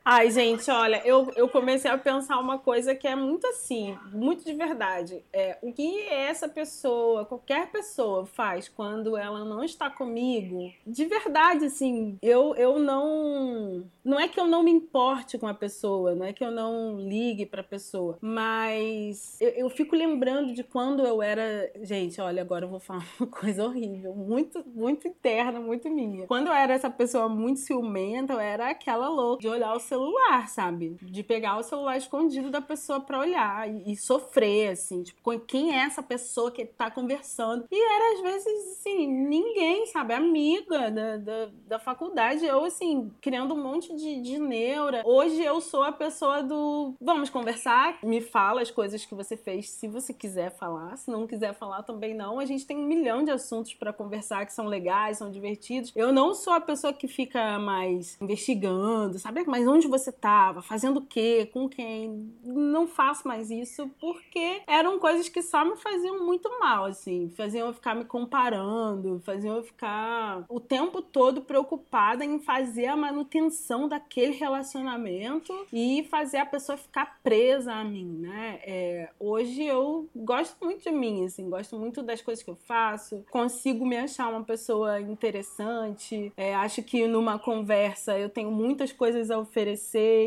Ai, 0.08 0.30
gente, 0.30 0.70
olha, 0.70 1.01
eu, 1.03 1.32
eu 1.36 1.49
comecei 1.49 1.89
a 1.89 1.97
pensar 1.97 2.38
uma 2.38 2.60
coisa 2.60 2.93
que 2.93 3.08
é 3.08 3.16
muito 3.16 3.47
assim, 3.47 3.97
muito 4.14 4.45
de 4.45 4.53
verdade. 4.53 5.26
É, 5.34 5.58
o 5.64 5.74
que 5.74 6.08
essa 6.08 6.47
pessoa, 6.47 7.26
qualquer 7.26 7.72
pessoa, 7.72 8.24
faz 8.24 8.70
quando 8.70 9.18
ela 9.18 9.43
não 9.43 9.64
está 9.64 9.89
comigo, 9.89 10.72
de 10.86 11.06
verdade, 11.06 11.66
assim, 11.66 12.20
eu, 12.22 12.53
eu 12.56 12.78
não. 12.78 13.84
Não 14.03 14.20
é 14.20 14.28
que 14.28 14.39
eu 14.39 14.45
não 14.45 14.62
me 14.62 14.70
importe 14.70 15.39
com 15.39 15.47
a 15.47 15.53
pessoa, 15.56 16.14
não 16.14 16.24
é 16.24 16.32
que 16.32 16.45
eu 16.45 16.51
não 16.51 16.99
ligue 16.99 17.43
pra 17.47 17.64
pessoa, 17.64 18.20
mas 18.22 19.41
eu, 19.41 19.49
eu 19.49 19.70
fico 19.72 19.95
lembrando 19.95 20.53
de 20.53 20.64
quando 20.64 21.03
eu 21.03 21.20
era. 21.20 21.72
Gente, 21.82 22.22
olha, 22.22 22.43
agora 22.43 22.66
eu 22.66 22.70
vou 22.70 22.80
falar 22.80 23.03
uma 23.20 23.28
coisa 23.28 23.66
horrível, 23.66 24.14
muito, 24.14 24.64
muito 24.68 25.08
interna, 25.08 25.60
muito 25.60 25.89
minha. 25.89 26.28
Quando 26.28 26.45
eu 26.45 26.53
era 26.53 26.76
essa 26.76 26.91
pessoa 26.91 27.28
muito 27.28 27.60
ciumenta, 27.62 28.34
eu 28.34 28.39
era 28.39 28.70
aquela 28.70 29.10
louca 29.10 29.41
de 29.41 29.47
olhar 29.47 29.74
o 29.74 29.80
seu 29.80 29.95
celular, 29.96 30.50
sabe? 30.50 30.98
De 31.02 31.24
pegar 31.24 31.58
o 31.58 31.64
celular 31.64 31.98
escondido 31.98 32.50
da 32.50 32.62
pessoa 32.62 33.00
para 33.00 33.20
olhar 33.20 33.70
e, 33.70 33.93
e, 33.93 33.96
sofrer, 33.96 34.72
assim, 34.72 35.04
tipo, 35.04 35.39
quem 35.39 35.74
é 35.74 35.84
essa 35.84 36.04
pessoa 36.04 36.52
que 36.52 36.66
tá 36.66 36.91
conversando? 36.91 37.66
E 37.72 37.76
era 37.76 38.14
às 38.16 38.22
vezes, 38.22 38.80
assim, 38.80 39.08
ninguém, 39.08 39.86
sabe? 39.88 40.14
Amiga 40.14 40.91
da, 40.91 41.18
da, 41.18 41.50
da 41.68 41.80
faculdade, 41.80 42.46
eu, 42.46 42.66
assim, 42.66 43.12
criando 43.22 43.54
um 43.54 43.64
monte 43.64 43.96
de, 43.96 44.22
de 44.22 44.38
neura. 44.38 45.02
Hoje 45.06 45.41
eu 45.41 45.62
sou 45.62 45.84
a 45.84 45.91
pessoa 45.91 46.43
do 46.43 46.93
vamos 47.00 47.30
conversar, 47.30 47.98
me 48.04 48.20
fala 48.20 48.62
as 48.62 48.72
coisas 48.72 49.06
que 49.06 49.16
você 49.16 49.38
fez, 49.38 49.70
se 49.70 49.88
você 49.88 50.14
quiser 50.14 50.52
falar, 50.52 50.98
se 50.98 51.10
não 51.10 51.26
quiser 51.26 51.54
falar 51.54 51.84
também 51.84 52.14
não. 52.14 52.39
A 52.39 52.46
gente 52.46 52.66
tem 52.66 52.78
um 52.78 52.86
milhão 52.86 53.24
de 53.24 53.32
assuntos 53.32 53.74
para 53.74 53.93
conversar 53.93 54.46
que 54.46 54.54
são 54.54 54.66
legais, 54.66 55.18
são 55.18 55.32
divertidos. 55.32 55.91
Eu 55.96 56.12
não 56.12 56.34
sou 56.34 56.54
a 56.54 56.62
pessoa 56.62 56.91
que 56.91 57.08
fica 57.08 57.58
mais 57.60 58.18
investigando, 58.22 59.18
sabe? 59.20 59.43
Mas 59.48 59.68
onde 59.68 59.85
onde 59.86 59.88
você 59.88 60.10
estava, 60.10 60.62
fazendo 60.62 60.98
o 60.98 61.06
quê, 61.06 61.50
com 61.54 61.70
quem. 61.70 62.34
Não 62.44 62.88
faço 62.88 63.28
mais 63.28 63.50
isso 63.50 63.90
porque 64.00 64.62
eram 64.68 65.00
coisas 65.00 65.30
que 65.30 65.42
só 65.42 65.64
me 65.64 65.78
faziam 65.78 66.26
muito 66.26 66.50
mal, 66.60 66.86
assim. 66.86 67.32
Faziam 67.36 67.68
eu 67.68 67.74
ficar 67.74 67.96
me 67.96 68.06
comparando, 68.06 69.22
faziam 69.24 69.58
eu 69.58 69.64
ficar 69.64 70.44
o 70.50 70.60
tempo 70.60 71.02
todo 71.02 71.42
preocupada 71.42 72.26
em 72.26 72.40
fazer 72.40 72.88
a 72.88 72.96
manutenção 72.96 73.88
daquele 73.88 74.34
relacionamento 74.34 75.54
e 75.72 76.04
fazer 76.10 76.38
a 76.38 76.46
pessoa 76.46 76.78
ficar 76.78 77.20
presa 77.24 77.74
a 77.74 77.84
mim, 77.84 78.18
né? 78.20 78.60
É, 78.64 79.10
hoje 79.20 79.64
eu 79.64 80.10
gosto 80.16 80.64
muito 80.64 80.84
de 80.84 80.92
mim, 80.92 81.26
assim, 81.26 81.50
gosto 81.50 81.78
muito 81.78 82.02
das 82.02 82.22
coisas 82.22 82.44
que 82.44 82.50
eu 82.50 82.56
faço, 82.56 83.24
consigo 83.30 83.86
me 83.86 83.98
achar 83.98 84.30
uma 84.30 84.44
pessoa 84.44 85.00
interessante, 85.00 86.32
é, 86.36 86.56
acho 86.56 86.82
que 86.84 87.08
numa 87.08 87.38
conversa 87.38 88.18
eu 88.18 88.30
tenho 88.30 88.52
muitas 88.52 88.92
coisas 88.92 89.30
a 89.30 89.38
oferecer 89.38 89.74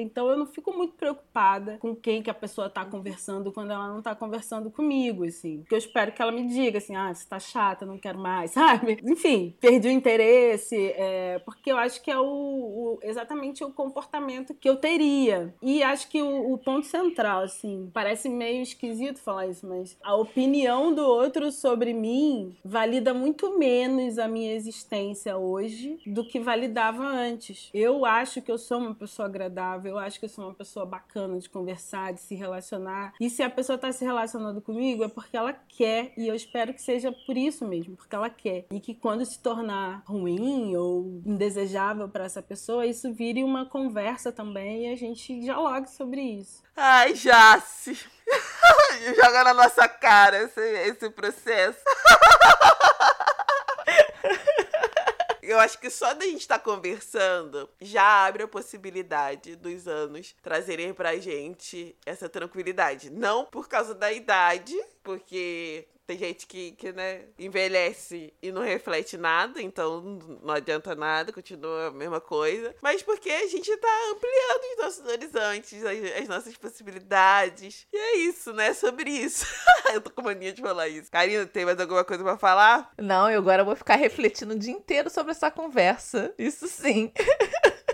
Então 0.00 0.28
eu 0.28 0.36
não 0.36 0.46
fico 0.46 0.72
muito 0.72 0.94
preocupada 0.94 1.78
com 1.78 1.94
quem 1.94 2.22
que 2.22 2.30
a 2.30 2.34
pessoa 2.34 2.68
tá 2.68 2.84
conversando 2.84 3.52
quando 3.52 3.72
ela 3.72 3.88
não 3.88 4.02
tá 4.02 4.14
conversando 4.14 4.70
comigo, 4.70 5.24
assim. 5.24 5.58
Porque 5.58 5.74
eu 5.74 5.78
espero 5.78 6.12
que 6.12 6.22
ela 6.22 6.32
me 6.32 6.46
diga 6.46 6.78
assim, 6.78 6.96
ah, 6.96 7.12
você 7.12 7.26
tá 7.28 7.38
chata, 7.38 7.86
não 7.86 7.98
quero 7.98 8.18
mais, 8.18 8.50
sabe? 8.52 8.98
Enfim, 9.04 9.54
perdi 9.60 9.88
o 9.88 9.90
interesse, 9.90 10.76
é, 10.96 11.38
porque 11.44 11.70
eu 11.70 11.76
acho 11.76 12.02
que 12.02 12.10
é 12.10 12.18
o, 12.18 12.24
o, 12.24 12.98
exatamente 13.02 13.64
o 13.64 13.72
comportamento 13.72 14.54
que 14.54 14.68
eu 14.68 14.76
teria. 14.76 15.54
E 15.62 15.82
acho 15.82 16.08
que 16.08 16.20
o, 16.22 16.52
o 16.52 16.58
ponto 16.58 16.86
central, 16.86 17.42
assim, 17.42 17.90
parece 17.92 18.28
meio 18.28 18.62
esquisito 18.62 19.20
falar 19.20 19.46
isso, 19.46 19.66
mas 19.66 19.96
a 20.02 20.14
opinião 20.14 20.94
do 20.94 21.02
outro 21.02 21.50
sobre 21.52 21.92
mim 21.92 22.56
valida 22.64 23.12
muito 23.14 23.58
menos 23.58 24.18
a 24.18 24.28
minha 24.28 24.54
existência 24.54 25.36
hoje 25.36 25.98
do 26.06 26.24
que 26.24 26.40
validava 26.40 27.04
antes. 27.04 27.70
Eu 27.72 28.04
acho 28.04 28.42
que 28.42 28.50
eu 28.50 28.58
sou 28.58 28.78
uma 28.78 28.94
pessoa 28.94 29.28
agradável, 29.38 29.92
eu 29.92 29.98
acho 29.98 30.18
que 30.18 30.24
eu 30.24 30.28
sou 30.28 30.44
uma 30.44 30.54
pessoa 30.54 30.84
bacana 30.84 31.38
de 31.38 31.48
conversar, 31.48 32.12
de 32.12 32.20
se 32.20 32.34
relacionar. 32.34 33.14
E 33.20 33.30
se 33.30 33.42
a 33.42 33.48
pessoa 33.48 33.76
está 33.76 33.92
se 33.92 34.04
relacionando 34.04 34.60
comigo 34.60 35.04
é 35.04 35.08
porque 35.08 35.36
ela 35.36 35.52
quer, 35.52 36.12
e 36.16 36.26
eu 36.26 36.34
espero 36.34 36.74
que 36.74 36.82
seja 36.82 37.12
por 37.26 37.36
isso 37.36 37.66
mesmo, 37.66 37.96
porque 37.96 38.14
ela 38.14 38.28
quer. 38.28 38.66
E 38.70 38.80
que 38.80 38.94
quando 38.94 39.24
se 39.24 39.40
tornar 39.40 40.02
ruim 40.04 40.76
ou 40.76 41.22
indesejável 41.24 42.08
para 42.08 42.24
essa 42.24 42.42
pessoa, 42.42 42.84
isso 42.84 43.12
vire 43.12 43.44
uma 43.44 43.64
conversa 43.64 44.32
também 44.32 44.86
e 44.86 44.92
a 44.92 44.96
gente 44.96 45.38
dialogue 45.38 45.88
sobre 45.88 46.20
isso. 46.20 46.62
Ai, 46.76 47.14
Jace! 47.14 47.98
Joga 49.16 49.44
na 49.44 49.54
nossa 49.54 49.88
cara 49.88 50.42
esse, 50.42 50.60
esse 50.60 51.10
processo. 51.10 51.78
Eu 55.48 55.58
acho 55.58 55.78
que 55.78 55.88
só 55.88 56.12
da 56.12 56.26
gente 56.26 56.42
estar 56.42 56.58
tá 56.58 56.64
conversando 56.64 57.70
já 57.80 58.26
abre 58.26 58.42
a 58.42 58.48
possibilidade 58.48 59.56
dos 59.56 59.88
anos 59.88 60.36
trazerem 60.42 60.92
pra 60.92 61.16
gente 61.16 61.96
essa 62.04 62.28
tranquilidade. 62.28 63.08
Não 63.08 63.46
por 63.46 63.66
causa 63.66 63.94
da 63.94 64.12
idade, 64.12 64.74
porque 65.02 65.88
tem 66.08 66.16
gente 66.16 66.46
que, 66.46 66.72
que 66.72 66.90
né, 66.90 67.20
envelhece 67.38 68.32
e 68.40 68.50
não 68.50 68.62
reflete 68.62 69.18
nada, 69.18 69.60
então 69.60 70.00
não 70.42 70.54
adianta 70.54 70.94
nada, 70.94 71.30
continua 71.30 71.88
a 71.88 71.90
mesma 71.90 72.18
coisa. 72.18 72.74
Mas 72.80 73.02
porque 73.02 73.28
a 73.28 73.46
gente 73.46 73.76
tá 73.76 74.10
ampliando 74.10 74.72
os 74.72 74.84
nossos 74.84 75.06
horizontes, 75.06 75.84
as, 75.84 76.22
as 76.22 76.28
nossas 76.28 76.56
possibilidades. 76.56 77.86
E 77.92 77.96
é 77.98 78.16
isso, 78.20 78.54
né? 78.54 78.72
Sobre 78.72 79.10
isso. 79.10 79.44
eu 79.92 80.00
tô 80.00 80.10
com 80.10 80.22
mania 80.22 80.50
de 80.50 80.62
falar 80.62 80.88
isso. 80.88 81.10
Karina, 81.10 81.44
tem 81.44 81.66
mais 81.66 81.78
alguma 81.78 82.02
coisa 82.02 82.24
pra 82.24 82.38
falar? 82.38 82.90
Não, 82.96 83.30
eu 83.30 83.40
agora 83.40 83.62
vou 83.62 83.76
ficar 83.76 83.96
refletindo 83.96 84.54
o 84.54 84.58
dia 84.58 84.72
inteiro 84.72 85.10
sobre 85.10 85.32
essa 85.32 85.50
conversa. 85.50 86.32
Isso 86.38 86.66
sim. 86.68 87.12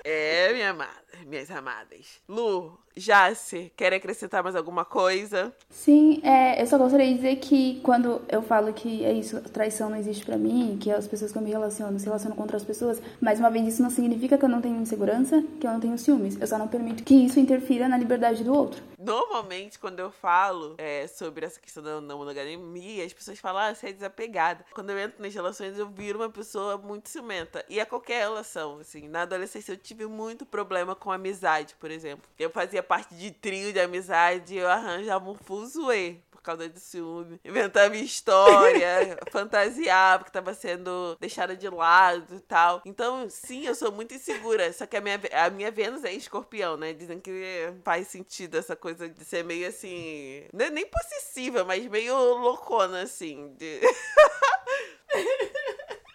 é, 0.05 0.53
minha 0.53 0.71
amada, 0.71 1.04
minhas 1.27 1.51
amadas. 1.51 2.21
Lu, 2.29 2.79
Jace, 2.97 3.73
quer 3.77 3.93
acrescentar 3.93 4.43
mais 4.43 4.55
alguma 4.55 4.85
coisa? 4.85 5.53
Sim, 5.69 6.21
é, 6.23 6.63
eu 6.63 6.67
só 6.67 6.79
gostaria 6.79 7.09
de 7.09 7.15
dizer 7.15 7.37
que 7.37 7.81
quando 7.83 8.23
eu 8.29 8.43
falo 8.43 8.73
que 8.73 9.05
é 9.05 9.13
isso, 9.13 9.41
traição 9.51 9.91
não 9.91 9.97
existe 9.97 10.25
para 10.25 10.37
mim, 10.37 10.79
que 10.81 10.91
as 10.91 11.07
pessoas 11.09 11.33
que 11.33 11.39
eu 11.39 11.43
me 11.43 11.51
relaciono 11.51 11.99
se 11.99 12.07
relacionam 12.07 12.37
com 12.37 12.43
outras 12.43 12.65
pessoas, 12.65 13.03
mais 13.21 13.41
uma 13.41 13.51
vez 13.51 13.67
isso 13.67 13.83
não 13.83 13.91
significa 13.91 14.39
que 14.39 14.45
eu 14.45 14.49
não 14.49 14.61
tenho 14.61 14.81
insegurança, 14.81 15.43
que 15.61 15.67
eu 15.67 15.73
não 15.73 15.81
tenho 15.81 15.99
ciúmes. 15.99 16.41
Eu 16.41 16.47
só 16.47 16.57
não 16.57 16.69
permito 16.69 17.03
que 17.03 17.15
isso 17.15 17.41
interfira 17.41 17.89
na 17.89 17.99
liberdade 17.99 18.45
do 18.45 18.55
outro. 18.55 18.83
Normalmente, 19.05 19.79
quando 19.79 20.01
eu 20.01 20.11
falo 20.11 20.77
é, 20.79 21.07
sobre 21.07 21.45
essa 21.45 21.61
questão 21.61 21.83
da 21.83 22.01
não 22.01 22.19
monogamia, 22.19 23.05
as 23.05 23.13
pessoas 23.13 23.39
falam, 23.39 23.61
ah, 23.61 23.75
você 23.75 23.89
é 23.89 23.93
desapegada. 23.93 24.65
Quando 24.73 24.91
eu 24.91 24.99
entro 24.99 25.23
nas 25.23 25.35
relações, 25.35 25.79
eu 25.79 25.89
viro 25.91 26.19
uma 26.19 26.31
pessoa 26.31 26.79
muito 26.79 27.11
ciumenta. 27.11 27.63
E 27.69 27.79
é 27.79 27.85
qualquer 27.85 28.21
relação, 28.21 28.79
assim. 28.79 29.07
Na 29.09 29.23
adolescência, 29.23 29.73
eu 29.73 29.77
tive 29.77 30.07
muito 30.07 30.47
problema 30.47 30.95
com 31.05 31.13
amizade, 31.13 31.77
por 31.79 31.91
exemplo. 31.91 32.27
Eu 32.39 32.49
fazia 32.49 32.83
parte 32.83 33.15
de 33.15 33.31
trio 33.31 33.75
de 33.75 33.79
amizade, 33.79 34.57
eu 34.57 34.67
arranjava 34.67 35.29
um 35.29 35.35
fuzuê 35.35 36.17
por 36.31 36.41
causa 36.41 36.67
de 36.67 36.81
ciúme. 36.81 37.39
Inventava 37.45 37.95
história, 37.95 39.19
fantasiava 39.31 40.25
que 40.25 40.33
tava 40.33 40.55
sendo 40.55 41.15
deixada 41.21 41.55
de 41.55 41.69
lado 41.69 42.37
e 42.37 42.41
tal. 42.41 42.81
Então, 42.87 43.29
sim, 43.29 43.67
eu 43.67 43.75
sou 43.75 43.93
muito 43.93 44.15
insegura. 44.15 44.73
Só 44.73 44.87
que 44.87 44.97
a 44.97 45.01
minha, 45.03 45.21
a 45.33 45.51
minha 45.51 45.71
Vênus 45.71 46.05
é 46.05 46.13
escorpião, 46.13 46.79
né? 46.79 46.95
Dizem 46.95 47.21
que 47.21 47.75
faz 47.85 48.09
sentido 48.09 48.57
essa 48.57 48.75
coisa 48.75 49.07
de 49.07 49.25
ser 49.27 49.45
meio 49.45 49.69
assim. 49.69 50.45
Não 50.55 50.65
é 50.65 50.71
nem 50.71 50.87
possessiva, 50.87 51.65
mas 51.65 51.87
meio 51.87 52.17
loucona, 52.17 53.03
assim. 53.03 53.55
De... 53.59 53.81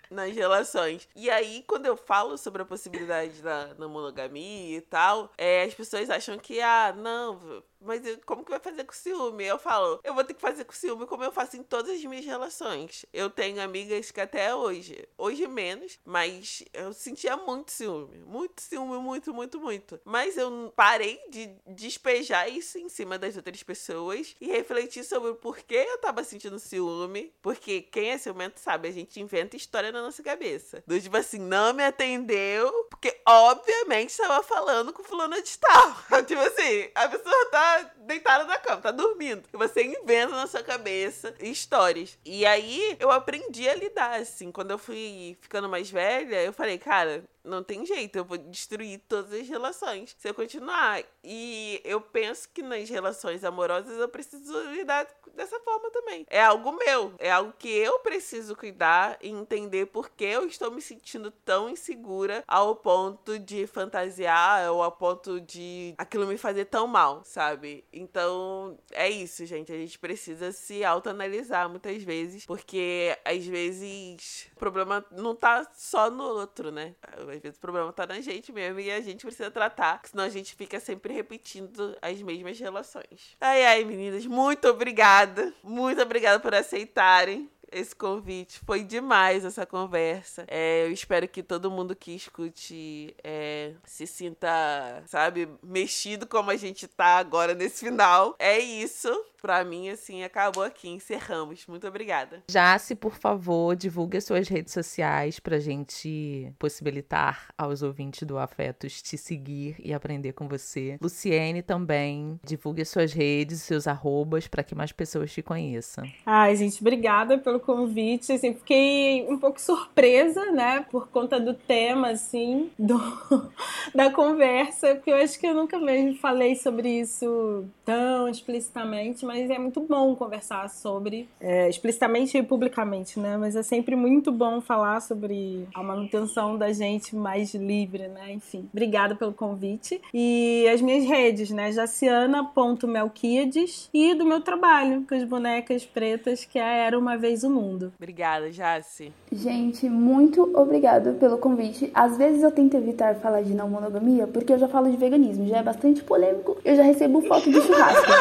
nas 0.09 0.33
relações. 0.33 1.07
E 1.15 1.29
aí, 1.29 1.63
quando 1.67 1.85
eu 1.85 1.95
falo 1.95 2.37
sobre 2.37 2.61
a 2.61 2.65
possibilidade 2.65 3.41
da, 3.41 3.73
da 3.73 3.87
monogamia 3.87 4.77
e 4.77 4.81
tal, 4.81 5.31
é, 5.37 5.63
as 5.63 5.73
pessoas 5.73 6.09
acham 6.09 6.37
que, 6.37 6.59
ah, 6.61 6.93
não, 6.95 7.63
mas 7.81 8.01
como 8.25 8.43
que 8.43 8.51
vai 8.51 8.59
fazer 8.59 8.83
com 8.83 8.93
ciúme? 8.93 9.45
Eu 9.45 9.57
falo, 9.57 9.99
eu 10.03 10.13
vou 10.13 10.23
ter 10.23 10.33
que 10.33 10.41
fazer 10.41 10.65
com 10.65 10.73
ciúme 10.73 11.05
como 11.05 11.23
eu 11.23 11.31
faço 11.31 11.57
em 11.57 11.63
todas 11.63 11.91
as 11.91 12.03
minhas 12.03 12.25
relações. 12.25 13.05
Eu 13.13 13.29
tenho 13.29 13.61
amigas 13.61 14.11
que 14.11 14.19
até 14.19 14.53
hoje, 14.53 15.07
hoje 15.17 15.47
menos, 15.47 15.99
mas 16.03 16.63
eu 16.73 16.93
sentia 16.93 17.37
muito 17.37 17.71
ciúme. 17.71 18.19
Muito 18.19 18.61
ciúme, 18.61 18.97
muito, 18.97 19.33
muito, 19.33 19.59
muito. 19.59 19.99
Mas 20.03 20.37
eu 20.37 20.73
parei 20.75 21.19
de 21.29 21.49
despejar 21.67 22.49
isso 22.49 22.77
em 22.77 22.89
cima 22.89 23.17
das 23.17 23.35
outras 23.37 23.63
pessoas 23.63 24.35
e 24.41 24.47
refletir 24.47 25.03
sobre 25.03 25.31
o 25.31 25.35
porquê 25.35 25.85
eu 25.87 25.97
tava 25.99 26.23
sentindo 26.23 26.59
ciúme. 26.59 27.33
Porque 27.41 27.81
quem 27.81 28.11
é 28.11 28.17
ciumento 28.17 28.59
sabe, 28.59 28.89
a 28.89 28.91
gente 28.91 29.19
inventa 29.19 29.55
história 29.55 29.91
na 29.91 30.01
nossa 30.01 30.21
cabeça. 30.21 30.83
Do 30.85 30.99
tipo 30.99 31.15
assim, 31.15 31.39
não 31.39 31.73
me 31.73 31.83
atendeu, 31.83 32.71
porque 32.89 33.19
obviamente 33.25 34.09
estava 34.09 34.43
falando 34.43 34.91
com 34.91 35.03
fulano 35.03 35.41
de 35.41 35.57
tal. 35.57 35.95
tipo 36.25 36.41
assim, 36.41 36.89
a 36.93 37.07
pessoa 37.07 37.45
tá 37.51 37.68
deitada 37.97 38.43
na 38.45 38.57
cama, 38.57 38.81
tá 38.81 38.91
dormindo. 38.91 39.43
Você 39.53 39.83
inventa 39.83 40.35
na 40.35 40.47
sua 40.47 40.63
cabeça 40.63 41.33
histórias. 41.39 42.17
E 42.25 42.45
aí 42.45 42.95
eu 42.99 43.11
aprendi 43.11 43.67
a 43.67 43.75
lidar, 43.75 44.19
assim. 44.19 44.51
Quando 44.51 44.71
eu 44.71 44.77
fui 44.77 45.37
ficando 45.41 45.69
mais 45.69 45.89
velha, 45.89 46.41
eu 46.41 46.53
falei, 46.53 46.77
cara, 46.77 47.23
não 47.43 47.63
tem 47.63 47.85
jeito, 47.85 48.17
eu 48.17 48.25
vou 48.25 48.37
destruir 48.37 49.01
todas 49.07 49.33
as 49.33 49.47
relações 49.47 50.15
se 50.17 50.27
eu 50.27 50.33
continuar. 50.33 51.03
E 51.23 51.81
eu 51.83 52.01
penso 52.01 52.49
que 52.49 52.61
nas 52.61 52.89
relações 52.89 53.43
amorosas 53.43 53.97
eu 53.97 54.07
preciso 54.07 54.59
lidar 54.71 55.07
dessa 55.33 55.59
forma 55.59 55.89
também. 55.91 56.25
É 56.29 56.43
algo 56.43 56.71
meu, 56.71 57.13
é 57.19 57.31
algo 57.31 57.53
que 57.57 57.69
eu 57.69 57.99
preciso 57.99 58.55
cuidar 58.55 59.17
e 59.21 59.29
entender 59.29 59.87
por 59.87 60.09
que 60.09 60.25
eu 60.25 60.45
estou 60.45 60.71
me 60.71 60.81
sentindo 60.81 61.31
tão 61.31 61.69
insegura 61.69 62.43
ao 62.47 62.75
ponto 62.75 63.39
de 63.39 63.65
fantasiar 63.67 64.71
ou 64.71 64.83
ao 64.83 64.91
ponto 64.91 65.39
de 65.39 65.93
aquilo 65.97 66.27
me 66.27 66.37
fazer 66.37 66.65
tão 66.65 66.87
mal, 66.87 67.23
sabe? 67.23 67.85
Então, 67.91 68.77
é 68.91 69.09
isso, 69.09 69.45
gente. 69.45 69.71
A 69.71 69.77
gente 69.77 69.97
precisa 69.97 70.51
se 70.51 70.83
autoanalisar 70.83 71.69
muitas 71.69 72.01
vezes, 72.03 72.45
porque 72.45 73.17
às 73.23 73.45
vezes 73.45 74.49
o 74.55 74.59
problema 74.59 75.05
não 75.11 75.35
tá 75.35 75.69
só 75.73 76.09
no 76.09 76.23
outro, 76.23 76.71
né? 76.71 76.95
Às 77.31 77.39
vezes 77.39 77.57
o 77.57 77.61
problema 77.61 77.91
tá 77.93 78.05
na 78.05 78.19
gente 78.21 78.51
mesmo 78.51 78.79
e 78.79 78.91
a 78.91 79.01
gente 79.01 79.25
precisa 79.25 79.51
tratar, 79.51 80.01
senão 80.03 80.23
a 80.23 80.29
gente 80.29 80.55
fica 80.55 80.79
sempre 80.79 81.13
repetindo 81.13 81.97
as 82.01 82.21
mesmas 82.21 82.59
relações. 82.59 83.35
Ai, 83.39 83.65
ai, 83.65 83.83
meninas, 83.83 84.25
muito 84.25 84.67
obrigada. 84.67 85.53
Muito 85.63 86.01
obrigada 86.01 86.39
por 86.39 86.53
aceitarem 86.53 87.49
esse 87.71 87.95
convite. 87.95 88.59
Foi 88.65 88.83
demais 88.83 89.45
essa 89.45 89.65
conversa. 89.65 90.45
É, 90.47 90.85
eu 90.85 90.91
espero 90.91 91.27
que 91.27 91.43
todo 91.43 91.71
mundo 91.71 91.95
que 91.95 92.15
escute 92.15 93.15
é, 93.23 93.73
se 93.85 94.07
sinta, 94.07 95.03
sabe, 95.07 95.47
mexido 95.63 96.27
como 96.27 96.51
a 96.51 96.55
gente 96.55 96.87
tá 96.87 97.17
agora 97.17 97.53
nesse 97.53 97.85
final. 97.85 98.35
É 98.39 98.59
isso 98.59 99.09
pra 99.41 99.63
mim, 99.63 99.89
assim, 99.89 100.23
acabou 100.23 100.63
aqui. 100.63 100.89
Encerramos. 100.89 101.65
Muito 101.67 101.87
obrigada. 101.87 102.43
Jace, 102.49 102.95
por 102.95 103.15
favor, 103.15 103.75
divulgue 103.75 104.17
as 104.17 104.25
suas 104.25 104.47
redes 104.47 104.73
sociais 104.73 105.39
pra 105.39 105.59
gente 105.59 106.53
possibilitar 106.59 107.53
aos 107.57 107.81
ouvintes 107.81 108.23
do 108.23 108.37
Afetos 108.37 109.01
te 109.01 109.17
seguir 109.17 109.75
e 109.79 109.93
aprender 109.93 110.33
com 110.33 110.47
você. 110.47 110.97
Luciene 111.01 111.61
também, 111.61 112.39
divulgue 112.43 112.81
as 112.81 112.89
suas 112.89 113.13
redes, 113.13 113.61
seus 113.61 113.87
arrobas, 113.87 114.47
para 114.47 114.63
que 114.63 114.75
mais 114.75 114.91
pessoas 114.91 115.31
te 115.31 115.41
conheçam. 115.41 116.03
Ai, 116.25 116.55
gente, 116.55 116.81
obrigada 116.81 117.37
pelo 117.37 117.58
convite. 117.59 118.31
Assim, 118.31 118.53
fiquei 118.53 119.25
um 119.29 119.37
pouco 119.37 119.59
surpresa, 119.59 120.51
né, 120.51 120.85
por 120.91 121.07
conta 121.07 121.39
do 121.39 121.53
tema, 121.53 122.09
assim, 122.09 122.69
do, 122.77 122.99
da 123.93 124.11
conversa, 124.11 124.95
porque 124.95 125.11
eu 125.11 125.15
acho 125.15 125.39
que 125.39 125.47
eu 125.47 125.53
nunca 125.53 125.79
mesmo 125.79 126.15
falei 126.15 126.55
sobre 126.55 126.99
isso 126.99 127.65
tão 127.85 128.29
explicitamente, 128.29 129.25
mas 129.25 129.49
é 129.49 129.57
muito 129.57 129.81
bom 129.81 130.15
conversar 130.15 130.69
sobre, 130.69 131.27
é, 131.39 131.69
explicitamente 131.69 132.37
e 132.37 132.43
publicamente, 132.43 133.19
né? 133.19 133.37
Mas 133.37 133.55
é 133.55 133.63
sempre 133.63 133.95
muito 133.95 134.31
bom 134.31 134.61
falar 134.61 135.01
sobre 135.01 135.67
a 135.73 135.81
manutenção 135.81 136.57
da 136.57 136.71
gente 136.71 137.15
mais 137.15 137.53
livre, 137.53 138.07
né? 138.07 138.33
Enfim, 138.33 138.69
obrigada 138.71 139.15
pelo 139.15 139.33
convite. 139.33 139.99
E 140.13 140.67
as 140.71 140.81
minhas 140.81 141.05
redes, 141.05 141.49
né? 141.49 141.71
jaciana.melquiades 141.71 143.89
e 143.93 144.13
do 144.13 144.25
meu 144.25 144.41
trabalho 144.41 145.05
com 145.07 145.15
as 145.15 145.23
bonecas 145.23 145.85
pretas, 145.85 146.45
que 146.45 146.59
é 146.59 146.85
Era 146.85 146.97
Uma 146.97 147.17
Vez 147.17 147.43
o 147.43 147.48
Mundo. 147.49 147.91
Obrigada, 147.97 148.51
Jaci. 148.51 149.11
Gente, 149.31 149.89
muito 149.89 150.49
obrigada 150.55 151.13
pelo 151.13 151.37
convite. 151.37 151.89
Às 151.93 152.17
vezes 152.17 152.43
eu 152.43 152.51
tento 152.51 152.75
evitar 152.75 153.15
falar 153.15 153.41
de 153.41 153.53
não 153.53 153.69
monogamia, 153.69 154.27
porque 154.27 154.53
eu 154.53 154.59
já 154.59 154.67
falo 154.67 154.89
de 154.89 154.97
veganismo, 154.97 155.47
já 155.47 155.57
é 155.57 155.63
bastante 155.63 156.03
polêmico. 156.03 156.57
Eu 156.63 156.75
já 156.75 156.83
recebo 156.83 157.21
foto 157.21 157.49
de 157.49 157.61
churrasco. 157.61 158.11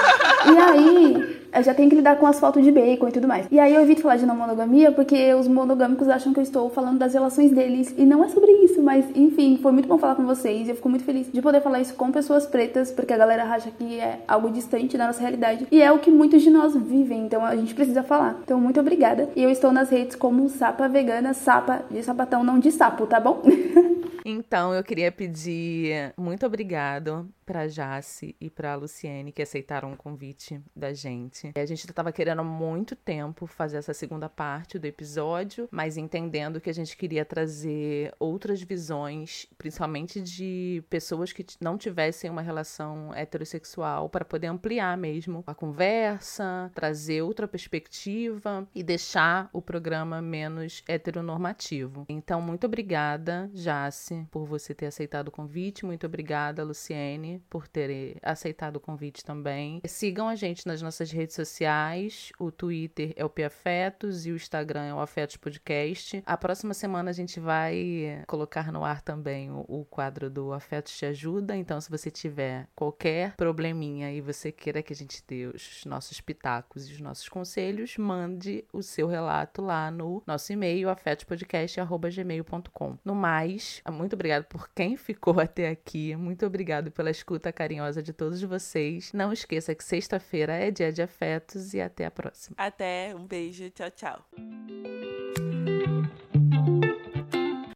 E 0.46 0.56
aí, 0.56 1.38
eu 1.52 1.62
já 1.62 1.74
tenho 1.74 1.88
que 1.88 1.96
lidar 1.96 2.16
com 2.16 2.26
as 2.26 2.38
fotos 2.38 2.62
de 2.62 2.70
bacon 2.70 3.08
e 3.08 3.12
tudo 3.12 3.26
mais. 3.26 3.46
E 3.50 3.58
aí 3.58 3.74
eu 3.74 3.80
evito 3.80 4.02
falar 4.02 4.16
de 4.16 4.26
não 4.26 4.36
monogamia 4.36 4.92
porque 4.92 5.32
os 5.34 5.48
monogâmicos 5.48 6.08
acham 6.08 6.32
que 6.32 6.38
eu 6.38 6.42
estou 6.42 6.68
falando 6.70 6.98
das 6.98 7.14
relações 7.14 7.50
deles. 7.50 7.94
E 7.96 8.04
não 8.04 8.22
é 8.22 8.28
sobre 8.28 8.50
isso, 8.64 8.82
mas 8.82 9.04
enfim, 9.14 9.58
foi 9.60 9.72
muito 9.72 9.88
bom 9.88 9.98
falar 9.98 10.14
com 10.14 10.24
vocês. 10.24 10.66
E 10.66 10.70
eu 10.70 10.76
fico 10.76 10.88
muito 10.88 11.04
feliz 11.04 11.30
de 11.32 11.40
poder 11.42 11.60
falar 11.60 11.80
isso 11.80 11.94
com 11.94 12.12
pessoas 12.12 12.46
pretas, 12.46 12.90
porque 12.90 13.12
a 13.12 13.16
galera 13.16 13.44
acha 13.44 13.70
que 13.70 13.98
é 13.98 14.20
algo 14.28 14.50
distante 14.50 14.96
da 14.96 15.06
nossa 15.06 15.20
realidade. 15.20 15.66
E 15.70 15.80
é 15.80 15.90
o 15.90 15.98
que 15.98 16.10
muitos 16.10 16.42
de 16.42 16.50
nós 16.50 16.74
vivem, 16.76 17.24
então 17.24 17.44
a 17.44 17.56
gente 17.56 17.74
precisa 17.74 18.02
falar. 18.02 18.38
Então, 18.44 18.60
muito 18.60 18.78
obrigada. 18.78 19.17
E 19.34 19.42
eu 19.42 19.50
estou 19.50 19.72
nas 19.72 19.90
redes 19.90 20.16
como 20.16 20.48
Sapa 20.48 20.88
Vegana, 20.88 21.34
Sapa 21.34 21.84
de 21.90 22.02
sapatão, 22.02 22.44
não 22.44 22.58
de 22.58 22.70
sapo, 22.70 23.06
tá 23.06 23.18
bom? 23.18 23.42
então, 24.24 24.74
eu 24.74 24.82
queria 24.82 25.10
pedir 25.10 26.12
muito 26.16 26.44
obrigado 26.44 27.28
para 27.48 27.66
Jace 27.66 28.36
e 28.38 28.50
para 28.50 28.74
Luciene 28.74 29.32
que 29.32 29.40
aceitaram 29.40 29.94
o 29.94 29.96
convite 29.96 30.60
da 30.76 30.92
gente. 30.92 31.50
A 31.56 31.64
gente 31.64 31.86
estava 31.88 32.12
querendo 32.12 32.40
há 32.40 32.44
muito 32.44 32.94
tempo 32.94 33.46
fazer 33.46 33.78
essa 33.78 33.94
segunda 33.94 34.28
parte 34.28 34.78
do 34.78 34.84
episódio, 34.84 35.66
mas 35.70 35.96
entendendo 35.96 36.60
que 36.60 36.68
a 36.68 36.74
gente 36.74 36.94
queria 36.94 37.24
trazer 37.24 38.14
outras 38.18 38.60
visões, 38.60 39.46
principalmente 39.56 40.20
de 40.20 40.84
pessoas 40.90 41.32
que 41.32 41.46
não 41.58 41.78
tivessem 41.78 42.30
uma 42.30 42.42
relação 42.42 43.14
heterossexual, 43.14 44.10
para 44.10 44.26
poder 44.26 44.48
ampliar 44.48 44.98
mesmo 44.98 45.42
a 45.46 45.54
conversa, 45.54 46.70
trazer 46.74 47.22
outra 47.22 47.48
perspectiva 47.48 48.68
e 48.74 48.82
deixar 48.82 49.48
o 49.54 49.62
programa 49.62 50.20
menos 50.20 50.84
heteronormativo. 50.86 52.04
Então, 52.10 52.42
muito 52.42 52.66
obrigada, 52.66 53.50
Jace, 53.54 54.26
por 54.30 54.44
você 54.44 54.74
ter 54.74 54.84
aceitado 54.84 55.28
o 55.28 55.32
convite. 55.32 55.86
Muito 55.86 56.04
obrigada, 56.04 56.62
Luciene 56.62 57.37
por 57.48 57.66
ter 57.66 58.18
aceitado 58.22 58.76
o 58.76 58.80
convite 58.80 59.24
também. 59.24 59.80
Sigam 59.86 60.28
a 60.28 60.34
gente 60.34 60.66
nas 60.66 60.82
nossas 60.82 61.10
redes 61.10 61.34
sociais. 61.34 62.30
O 62.38 62.50
Twitter 62.50 63.12
é 63.16 63.24
o 63.24 63.32
Afetos 63.46 64.26
e 64.26 64.32
o 64.32 64.36
Instagram 64.36 64.84
é 64.84 64.94
o 64.94 65.00
Afetos 65.00 65.36
Podcast. 65.36 66.22
A 66.26 66.36
próxima 66.36 66.74
semana 66.74 67.10
a 67.10 67.12
gente 67.12 67.38
vai 67.38 68.24
colocar 68.26 68.72
no 68.72 68.84
ar 68.84 69.00
também 69.00 69.50
o, 69.50 69.64
o 69.68 69.84
quadro 69.84 70.28
do 70.28 70.52
Afetos 70.52 70.96
Te 70.96 71.06
Ajuda. 71.06 71.56
Então, 71.56 71.80
se 71.80 71.90
você 71.90 72.10
tiver 72.10 72.66
qualquer 72.74 73.36
probleminha 73.36 74.12
e 74.12 74.20
você 74.20 74.50
queira 74.50 74.82
que 74.82 74.92
a 74.92 74.96
gente 74.96 75.22
dê 75.26 75.46
os 75.46 75.84
nossos 75.84 76.20
pitacos 76.20 76.88
e 76.88 76.92
os 76.92 77.00
nossos 77.00 77.28
conselhos, 77.28 77.96
mande 77.96 78.64
o 78.72 78.82
seu 78.82 79.06
relato 79.06 79.62
lá 79.62 79.90
no 79.90 80.22
nosso 80.26 80.52
e-mail, 80.52 80.90
afetospodcast.gmail.com. 80.90 82.98
No 83.04 83.14
mais, 83.14 83.82
muito 83.90 84.14
obrigado 84.14 84.44
por 84.44 84.68
quem 84.70 84.96
ficou 84.96 85.38
até 85.40 85.68
aqui. 85.68 86.16
Muito 86.16 86.44
obrigado 86.44 86.90
pelas 86.90 87.22
escuta 87.28 87.52
carinhosa 87.52 88.02
de 88.02 88.14
todos 88.14 88.42
vocês. 88.42 89.12
Não 89.12 89.30
esqueça 89.30 89.74
que 89.74 89.84
sexta-feira 89.84 90.54
é 90.54 90.70
dia 90.70 90.90
de 90.90 91.02
afetos 91.02 91.74
e 91.74 91.80
até 91.80 92.06
a 92.06 92.10
próxima. 92.10 92.56
Até, 92.58 93.14
um 93.14 93.26
beijo, 93.26 93.68
tchau, 93.70 93.90
tchau. 93.90 94.24